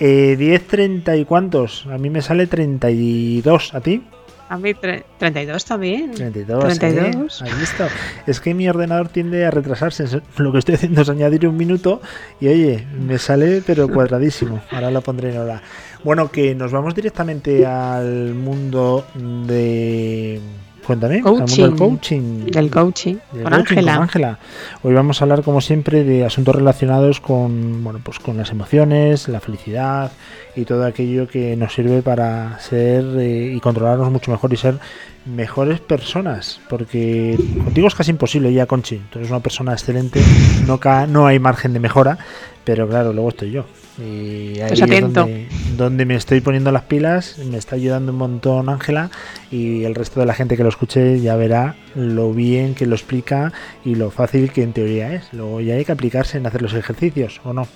[0.00, 1.86] Eh, 10, 30 y cuántos?
[1.86, 4.02] A mí me sale 32, ¿a ti?
[4.50, 6.12] A mí tre- 32 también.
[6.12, 7.42] 32, 32.
[7.42, 7.44] ¿eh?
[7.44, 7.86] ¿Has visto?
[8.26, 10.06] Es que mi ordenador tiende a retrasarse.
[10.38, 12.00] Lo que estoy haciendo es añadir un minuto
[12.40, 14.60] y oye, me sale pero cuadradísimo.
[14.70, 15.62] Ahora lo pondré en hora.
[16.04, 20.40] Bueno, que nos vamos directamente al mundo de...
[20.88, 22.46] Cuéntame, al mundo del coaching.
[22.50, 23.16] Del coaching.
[23.32, 23.92] Del Con coaching Ángela.
[23.94, 24.38] con Ángela.
[24.82, 29.28] Hoy vamos a hablar, como siempre, de asuntos relacionados con, bueno, pues con las emociones,
[29.28, 30.10] la felicidad
[30.56, 34.78] y todo aquello que nos sirve para ser eh, y controlarnos mucho mejor y ser
[35.26, 36.58] mejores personas.
[36.70, 38.96] Porque contigo es casi imposible ya, Conchi.
[39.10, 40.22] Tú eres una persona excelente,
[40.66, 42.16] no, ca- no hay margen de mejora,
[42.64, 43.66] pero claro, luego estoy yo.
[43.98, 45.20] Y ahí Pues es atento.
[45.22, 45.48] donde,
[45.78, 49.10] donde me estoy poniendo las pilas, me está ayudando un montón Ángela
[49.50, 52.96] y el resto de la gente que lo escuche ya verá lo bien que lo
[52.96, 53.52] explica
[53.84, 55.32] y lo fácil que en teoría es.
[55.32, 57.68] Luego ya hay que aplicarse en hacer los ejercicios, ¿o no?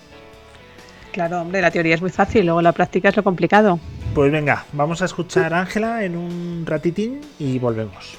[1.12, 3.78] Claro, hombre, la teoría es muy fácil, luego la práctica es lo complicado.
[4.14, 8.18] Pues venga, vamos a escuchar a Ángela en un ratitín y volvemos.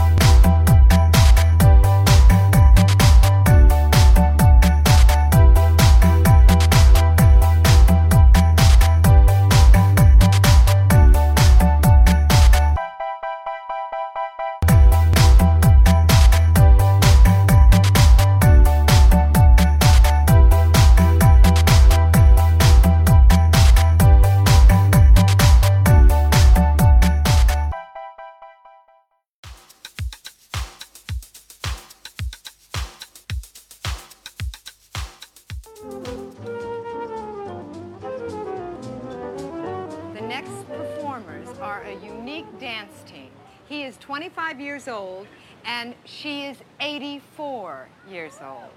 [44.11, 45.25] 25 years old
[45.63, 48.69] and she is 84 years old.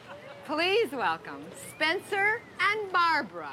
[0.47, 1.43] Please welcome
[1.75, 3.51] Spencer and Barbara.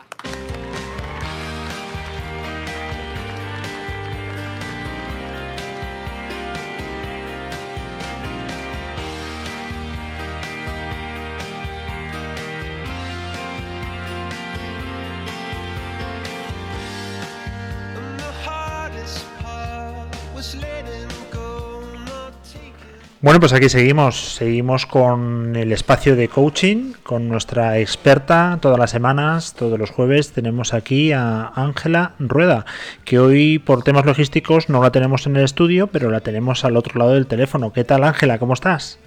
[23.23, 28.89] Bueno, pues aquí seguimos, seguimos con el espacio de coaching, con nuestra experta todas las
[28.89, 32.65] semanas, todos los jueves tenemos aquí a Ángela Rueda,
[33.05, 36.75] que hoy por temas logísticos no la tenemos en el estudio, pero la tenemos al
[36.75, 37.71] otro lado del teléfono.
[37.71, 38.39] ¿Qué tal Ángela?
[38.39, 38.97] ¿Cómo estás?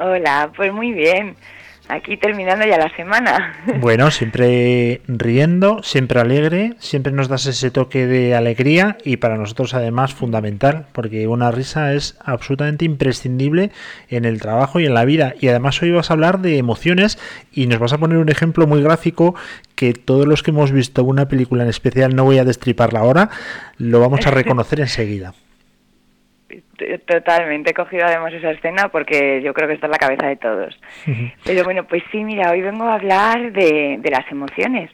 [0.00, 1.34] Hola, pues muy bien.
[1.88, 3.52] Aquí terminando ya la semana.
[3.80, 9.74] Bueno, siempre riendo, siempre alegre, siempre nos das ese toque de alegría y para nosotros
[9.74, 13.70] además fundamental, porque una risa es absolutamente imprescindible
[14.08, 15.34] en el trabajo y en la vida.
[15.38, 17.18] Y además hoy vas a hablar de emociones
[17.52, 19.34] y nos vas a poner un ejemplo muy gráfico
[19.74, 23.30] que todos los que hemos visto una película en especial, no voy a destriparla ahora,
[23.76, 25.34] lo vamos a reconocer enseguida.
[27.06, 30.36] Totalmente, he cogido además esa escena porque yo creo que está en la cabeza de
[30.36, 30.78] todos.
[31.44, 34.90] Pero bueno, pues sí, mira, hoy vengo a hablar de, de las emociones,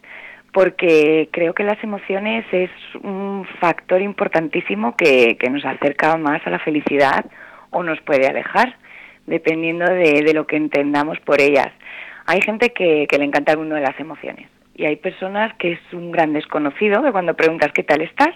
[0.53, 2.71] porque creo que las emociones es
[3.03, 7.25] un factor importantísimo que, que nos acerca más a la felicidad
[7.71, 8.77] o nos puede alejar.
[9.27, 11.71] dependiendo de, de lo que entendamos por ellas.
[12.27, 15.73] Hay gente que, que le encanta el mundo de las emociones y hay personas que
[15.73, 18.35] es un gran desconocido, que cuando preguntas qué tal estás,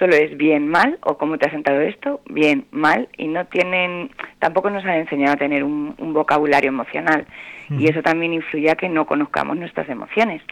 [0.00, 4.10] solo es bien, mal, o cómo te ha sentado esto, bien, mal, y no tienen,
[4.40, 7.26] tampoco nos han enseñado a tener un, un vocabulario emocional,
[7.68, 10.42] y eso también influye a que no conozcamos nuestras emociones.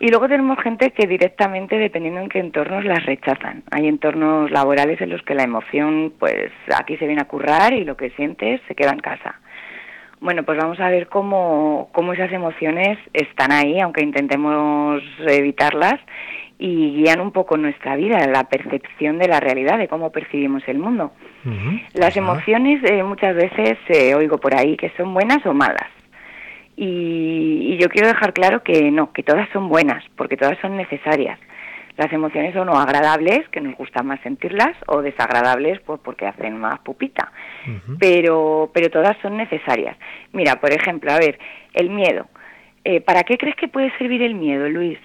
[0.00, 3.62] Y luego tenemos gente que directamente, dependiendo en qué entornos, las rechazan.
[3.70, 7.84] Hay entornos laborales en los que la emoción, pues aquí se viene a currar y
[7.84, 9.38] lo que sientes se queda en casa.
[10.20, 16.00] Bueno, pues vamos a ver cómo, cómo esas emociones están ahí, aunque intentemos evitarlas,
[16.60, 20.78] y guían un poco nuestra vida, la percepción de la realidad, de cómo percibimos el
[20.78, 21.12] mundo.
[21.94, 25.88] Las emociones eh, muchas veces eh, oigo por ahí que son buenas o malas.
[26.76, 30.76] Y, y yo quiero dejar claro que no, que todas son buenas, porque todas son
[30.76, 31.38] necesarias.
[31.96, 36.58] Las emociones son o agradables, que nos gusta más sentirlas, o desagradables, pues porque hacen
[36.58, 37.32] más pupita.
[37.98, 39.96] Pero, pero todas son necesarias.
[40.32, 41.38] Mira, por ejemplo, a ver,
[41.74, 42.26] el miedo.
[42.84, 44.98] Eh, ¿Para qué crees que puede servir el miedo, Luis?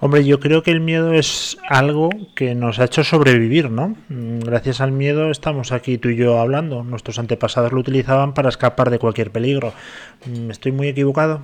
[0.00, 3.96] Hombre, yo creo que el miedo es algo que nos ha hecho sobrevivir, ¿no?
[4.08, 6.82] Mm, Gracias al miedo estamos aquí tú y yo hablando.
[6.84, 9.72] Nuestros antepasados lo utilizaban para escapar de cualquier peligro.
[10.26, 11.42] Mm, ¿Estoy muy equivocado?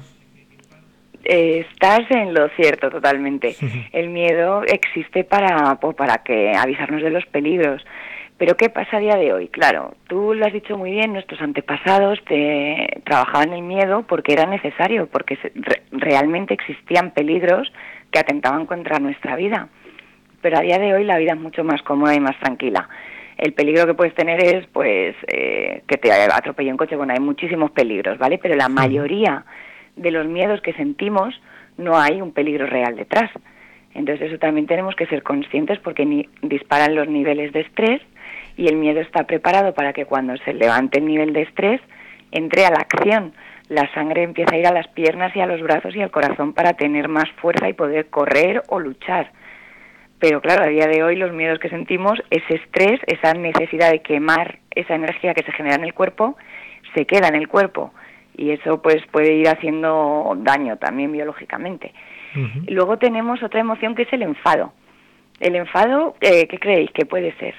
[1.25, 3.57] Eh, estás en lo cierto totalmente.
[3.93, 7.83] El miedo existe para, pues, para que avisarnos de los peligros.
[8.37, 9.47] Pero ¿qué pasa a día de hoy?
[9.49, 14.45] Claro, tú lo has dicho muy bien, nuestros antepasados te, trabajaban el miedo porque era
[14.45, 17.73] necesario, porque se- re- realmente existían peligros
[18.15, 19.67] que atentaban contra nuestra vida.
[20.41, 22.89] Pero a día de hoy la vida es mucho más cómoda y más tranquila.
[23.37, 26.95] El peligro que puedes tener es, pues, eh, que te atropelle un coche.
[26.95, 28.39] Bueno, hay muchísimos peligros, ¿vale?
[28.39, 29.45] Pero la mayoría
[29.97, 31.35] de los miedos que sentimos
[31.77, 33.31] no hay un peligro real detrás.
[33.95, 38.01] Entonces eso también tenemos que ser conscientes porque ni- disparan los niveles de estrés
[38.57, 41.81] y el miedo está preparado para que cuando se levante el nivel de estrés
[42.31, 43.33] entre a la acción.
[43.69, 46.53] La sangre empieza a ir a las piernas y a los brazos y al corazón
[46.53, 49.33] para tener más fuerza y poder correr o luchar.
[50.19, 54.01] Pero claro, a día de hoy los miedos que sentimos, ese estrés, esa necesidad de
[54.01, 56.37] quemar esa energía que se genera en el cuerpo,
[56.95, 57.93] se queda en el cuerpo
[58.37, 61.93] y eso pues puede ir haciendo daño también biológicamente.
[62.67, 64.73] Luego tenemos otra emoción que es el enfado.
[65.39, 67.55] El enfado, eh, ¿qué creéis que puede ser?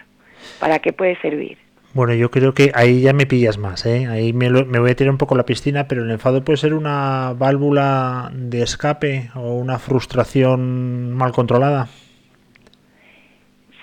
[0.59, 1.57] ¿Para qué puede servir?
[1.95, 4.05] Bueno, yo creo que ahí ya me pillas más, ¿eh?
[4.07, 6.57] Ahí me, lo- me voy a tirar un poco la piscina, pero el enfado puede
[6.57, 11.87] ser una válvula de escape o una frustración mal controlada.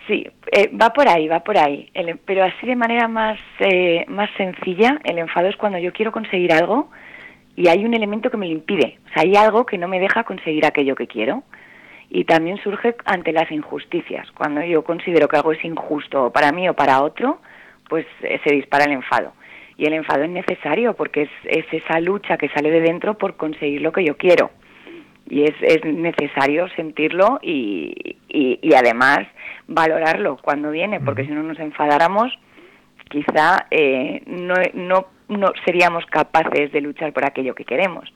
[0.06, 1.88] Sí, eh, va por ahí, va por ahí.
[1.94, 6.12] El- pero así de manera más, eh, más sencilla, el enfado es cuando yo quiero
[6.12, 6.90] conseguir algo
[7.56, 8.98] y hay un elemento que me lo impide.
[9.06, 11.44] O sea, hay algo que no me deja conseguir aquello que quiero.
[12.10, 14.30] Y también surge ante las injusticias.
[14.32, 17.40] Cuando yo considero que algo es injusto para mí o para otro,
[17.92, 19.34] pues eh, se dispara el enfado.
[19.76, 23.36] Y el enfado es necesario porque es, es esa lucha que sale de dentro por
[23.36, 24.50] conseguir lo que yo quiero
[25.28, 29.20] y es, es necesario sentirlo y, y, y además
[29.68, 32.32] valorarlo cuando viene, porque si no nos enfadáramos,
[33.10, 38.10] quizá eh, no, no, no seríamos capaces de luchar por aquello que queremos.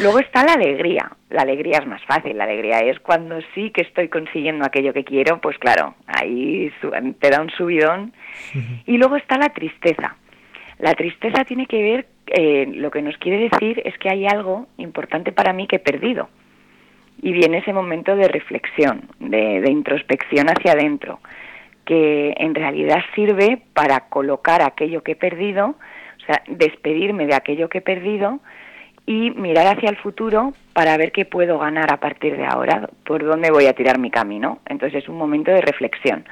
[0.00, 1.10] Luego está la alegría.
[1.28, 2.38] La alegría es más fácil.
[2.38, 6.72] La alegría es cuando sí que estoy consiguiendo aquello que quiero, pues claro, ahí
[7.20, 8.12] te da un subidón.
[8.86, 10.16] Y luego está la tristeza.
[10.78, 14.66] La tristeza tiene que ver, eh, lo que nos quiere decir es que hay algo
[14.78, 16.28] importante para mí que he perdido.
[17.20, 21.20] Y viene ese momento de reflexión, de, de introspección hacia adentro,
[21.84, 27.68] que en realidad sirve para colocar aquello que he perdido, o sea, despedirme de aquello
[27.68, 28.40] que he perdido
[29.06, 33.24] y mirar hacia el futuro para ver qué puedo ganar a partir de ahora, por
[33.24, 34.60] dónde voy a tirar mi camino.
[34.66, 36.24] Entonces es un momento de reflexión.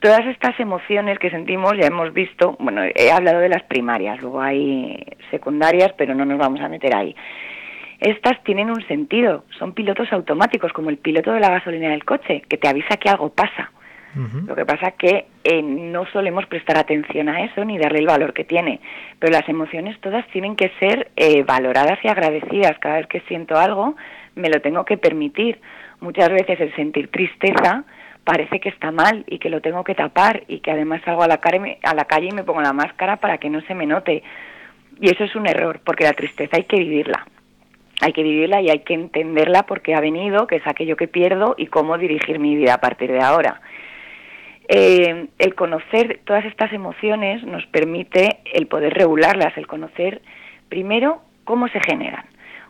[0.00, 4.40] Todas estas emociones que sentimos ya hemos visto, bueno, he hablado de las primarias, luego
[4.40, 7.16] hay secundarias, pero no nos vamos a meter ahí.
[8.00, 12.42] Estas tienen un sentido, son pilotos automáticos, como el piloto de la gasolina del coche,
[12.48, 13.72] que te avisa que algo pasa.
[14.46, 18.32] Lo que pasa que eh, no solemos prestar atención a eso ni darle el valor
[18.32, 18.80] que tiene,
[19.18, 22.78] pero las emociones todas tienen que ser eh, valoradas y agradecidas.
[22.78, 23.96] Cada vez que siento algo,
[24.36, 25.60] me lo tengo que permitir.
[26.00, 27.84] Muchas veces el sentir tristeza
[28.22, 31.28] parece que está mal y que lo tengo que tapar y que además salgo a
[31.28, 33.86] la, me- a la calle y me pongo la máscara para que no se me
[33.86, 34.22] note.
[35.00, 37.26] Y eso es un error, porque la tristeza hay que vivirla.
[38.00, 41.54] Hay que vivirla y hay que entenderla porque ha venido, que es aquello que pierdo
[41.58, 43.60] y cómo dirigir mi vida a partir de ahora.
[44.68, 50.22] Eh, el conocer todas estas emociones nos permite el poder regularlas, el conocer
[50.68, 52.24] primero cómo se generan.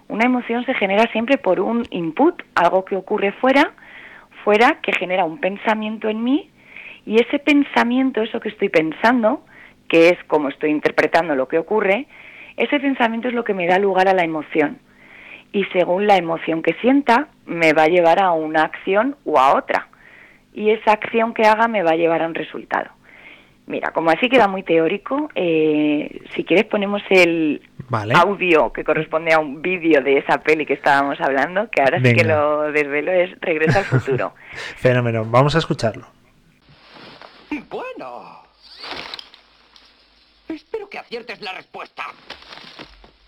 [0.09, 3.73] Una emoción se genera siempre por un input, algo que ocurre fuera,
[4.43, 6.51] fuera que genera un pensamiento en mí
[7.07, 9.45] y ese pensamiento, eso que estoy pensando,
[9.89, 12.07] que es como estoy interpretando lo que ocurre,
[12.57, 14.79] ese pensamiento es lo que me da lugar a la emoción.
[15.53, 19.55] Y según la emoción que sienta, me va a llevar a una acción o a
[19.55, 19.89] otra.
[20.55, 22.91] Y esa acción que haga me va a llevar a un resultado.
[23.67, 28.15] Mira, como así queda muy teórico, eh, si quieres ponemos el Vale.
[28.15, 32.15] audio que corresponde a un vídeo de esa peli que estábamos hablando, que ahora sí
[32.15, 34.35] que lo desvelo, es Regreso al futuro.
[34.77, 35.25] Fenómeno.
[35.25, 36.07] Vamos a escucharlo.
[37.71, 38.43] Bueno.
[40.49, 42.05] Espero que aciertes la respuesta.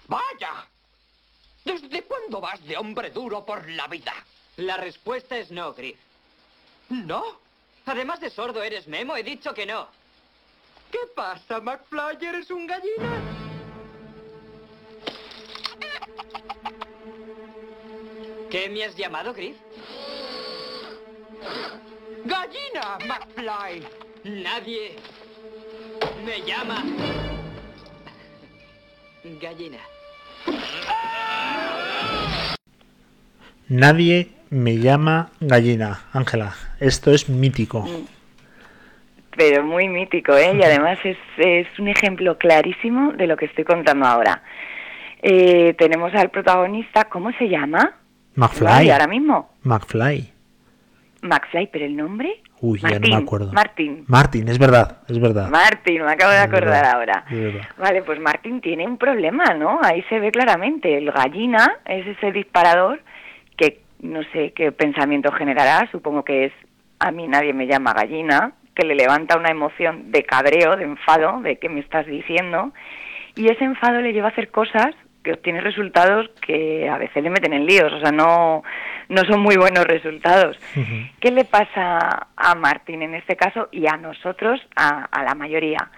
[0.06, 0.66] ¡Vaya!
[1.64, 4.12] ¿Desde cuándo vas de hombre duro por la vida?
[4.56, 5.98] La respuesta es no, Griff.
[6.88, 7.22] ¿No?
[7.86, 9.88] Además de sordo, eres Memo, he dicho que no.
[10.90, 12.18] ¿Qué pasa, McFly?
[12.20, 13.22] ¿Eres un gallina?
[18.50, 19.56] ¿Qué me has llamado, Griff?
[22.24, 23.86] ¡Gallina, McFly!
[24.24, 24.96] Nadie
[26.24, 26.82] me llama
[29.40, 29.78] gallina.
[33.68, 36.00] Nadie me llama gallina.
[36.12, 37.88] Ángela, esto es mítico.
[39.36, 40.56] Pero muy mítico, ¿eh?
[40.56, 44.42] Y además es, es un ejemplo clarísimo de lo que estoy contando ahora.
[45.22, 47.96] Eh, tenemos al protagonista, ¿cómo se llama?
[48.34, 48.90] McFly.
[48.90, 49.50] Ahora mismo.
[49.62, 50.32] McFly.
[51.22, 52.40] McFly, pero el nombre.
[52.60, 53.52] Uy, ya no me acuerdo.
[53.52, 54.04] Martín.
[54.06, 55.50] Martín, es verdad, es verdad.
[55.50, 57.24] Martín, me acabo de Es acordar verdad, ahora.
[57.76, 59.78] Vale, pues Martín tiene un problema, ¿no?
[59.82, 60.96] Ahí se ve claramente.
[60.96, 63.00] El gallina es ese disparador
[64.00, 65.88] no sé qué pensamiento generará.
[65.90, 66.52] Supongo que es
[66.98, 71.40] a mí nadie me llama gallina, que le levanta una emoción de cabreo, de enfado,
[71.40, 72.72] de qué me estás diciendo.
[73.34, 77.30] Y ese enfado le lleva a hacer cosas que obtiene resultados que a veces le
[77.30, 77.92] meten en líos.
[77.92, 78.62] O sea, no,
[79.08, 80.56] no son muy buenos resultados.
[81.20, 85.90] ¿Qué le pasa a Martín en este caso y a nosotros, a, a la mayoría?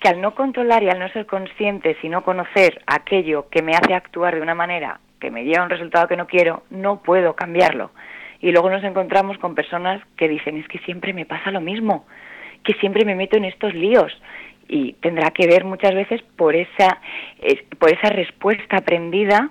[0.00, 3.94] Que al no controlar y al no ser consciente, sino conocer aquello que me hace
[3.94, 7.90] actuar de una manera que me lleva un resultado que no quiero, no puedo cambiarlo.
[8.40, 12.06] Y luego nos encontramos con personas que dicen, es que siempre me pasa lo mismo,
[12.62, 14.12] que siempre me meto en estos líos.
[14.68, 17.00] Y tendrá que ver muchas veces por esa,
[17.40, 19.50] es- por esa respuesta aprendida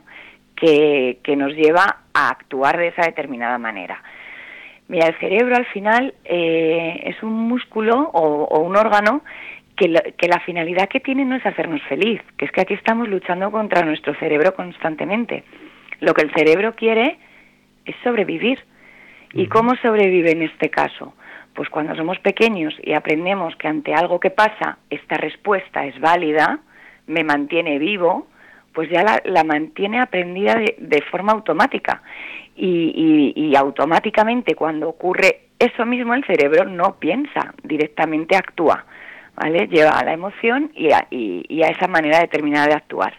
[0.55, 4.01] que, que nos lleva a actuar de esa determinada manera.
[4.88, 9.22] Mira, el cerebro al final eh, es un músculo o, o un órgano
[9.78, 12.74] que, lo- que la finalidad que tiene no es hacernos feliz, que es que aquí
[12.74, 15.44] estamos luchando contra nuestro cerebro constantemente.
[16.00, 17.18] Lo que el cerebro quiere
[17.86, 18.60] es sobrevivir.
[19.34, 21.14] ¿Y cómo sobrevive en este caso?
[21.54, 26.60] Pues cuando somos pequeños y aprendemos que ante algo que pasa esta respuesta es válida,
[27.08, 28.28] me mantiene vivo,
[28.74, 32.02] pues ya la, la mantiene aprendida de, de forma automática.
[32.56, 38.86] Y, y- y automáticamente cuando ocurre eso mismo el cerebro no piensa, directamente actúa,
[39.46, 43.14] Lleva a la emoción y a, y- a esa manera determinada de actuar.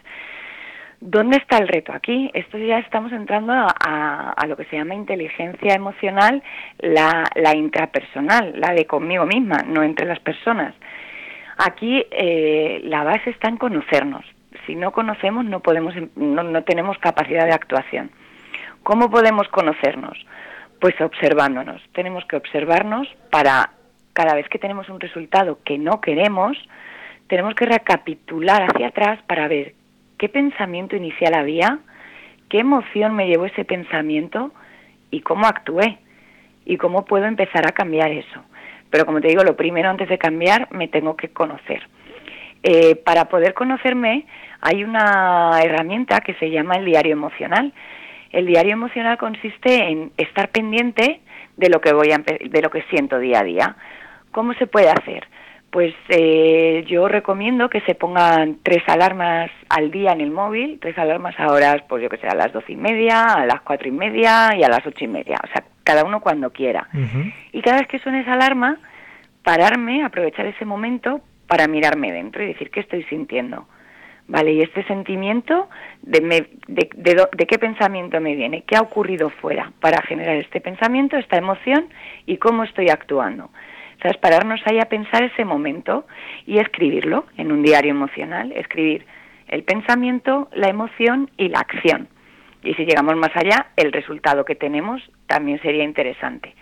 [1.01, 2.29] ¿Dónde está el reto aquí?
[2.33, 6.43] Esto ya estamos entrando a, lo que se llama inteligencia emocional,
[6.79, 10.73] la, la intrapersonal, la de conmigo misma, no entre las personas.
[11.57, 14.25] Aquí eh, la base está en conocernos.
[14.65, 18.11] Si no conocemos, no podemos, em- no, no tenemos capacidad de actuación.
[18.83, 20.17] ¿Cómo podemos conocernos?
[20.81, 21.81] Pues observándonos.
[21.93, 23.69] Tenemos que observarnos para
[24.13, 26.57] cada vez que tenemos un resultado que no queremos,
[27.27, 29.73] tenemos que recapitular hacia atrás para ver
[30.17, 31.79] qué pensamiento inicial había,
[32.49, 34.51] qué emoción me llevó ese pensamiento
[35.11, 35.99] y cómo actué
[36.65, 38.43] y cómo puedo empezar a cambiar eso.
[38.89, 41.87] Pero como te digo, lo primero antes de cambiar me tengo que conocer.
[42.63, 44.25] Eh, para poder conocerme
[44.59, 47.73] hay una herramienta que se llama el diario emocional.
[48.31, 51.21] El diario emocional consiste en estar pendiente
[51.57, 53.75] de lo que voy a de lo que siento día a día.
[54.39, 55.27] ¿Cómo se puede hacer?
[55.69, 60.97] Pues eh, yo recomiendo que se pongan tres alarmas al día en el móvil, tres
[60.97, 63.89] alarmas a horas, pues yo que sé, a las doce y media, a las cuatro
[63.89, 66.87] y media y a las ocho y media, o sea, cada uno cuando quiera.
[67.51, 68.77] Y cada vez que suene esa alarma,
[69.43, 73.67] pararme, aprovechar ese momento para mirarme dentro y decir qué estoy sintiendo.
[74.29, 75.67] Vale, y este sentimiento,
[76.01, 76.87] de, me- de,
[77.33, 78.61] de qué pensamiento me viene?
[78.61, 81.89] ¿Qué ha ocurrido fuera para generar este pensamiento, esta emoción
[82.25, 83.49] y cómo estoy actuando?
[84.01, 84.17] ¿Sabes?
[84.17, 86.05] Pararnos ahí a pensar ese momento
[86.45, 89.05] y escribirlo en un diario emocional, escribir
[89.47, 92.07] el pensamiento, la emoción y la acción.
[92.63, 96.53] Y si llegamos más allá, el resultado que tenemos también sería interesante.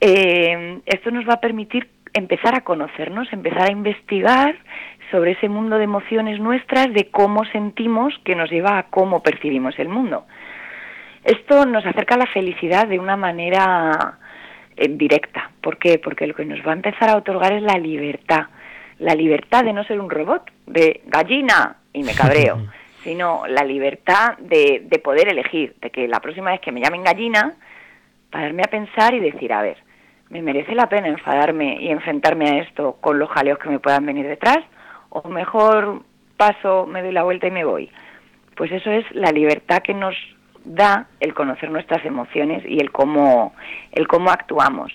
[0.00, 4.56] Eh, esto nos va a permitir empezar a conocernos, empezar a investigar
[5.10, 9.78] sobre ese mundo de emociones nuestras, de cómo sentimos, que nos lleva a cómo percibimos
[9.78, 10.26] el mundo.
[11.24, 14.18] Esto nos acerca a la felicidad de una manera
[14.78, 15.50] eh, directa.
[15.60, 15.98] ¿Por qué?
[15.98, 18.46] Porque lo que nos va a empezar a otorgar es la libertad.
[18.98, 22.58] la libertad de no ser un robot, de gallina y me cabreo,
[23.04, 27.04] sino la libertad de, de poder elegir, de que la próxima vez que me llamen
[27.04, 27.54] gallina,
[28.30, 29.76] pararme a pensar y decir, a ver,
[30.30, 34.04] ¿me merece la pena enfadarme y enfrentarme a esto con los jaleos que me puedan
[34.06, 34.58] venir detrás?
[35.10, 36.02] ¿O mejor
[36.36, 37.90] paso, me doy la vuelta y me voy?
[38.56, 40.14] Pues eso es la libertad que nos
[40.68, 43.54] da el conocer nuestras emociones y el cómo,
[43.92, 44.92] el cómo actuamos.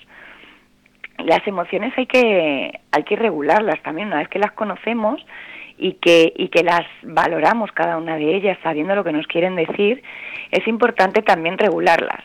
[1.17, 5.23] Las emociones hay que, hay que regularlas también, una vez que las conocemos
[5.77, 9.55] y que, y que las valoramos cada una de ellas sabiendo lo que nos quieren
[9.55, 10.03] decir,
[10.51, 12.23] es importante también regularlas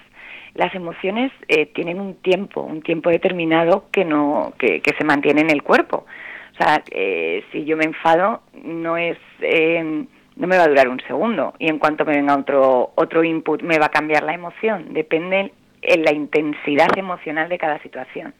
[0.58, 5.42] las emociones eh, tienen un tiempo, un tiempo determinado que no que, que se mantiene
[5.42, 6.04] en el cuerpo.
[6.52, 10.04] O sea, eh, si yo me enfado no es eh,
[10.38, 13.62] no me va a durar un segundo y en cuanto me venga otro otro input
[13.62, 14.94] me va a cambiar la emoción.
[14.94, 15.52] Depende
[15.82, 18.32] en la intensidad emocional de cada situación.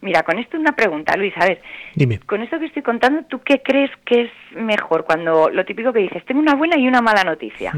[0.00, 1.62] Mira, con esto una pregunta, Luis, a ver,
[1.94, 2.18] Dime.
[2.26, 6.00] con esto que estoy contando, ¿tú qué crees que es mejor cuando lo típico que
[6.00, 7.72] dices, tengo una buena y una mala noticia?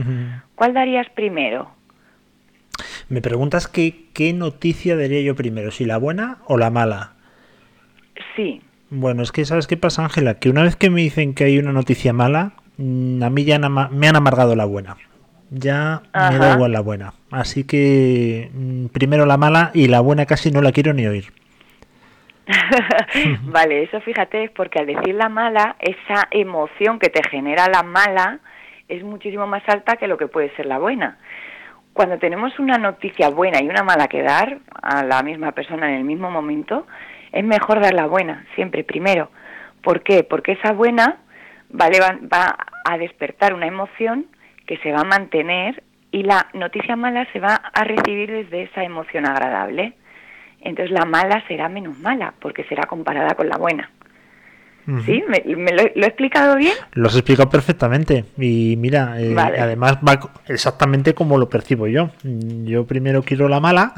[0.55, 1.71] ¿Cuál darías primero?
[3.11, 7.13] Me preguntas qué, qué noticia daría yo primero, si la buena o la mala.
[8.37, 10.39] Sí, Bueno, es que ¿sabes qué pasa, Ángela?
[10.39, 14.09] Que una vez que me dicen que hay una noticia mala, a mí ya me
[14.09, 14.97] han amargado la buena.
[15.51, 17.15] Ya me da igual la buena.
[17.31, 21.33] Así que mm, primero la mala y la buena casi no la quiero ni oír.
[23.45, 27.83] vale, eso fíjate es porque al decir la mala, esa emoción que te genera la
[27.83, 28.41] mala
[28.89, 31.19] es muchísimo más alta que lo que puede ser la buena.
[31.93, 35.99] Cuando tenemos una noticia buena y una mala que dar a la misma persona en
[35.99, 36.87] el mismo momento,
[37.33, 39.31] es mejor dar la buena, siempre primero.
[39.83, 40.25] ¿Por qué?
[40.25, 41.19] Porque esa buena
[41.81, 41.89] va
[42.33, 44.27] va a despertar una emoción
[44.67, 48.85] que se va a mantener y la noticia mala se va a recibir desde esa
[48.85, 49.95] emoción agradable.
[50.61, 53.91] Entonces la mala será menos mala porque será comparada con la buena.
[55.07, 55.25] ¿Sí?
[55.27, 56.75] ¿Me, me lo, lo he explicado bien?
[56.93, 58.27] Lo has explicado perfectamente.
[58.37, 59.59] Y mira, eh, Vale.
[59.59, 62.11] además va exactamente como lo percibo yo.
[62.23, 63.95] Mm, Yo primero quiero la mala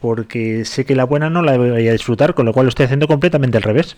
[0.00, 2.84] porque sé que la buena no la voy a disfrutar, con lo cual lo estoy
[2.84, 3.96] haciendo completamente al revés.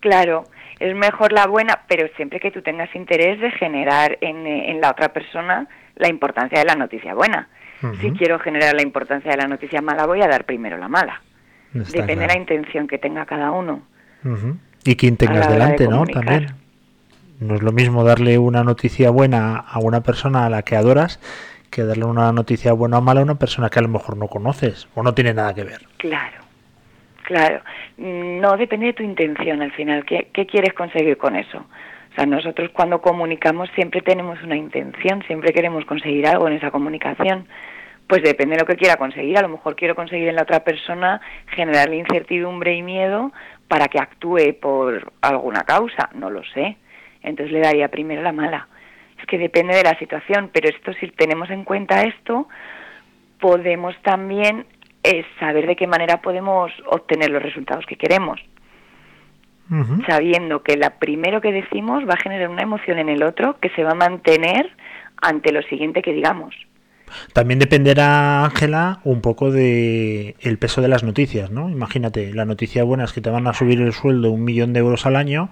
[0.00, 0.44] Claro,
[0.80, 4.80] es mejor la buena, pero siempre que tú tengas interés de generar en, eh, en
[4.80, 7.48] la otra persona la importancia de la noticia buena.
[8.00, 11.22] Si quiero generar la importancia de la noticia mala, voy a dar primero la mala.
[11.72, 13.82] Está Depende de la intención que tenga cada uno.
[14.84, 16.04] Y quien tengas de delante, ¿no?
[16.04, 16.48] También.
[17.38, 21.20] No es lo mismo darle una noticia buena a una persona a la que adoras
[21.70, 24.26] que darle una noticia buena o mala a una persona que a lo mejor no
[24.26, 25.86] conoces o no tiene nada que ver.
[25.98, 26.37] Claro,
[27.28, 27.60] claro.
[27.98, 30.04] No depende de tu intención al final.
[30.06, 31.58] ¿Qué, qué quieres conseguir con eso?
[31.58, 36.70] O sea, nosotros cuando comunicamos siempre tenemos una intención, siempre queremos conseguir algo en esa
[36.70, 37.46] comunicación.
[38.06, 39.36] Pues depende de lo que quiera conseguir.
[39.36, 43.30] A lo mejor quiero conseguir en la otra persona generarle incertidumbre y miedo
[43.68, 46.08] para que actúe por alguna causa.
[46.14, 46.78] No lo sé.
[47.22, 48.68] Entonces le daría primero la mala.
[49.20, 52.48] Es que depende de la situación, pero esto si tenemos en cuenta esto,
[53.38, 54.64] podemos también
[55.02, 58.40] eh, saber de qué manera podemos obtener los resultados que queremos,
[60.06, 63.68] sabiendo que la primero que decimos va a generar una emoción en el otro que
[63.70, 64.70] se va a mantener
[65.20, 66.54] ante lo siguiente que digamos.
[67.32, 71.70] También dependerá, Ángela, un poco de el peso de las noticias, ¿no?
[71.70, 74.80] Imagínate, la noticia buena es que te van a subir el sueldo un millón de
[74.80, 75.50] euros al año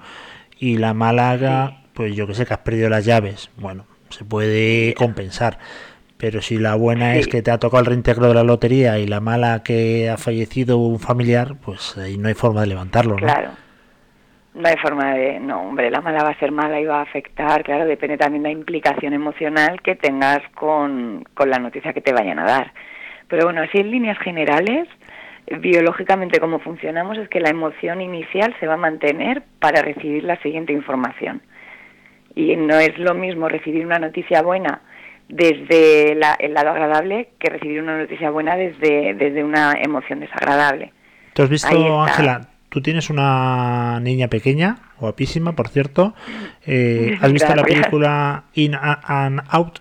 [0.58, 3.50] y la mala, pues yo que sé, que has perdido las llaves.
[3.56, 5.58] Bueno, se puede compensar.
[6.18, 9.06] Pero si la buena es que te ha tocado el reintegro de la lotería y
[9.06, 13.26] la mala que ha fallecido un familiar, pues ahí no hay forma de levantarlo, ¿no?
[13.26, 13.50] Claro.
[14.54, 15.38] No hay forma de...
[15.38, 18.42] No, hombre, la mala va a ser mala y va a afectar, claro, depende también
[18.42, 22.72] de la implicación emocional que tengas con, con la noticia que te vayan a dar.
[23.28, 24.88] Pero bueno, así en líneas generales,
[25.60, 30.40] biológicamente como funcionamos es que la emoción inicial se va a mantener para recibir la
[30.40, 31.42] siguiente información.
[32.34, 34.80] Y no es lo mismo recibir una noticia buena
[35.28, 40.92] desde la- el lado agradable que recibir una noticia buena desde, desde una emoción desagradable.
[41.34, 42.02] ¿Tú has visto.
[42.02, 42.48] Ángela?
[42.68, 46.14] Tú tienes una niña pequeña, guapísima, por cierto.
[46.66, 49.78] Eh, ¿Has visto la película In and Out?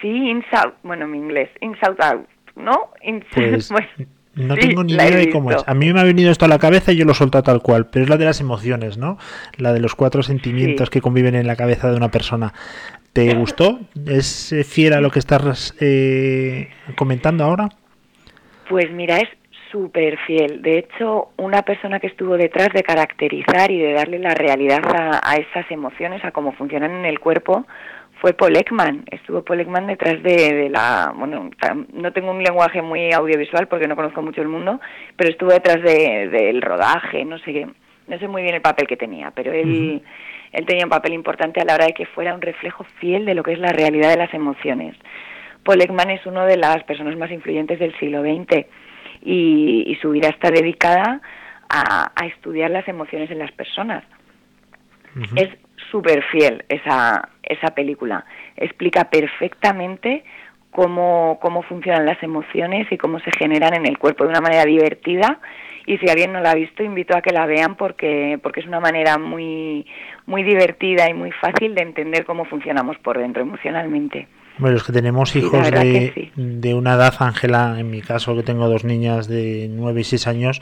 [0.00, 2.26] Sí, Inside Out, bueno, mi inglés, Inside Out,
[2.56, 2.90] ¿no?
[3.04, 3.86] Ins- Pues bueno,
[4.34, 5.64] no sí, tengo ni idea de cómo es.
[5.66, 7.86] A mí me ha venido esto a la cabeza y yo lo suelto tal cual,
[7.86, 9.18] pero es la de las emociones, ¿no?
[9.56, 10.92] La de los cuatro sentimientos Sí.
[10.92, 12.52] que conviven en la cabeza de una persona.
[13.16, 13.80] ¿Te gustó?
[14.06, 17.68] ¿Es eh, fiel a lo que estás eh, comentando ahora?
[18.68, 19.28] Pues mira, es
[19.72, 20.60] súper fiel.
[20.60, 25.20] De hecho, una persona que estuvo detrás de caracterizar y de darle la realidad a,
[25.22, 27.66] a esas emociones, a cómo funcionan en el cuerpo,
[28.20, 29.04] fue Paul Ekman.
[29.10, 31.12] Estuvo Paul Ekman detrás de, de la...
[31.16, 31.50] Bueno,
[31.94, 34.78] no tengo un lenguaje muy audiovisual porque no conozco mucho el mundo,
[35.16, 37.66] pero estuvo detrás de- del rodaje, no sé.
[38.08, 40.00] No sé muy bien el papel que tenía, pero él,
[40.56, 43.34] él tenía un papel importante a la hora de que fuera un reflejo fiel de
[43.34, 44.96] lo que es la realidad de las emociones.
[45.62, 48.64] Paul Ekman es una de las personas más influyentes del siglo XX
[49.20, 51.20] y, y su vida está dedicada
[51.68, 54.02] a, a estudiar las emociones en las personas.
[55.34, 55.48] Es
[55.90, 58.24] súper fiel esa, esa película.
[58.56, 60.24] Explica perfectamente
[60.76, 64.66] cómo, cómo funcionan las emociones y cómo se generan en el cuerpo de una manera
[64.66, 65.40] divertida.
[65.86, 68.66] Y si alguien no la ha visto, invito a que la vean porque, porque es
[68.66, 69.86] una manera muy,
[70.26, 74.28] muy divertida y muy fácil de entender cómo funcionamos por dentro emocionalmente.
[74.58, 76.32] Bueno, los que tenemos hijos de, sí.
[76.34, 80.26] de una edad, Ángela, en mi caso que tengo dos niñas de 9 y 6
[80.26, 80.60] años,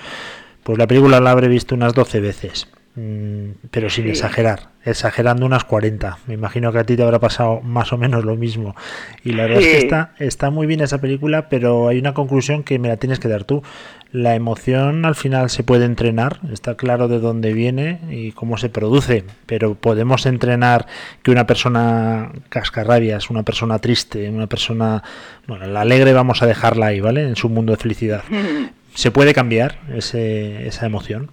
[0.63, 4.11] pues la película la habré visto unas 12 veces, pero sin Sí.
[4.11, 6.19] exagerar, exagerando unas 40.
[6.29, 8.77] Me imagino que a ti te habrá pasado más o menos lo mismo.
[9.25, 12.63] Y la verdad es que está, está muy bien esa película, pero hay una conclusión
[12.63, 13.63] que me la tienes que dar tú.
[14.13, 18.69] La emoción al final se puede entrenar, está claro de dónde viene y cómo se
[18.69, 20.87] produce, pero podemos entrenar
[21.25, 25.03] que una persona cascarrabias, una persona triste, una persona,
[25.49, 27.23] bueno, la alegre vamos a dejarla ahí, ¿vale?
[27.27, 28.23] En su mundo de felicidad.
[28.95, 31.33] ¿Se puede cambiar ese, esa emoción?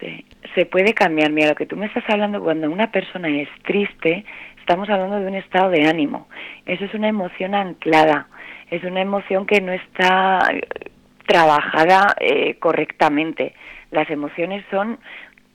[0.00, 0.24] Sí,
[0.58, 1.30] se puede cambiar.
[1.30, 4.24] Mira, lo que tú me estás hablando, cuando una persona es triste,
[4.58, 6.26] estamos hablando de un estado de ánimo.
[6.66, 8.26] Eso es una emoción anclada,
[8.68, 10.60] es una emoción que no está eh,
[11.26, 13.54] trabajada eh, correctamente.
[13.92, 14.98] Las emociones son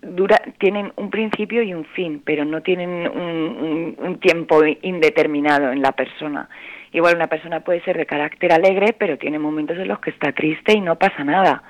[0.01, 5.91] dura, tienen un principio y un fin, pero no tienen un, tiempo indeterminado en la
[5.91, 6.47] persona.
[6.93, 10.31] Igual una persona puede ser de carácter alegre, pero tiene momentos en los que está
[10.31, 11.61] triste y no pasa nada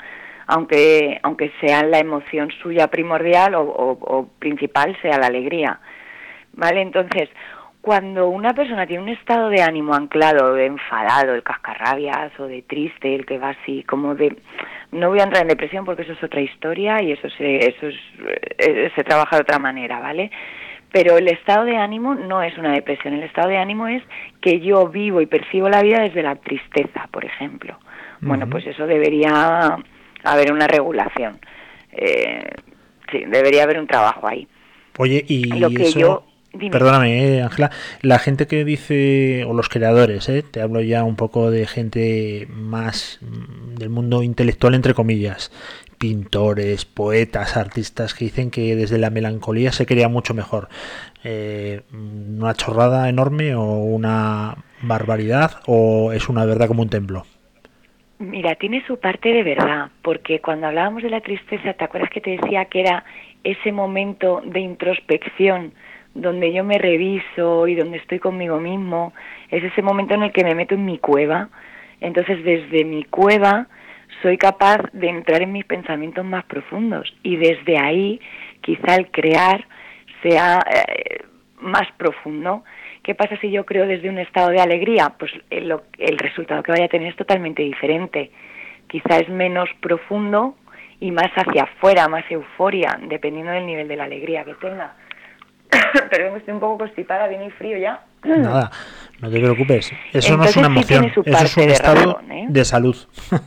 [0.48, 5.80] aunque aunque sea la emoción suya primordial o, o- o principal sea la alegría
[6.53, 7.30] vale entonces
[7.82, 12.61] cuando una persona tiene un estado de ánimo anclado de enfadado el cascarrabias o de
[12.61, 14.36] triste el que va así como de
[14.91, 17.88] no voy a entrar en depresión porque eso es otra historia y eso se eso
[17.88, 17.95] es,
[18.60, 20.32] eh, se trabaja de otra manera vale
[20.91, 24.03] pero el estado de ánimo no es una depresión el estado de ánimo es
[24.41, 27.80] que yo vivo y percibo la vida desde la tristeza por ejemplo.
[28.22, 29.76] Bueno, pues eso debería
[30.24, 31.40] haber una regulación.
[31.91, 32.44] Eh,
[33.12, 34.48] sí, debería haber un trabajo ahí.
[34.98, 36.24] Oye, y Lo que eso, yo-
[36.54, 36.72] dime.
[36.72, 37.72] perdóname, eh, Ángela,
[38.02, 42.48] la gente que dice, o los creadores, eh, te hablo ya un poco de gente
[42.50, 45.52] más mm, del mundo intelectual, entre comillas,
[45.98, 50.68] pintores, poetas, artistas, que dicen que desde la melancolía se crea mucho mejor.
[51.24, 57.26] Eh, ¿Una chorrada enorme o una barbaridad o es una verdad como un templo?
[58.24, 62.22] Mira, tiene su parte de verdad, porque cuando hablábamos de la tristeza, ¿te acuerdas que
[62.22, 63.04] te decía que era
[63.44, 65.74] ese momento de introspección
[66.14, 69.12] donde yo me reviso y donde estoy conmigo mismo?
[69.50, 71.50] Es ese momento en el que me meto en mi cueva.
[72.00, 73.68] Entonces, desde mi cueva
[74.22, 78.22] soy capaz de entrar en mis pensamientos más profundos y desde ahí
[78.62, 79.68] quizá el crear
[80.22, 81.26] sea eh,
[81.60, 82.64] más profundo.
[83.04, 85.14] ¿Qué pasa si yo creo desde un estado de alegría?
[85.20, 88.32] Pues el, lo- el resultado que vaya a tener es totalmente diferente.
[88.88, 90.56] Quizá es menos profundo
[91.00, 94.94] y más hacia afuera, más euforia, dependiendo del nivel de la alegría que tenga.
[96.10, 98.06] Perdón, estoy un poco constipada, viene el frío ya.
[98.24, 98.72] Nada,
[99.20, 99.92] no te preocupes.
[100.14, 102.46] Eso no es una emoción, eso es un de estado razón, ¿eh?
[102.48, 102.96] de salud.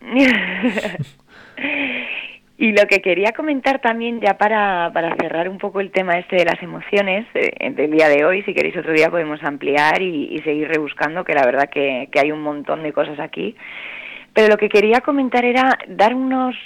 [2.58, 6.36] y lo que quería comentar también, ya para, para cerrar un poco el tema este
[6.36, 10.40] de las emociones, eh, del día de hoy, si queréis otro día podemos ampliar y,
[10.42, 13.54] seguir rebuscando, que la verdad que, que hay un montón de cosas aquí.
[14.32, 16.56] Pero lo que quería comentar era dar unos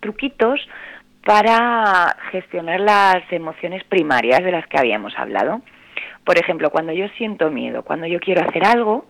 [0.00, 0.60] truquitos
[1.24, 5.62] para gestionar las emociones primarias de las que habíamos hablado.
[6.24, 9.06] Por ejemplo, cuando yo siento miedo, cuando yo quiero hacer algo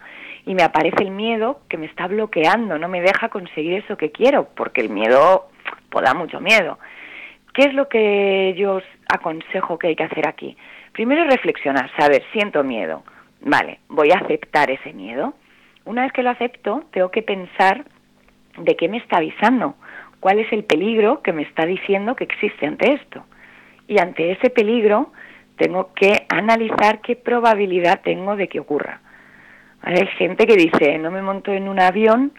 [0.46, 4.12] y me aparece el miedo que me está bloqueando, no me deja conseguir eso que
[4.12, 5.48] quiero, porque el miedo
[5.90, 6.78] pues, da mucho miedo.
[7.54, 10.56] ¿Qué es lo que yo os aconsejo que hay que hacer aquí?
[10.92, 13.02] Primero reflexionar, saber, siento miedo.
[13.40, 15.34] Vale, voy a aceptar ese miedo.
[15.84, 17.84] Una vez que lo acepto, tengo que pensar
[18.58, 19.76] de qué me está avisando,
[20.20, 23.24] cuál es el peligro que me está diciendo que existe ante esto.
[23.86, 25.12] Y ante ese peligro
[25.56, 29.00] tengo que analizar qué probabilidad tengo de que ocurra.
[29.82, 32.32] Hay gente que dice, no me monto en un avión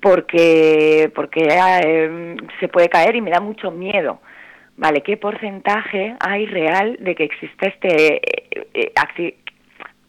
[0.00, 4.20] porque, porque eh, se puede caer y me da mucho miedo.
[4.76, 9.34] Vale, ¿qué porcentaje hay real de que exista este eh, eh,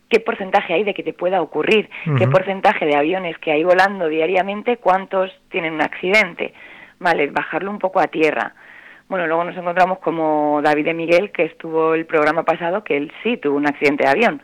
[0.10, 4.08] qué porcentaje hay de que te pueda ocurrir, qué porcentaje de aviones que hay volando
[4.08, 6.54] diariamente, cuántos tienen un accidente,
[7.00, 8.56] vale, bajarlo un poco a tierra.
[9.10, 13.12] Bueno, luego nos encontramos como David de Miguel, que estuvo el programa pasado, que él
[13.24, 14.42] sí tuvo un accidente de avión.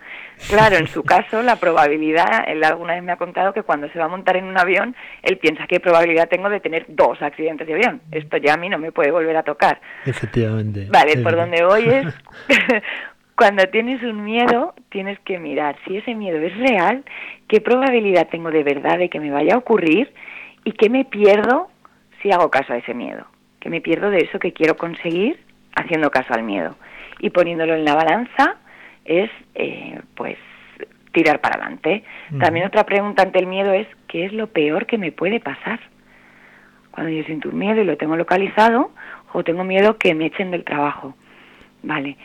[0.50, 4.00] Claro, en su caso, la probabilidad, él alguna vez me ha contado que cuando se
[4.00, 7.68] va a montar en un avión, él piensa qué probabilidad tengo de tener dos accidentes
[7.68, 8.02] de avión.
[8.12, 9.80] Esto ya a mí no me puede volver a tocar.
[10.06, 10.88] Efectivamente.
[10.90, 12.06] Vale, por donde voy es
[13.36, 17.04] cuando tienes un miedo, tienes que mirar si ese miedo es real,
[17.48, 20.14] qué probabilidad tengo de verdad de que me vaya a ocurrir
[20.64, 21.70] y qué me pierdo
[22.22, 23.28] si hago caso a ese miedo,
[23.66, 25.40] que me pierdo de eso que quiero conseguir
[25.76, 26.76] haciendo caso al miedo.
[27.18, 28.58] Y poniéndolo en la balanza
[29.06, 30.38] es, eh, pues,
[31.12, 32.04] tirar para adelante.
[32.40, 35.80] También otra pregunta ante el miedo es, ¿qué es lo peor que me puede pasar?
[36.92, 38.92] Cuando yo siento un miedo y lo tengo localizado,
[39.34, 41.16] o tengo miedo que me echen del trabajo.
[41.82, 42.18] Vale,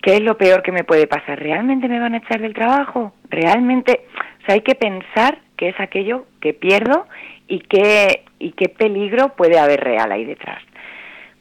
[0.00, 1.38] ¿qué es lo peor que me puede pasar?
[1.40, 3.12] ¿Realmente me van a echar del trabajo?
[3.28, 4.06] ¿Realmente?
[4.42, 7.06] O sea, hay que pensar qué es aquello que pierdo
[7.48, 10.62] y qué, y qué peligro puede haber real ahí detrás.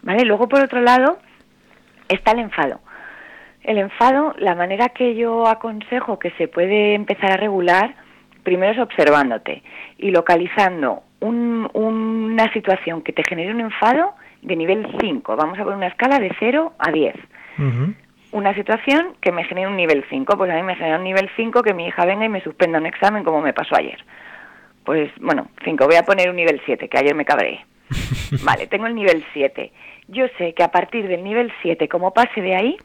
[0.01, 0.23] ¿Vale?
[0.26, 1.19] Luego, por otro lado,
[2.07, 2.80] está el enfado.
[3.63, 7.93] El enfado, la manera que yo aconsejo que se puede empezar a regular,
[8.43, 9.61] primero es observándote
[9.97, 15.35] y localizando un- una situación que te genere un enfado de nivel 5.
[15.35, 17.15] Vamos a poner una escala de 0 a 10.
[18.31, 20.38] Una situación que me genere un nivel 5.
[20.38, 22.77] Pues a mí me genera un nivel 5 que mi hija venga y me suspenda
[22.80, 23.97] un examen como me pasó ayer.
[24.85, 25.85] Pues bueno, 5.
[25.85, 27.65] Voy a poner un nivel 7, que ayer me cabré.
[28.44, 29.72] Vale, tengo el nivel 7.
[30.07, 32.78] Yo sé que a partir del nivel 7, como pase de ahí,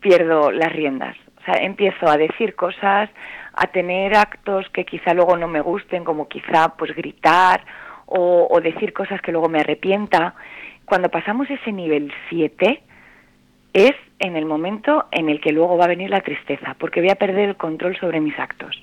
[0.00, 1.16] pierdo las riendas.
[1.40, 3.08] O sea, empiezo a decir cosas,
[3.52, 7.64] a tener actos que quizá luego no me gusten, como quizá pues gritar
[8.06, 10.34] o, o decir cosas que luego me arrepienta.
[10.84, 12.82] Cuando pasamos ese nivel 7
[13.72, 17.10] es en el momento en el que luego va a venir la tristeza, porque voy
[17.10, 18.82] a perder el control sobre mis actos.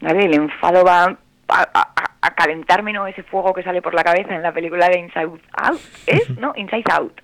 [0.00, 0.24] ¿vale?
[0.24, 1.16] El enfado va
[1.48, 3.06] a, a- a calentarme, ¿no?
[3.06, 6.30] Ese fuego que sale por la cabeza en la película de Inside Out, ¿es?
[6.38, 6.52] ¿No?
[6.56, 7.20] Inside Out.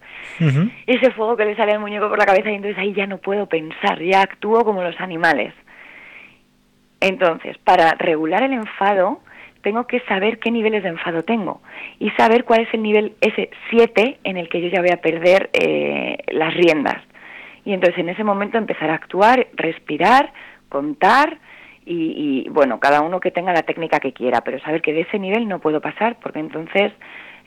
[0.86, 3.18] Ese fuego que le sale al muñeco por la cabeza y entonces ahí ya no
[3.18, 5.52] puedo pensar, ya actúo como los animales.
[7.00, 9.20] Entonces, para regular el enfado,
[9.62, 11.60] tengo que saber qué niveles de enfado tengo
[11.98, 15.00] y saber cuál es el nivel ese 7 en el que yo ya voy a
[15.00, 17.02] perder eh, las riendas.
[17.64, 20.32] Y entonces en ese momento empezar a actuar, respirar,
[20.68, 21.38] contar
[21.84, 25.02] y, y, bueno, cada uno que tenga la técnica que quiera, pero saber que de
[25.02, 26.92] ese nivel no puedo pasar porque entonces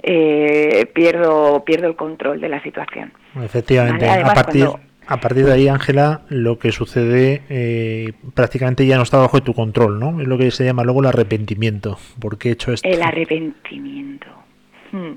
[0.03, 3.13] eh, pierdo, pierdo el control de la situación.
[3.41, 8.13] Efectivamente, Vale, además, a, partir, cuando- a partir de ahí, Ángela, lo que sucede eh,
[8.33, 10.19] prácticamente ya no está bajo tu control, ¿no?
[10.21, 11.97] Es lo que se llama luego el arrepentimiento.
[12.19, 12.87] ¿Por qué he hecho esto?
[12.87, 14.27] El arrepentimiento.
[14.91, 15.13] Hmm.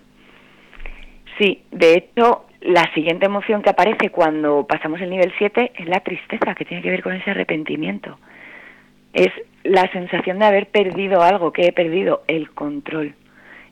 [1.38, 6.00] Sí, de hecho, la siguiente emoción que aparece cuando pasamos el nivel 7 es la
[6.00, 8.18] tristeza, que tiene que ver con ese arrepentimiento.
[9.12, 9.30] Es
[9.64, 13.14] la sensación de haber perdido algo, que he perdido el control.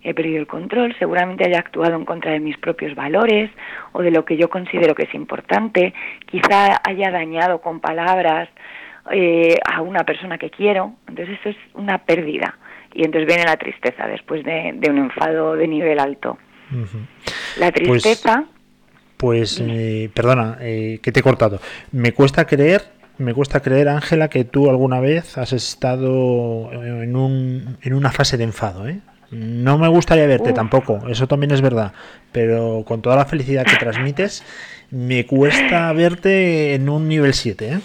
[0.02, 3.50] He perdido el control, seguramente haya actuado en contra de mis propios valores
[3.92, 5.94] o de lo que yo considero que es importante,
[6.26, 8.48] quizá haya dañado con palabras
[9.10, 12.56] eh, a una persona que quiero, entonces eso es una pérdida.
[12.94, 16.38] Y entonces viene la tristeza después de, de un enfado de nivel alto.
[17.58, 18.44] La Pues- tristeza,
[19.16, 21.58] Pues, eh, perdona, eh, que te he cortado.
[21.90, 22.82] Me cuesta creer,
[23.18, 28.36] me cuesta creer, Ángela, que tú alguna vez has estado en, un, en una fase
[28.36, 28.98] de enfado, ¿eh?
[29.30, 30.54] No me gustaría verte Uf.
[30.56, 31.92] tampoco, eso también es verdad,
[32.30, 34.44] pero con toda la felicidad que transmites,
[34.90, 37.78] me cuesta verte en un nivel 7, ¿eh?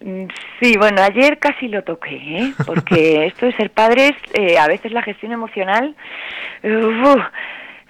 [0.00, 0.28] Mm,
[0.60, 2.52] Sí, bueno, ayer casi lo toqué, ¿eh?
[2.66, 5.94] porque esto de ser padres, eh, a veces la gestión emocional,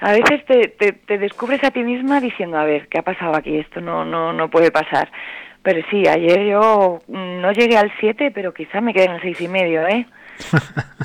[0.00, 3.34] a veces te, te, te descubres a ti misma diciendo, a ver, ¿qué ha pasado
[3.34, 3.56] aquí?
[3.56, 5.10] Esto no, no, no puede pasar.
[5.68, 9.20] Pero sí, ayer yo mm, no llegué al 7, pero quizá me quedé en el
[9.20, 10.06] seis y medio, ¿eh?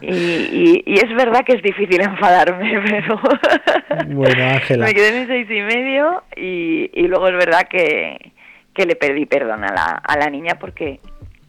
[0.02, 3.20] Y, y, y es verdad que es difícil enfadarme, pero
[4.08, 4.86] Bueno, Ángela.
[4.86, 8.32] me quedé en el seis y medio y, y luego es verdad que,
[8.74, 11.02] que le pedí perdón a la, a la niña porque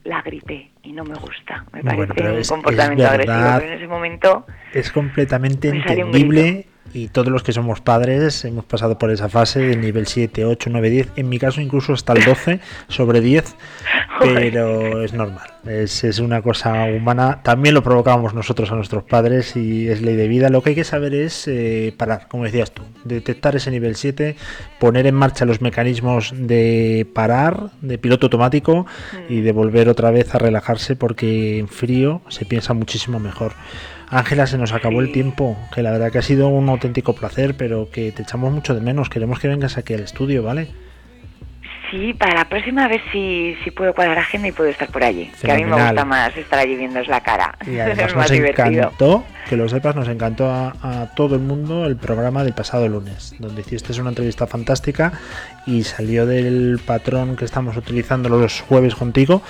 [0.02, 1.64] la grité y no me gusta.
[1.72, 3.36] Me parece Bueno, un es comportamiento agresivo.
[3.60, 8.96] Pero en ese momento Es completamente entendible y todos los que somos padres hemos pasado
[8.96, 12.24] por esa fase del nivel 7, 8, 9, 10, en mi caso incluso hasta el
[12.24, 13.56] 12 sobre 10,
[14.20, 19.56] pero es normal, es, es una cosa humana, también lo provocamos nosotros a nuestros padres
[19.56, 22.70] y es ley de vida, lo que hay que saber es eh, parar, como decías
[22.70, 24.36] tú, detectar ese nivel 7,
[24.78, 28.86] poner en marcha los mecanismos de parar, de piloto automático
[29.28, 33.52] y de volver otra vez a relajarse porque en frío se piensa muchísimo mejor.
[34.08, 37.56] Ángela, se nos acabó el tiempo, que la verdad que ha sido un auténtico placer,
[37.56, 39.08] pero que te echamos mucho de menos.
[39.08, 40.68] Queremos que vengas aquí al estudio, ¿vale?
[41.94, 45.04] sí, para la próxima a ver si, si puedo cuadrar agenda y puedo estar por
[45.04, 45.30] allí.
[45.40, 47.56] Que a mí me gusta más estar allí viéndoos la cara.
[47.66, 48.68] Y además es más nos divertido.
[48.68, 52.88] encantó que lo sepas, nos encantó a, a todo el mundo el programa del pasado
[52.88, 55.12] lunes, donde hiciste una entrevista fantástica
[55.66, 59.42] y salió del patrón que estamos utilizando los jueves contigo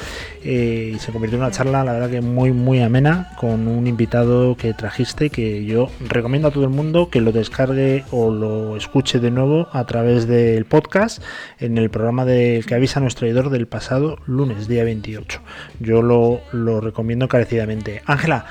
[0.43, 3.87] eh, y se convirtió en una charla, la verdad que muy, muy amena, con un
[3.87, 8.77] invitado que trajiste que yo recomiendo a todo el mundo que lo descargue o lo
[8.77, 11.23] escuche de nuevo a través del podcast
[11.59, 15.41] en el programa del que avisa nuestro traidor del pasado lunes, día 28.
[15.81, 18.03] Yo lo, lo recomiendo encarecidamente.
[18.05, 18.45] Ángela,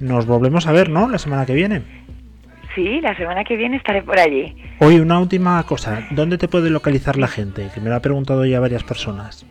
[0.00, 1.08] nos volvemos a ver, ¿no?
[1.08, 1.97] La semana que viene.
[2.74, 4.54] Sí, la semana que viene estaré por allí.
[4.78, 6.06] Oye, una última cosa.
[6.10, 7.68] ¿Dónde te puede localizar la gente?
[7.74, 9.44] Que me lo ha preguntado ya varias personas.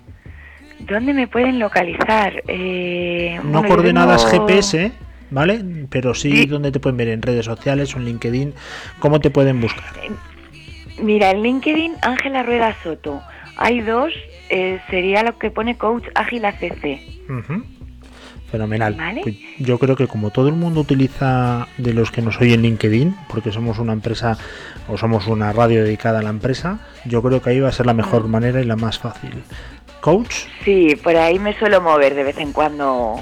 [0.80, 2.44] ¿Dónde me pueden localizar?
[2.48, 4.92] Eh, No bueno, coordenadas tengo- GPS,
[5.32, 5.62] ¿vale?
[5.90, 6.46] Pero sí, Sí.
[6.46, 8.54] donde te pueden ver en redes sociales o en LinkedIn.
[9.00, 9.92] ¿Cómo te pueden buscar?
[11.02, 13.22] Mira, en LinkedIn, Ángela Rueda Soto.
[13.58, 14.14] Hay dos,
[14.50, 17.02] eh, sería lo que pone Coach Ágil ACC.
[17.30, 17.64] Ujú.
[18.52, 18.96] Fenomenal.
[18.96, 19.22] Vale.
[19.24, 23.16] Pues yo creo que como todo el mundo utiliza de los que nos oyen LinkedIn,
[23.28, 24.38] porque somos una empresa
[24.88, 27.86] o somos una radio dedicada a la empresa, yo creo que ahí va a ser
[27.86, 29.44] la mejor manera y la más fácil.
[30.00, 33.18] Coach, Sí, por ahí me suelo mover de vez en cuando,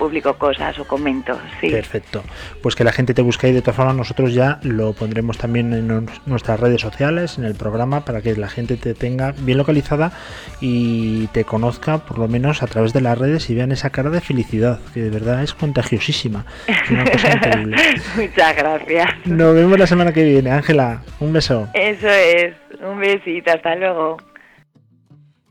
[0.00, 1.68] publico cosas o comento, sí.
[1.68, 2.24] Perfecto.
[2.62, 3.52] Pues que la gente te busque ahí.
[3.52, 8.04] De todas formas, nosotros ya lo pondremos también en nuestras redes sociales, en el programa,
[8.06, 10.12] para que la gente te tenga bien localizada
[10.60, 14.08] y te conozca, por lo menos a través de las redes, y vean esa cara
[14.08, 16.46] de felicidad, que de verdad es contagiosísima.
[16.66, 17.76] Es una cosa increíble.
[18.16, 19.26] Muchas gracias.
[19.26, 20.50] Nos vemos la semana que viene.
[20.50, 21.68] Ángela, un beso.
[21.74, 22.54] Eso es.
[22.80, 24.16] Un besito, hasta luego.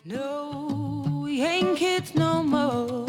[0.06, 3.09] No, we ain't kids no more.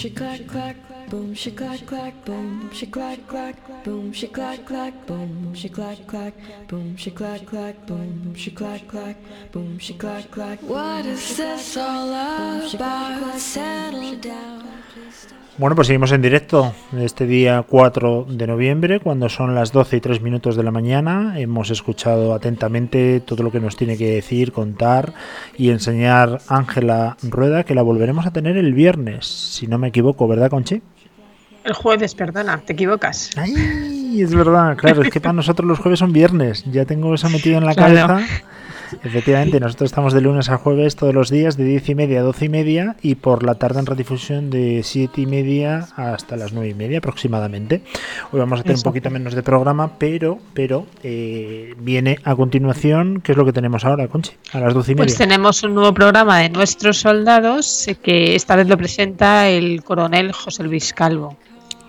[0.00, 0.76] She clack clack,
[1.10, 6.06] boom, she clack clack, boom, she clack clack, boom, she clack clack, boom, she clack
[6.06, 6.32] clack,
[6.68, 9.16] boom, she clack clack, boom, she clack clack,
[9.52, 10.58] boom, she clack clack.
[10.62, 13.38] What is this all about?
[13.38, 14.66] Settle down.
[15.60, 20.00] Bueno, pues seguimos en directo este día 4 de noviembre, cuando son las 12 y
[20.00, 21.38] 3 minutos de la mañana.
[21.38, 25.12] Hemos escuchado atentamente todo lo que nos tiene que decir, contar
[25.58, 30.26] y enseñar Ángela Rueda, que la volveremos a tener el viernes, si no me equivoco,
[30.26, 30.80] ¿verdad, Conchi?
[31.64, 33.28] El jueves, perdona, te equivocas.
[33.36, 36.64] Ay, es verdad, claro, es que para nosotros los jueves son viernes.
[36.72, 38.18] Ya tengo eso metido en la Claro.
[39.02, 42.22] Efectivamente, nosotros estamos de lunes a jueves todos los días de 10 y media a
[42.22, 46.52] 12 y media y por la tarde en redifusión de 7 y media hasta las
[46.52, 47.82] 9 y media aproximadamente.
[48.32, 53.20] Hoy vamos a tener un poquito menos de programa, pero pero eh, viene a continuación,
[53.22, 54.32] ¿qué es lo que tenemos ahora, Conchi?
[54.52, 55.06] A las 12 y media.
[55.06, 59.82] Pues tenemos un nuevo programa de nuestros soldados eh, que esta vez lo presenta el
[59.82, 61.36] coronel José Luis Calvo.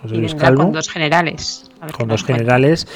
[0.02, 0.64] José y Luis vendrá Calvo.
[0.64, 1.72] con dos generales.
[1.80, 2.88] A ver con dos generales.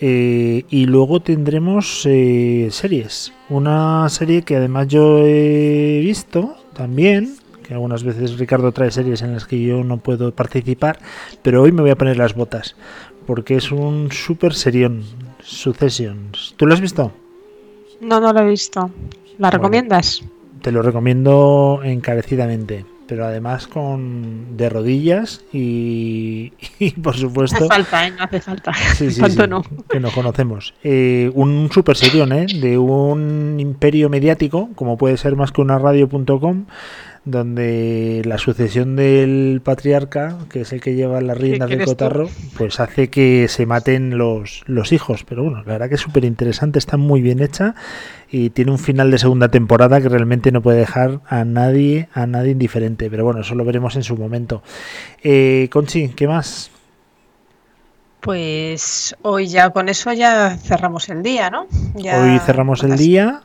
[0.00, 3.32] eh, y luego tendremos eh, series.
[3.48, 7.36] Una serie que además yo he visto también.
[7.66, 11.00] Que algunas veces Ricardo trae series en las que yo no puedo participar.
[11.42, 12.76] Pero hoy me voy a poner las botas.
[13.26, 15.02] Porque es un super serión.
[15.42, 16.54] Successions.
[16.56, 17.12] ¿Tú lo has visto?
[18.00, 18.90] No, no lo he visto.
[19.38, 20.22] ¿La recomiendas?
[20.62, 22.84] Te lo recomiendo encarecidamente.
[23.08, 28.10] Pero además con de rodillas y, y por No supuesto hace falta, ¿eh?
[28.10, 28.72] No hace falta.
[28.96, 29.62] Sí, sí, Tanto sí, no.
[29.88, 30.74] que nos conocemos.
[30.82, 32.46] Eh, un super serión, ¿eh?
[32.60, 36.64] De un imperio mediático, como puede ser más que una radio.com,
[37.26, 41.84] donde la sucesión del patriarca, que es el que lleva las riendas del tú?
[41.84, 45.24] cotarro, pues hace que se maten los, los hijos.
[45.28, 47.74] Pero bueno, la verdad que es súper interesante, está muy bien hecha
[48.30, 52.26] y tiene un final de segunda temporada que realmente no puede dejar a nadie, a
[52.26, 53.10] nadie indiferente.
[53.10, 54.62] Pero bueno, eso lo veremos en su momento.
[55.22, 56.70] Eh, Conchi, ¿qué más?
[58.20, 61.66] Pues hoy ya con eso ya cerramos el día, ¿no?
[61.94, 63.42] Ya Hoy cerramos el las- día.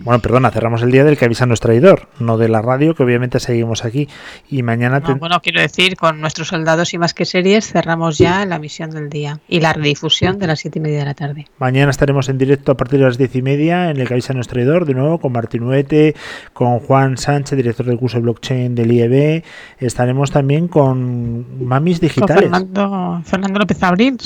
[0.00, 3.02] Bueno, perdona, cerramos el día del que avisa nuestro traidor, no de la radio, que
[3.02, 4.08] obviamente seguimos aquí.
[4.50, 8.18] Y mañana No, ten- bueno, quiero decir, con nuestros soldados y más que series cerramos
[8.18, 11.14] ya la misión del día y la redifusión de las siete y media de la
[11.14, 11.46] tarde.
[11.58, 14.34] mañana estaremos en directo a partir de las diez y media en el que avisa
[14.34, 16.14] nuestro traidor, de nuevo con Martín Huete,
[16.52, 19.42] con Juan Sánchez, director del curso de blockchain del IEB.
[19.78, 22.42] Estaremos también con Mamis Con Digitales.
[22.50, 24.16] Fernando, Fernando López Abril,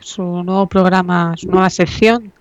[0.00, 2.32] su nuevo programa, su nueva sección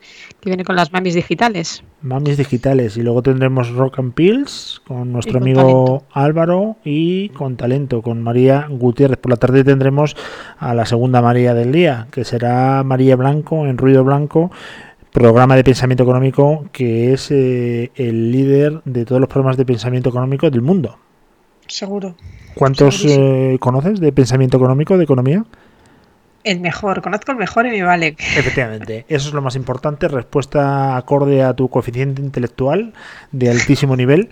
[0.48, 1.84] que viene con las mamis digitales.
[2.02, 2.96] Mamis Digitales.
[2.96, 8.22] Y luego tendremos Rock and Pills con nuestro con amigo Álvaro y con talento, con
[8.22, 9.18] María Gutiérrez.
[9.18, 10.16] Por la tarde tendremos
[10.58, 14.50] a la segunda María del día, que será María Blanco en Ruido Blanco,
[15.12, 20.10] programa de pensamiento económico que es eh, el líder de todos los programas de pensamiento
[20.10, 20.98] económico del mundo.
[21.68, 22.16] Seguro.
[22.56, 25.44] ¿Cuántos eh, conoces de pensamiento económico, de economía?
[26.44, 28.16] El mejor, conozco el mejor y me vale.
[28.38, 32.94] Efectivamente, eso es lo más importante, respuesta acorde a tu coeficiente intelectual
[33.32, 34.30] de altísimo nivel.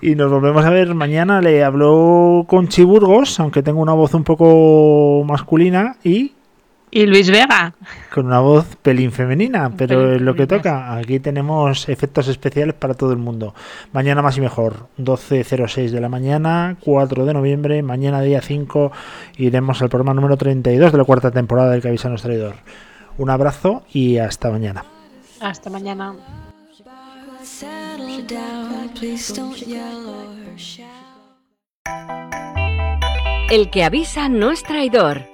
[0.00, 1.40] Y nos volvemos a ver mañana.
[1.40, 6.32] Le habló con Chiburgos, aunque tengo una voz un poco masculina y
[6.94, 7.74] Y Luis Vega.
[8.14, 10.94] con una voz pelín femenina, pero pelín es lo que toca.
[10.94, 13.52] Aquí tenemos efectos especiales para todo el mundo.
[13.92, 18.92] Mañana más y mejor, 12.06 de la mañana, 4 de noviembre, mañana día 5
[19.38, 22.54] iremos al programa número 32 de la cuarta temporada del Cavisano Traidor.
[23.18, 24.84] Un abrazo y hasta mañana.
[25.40, 26.14] Hasta mañana.
[33.50, 35.33] El que avisa no es traidor.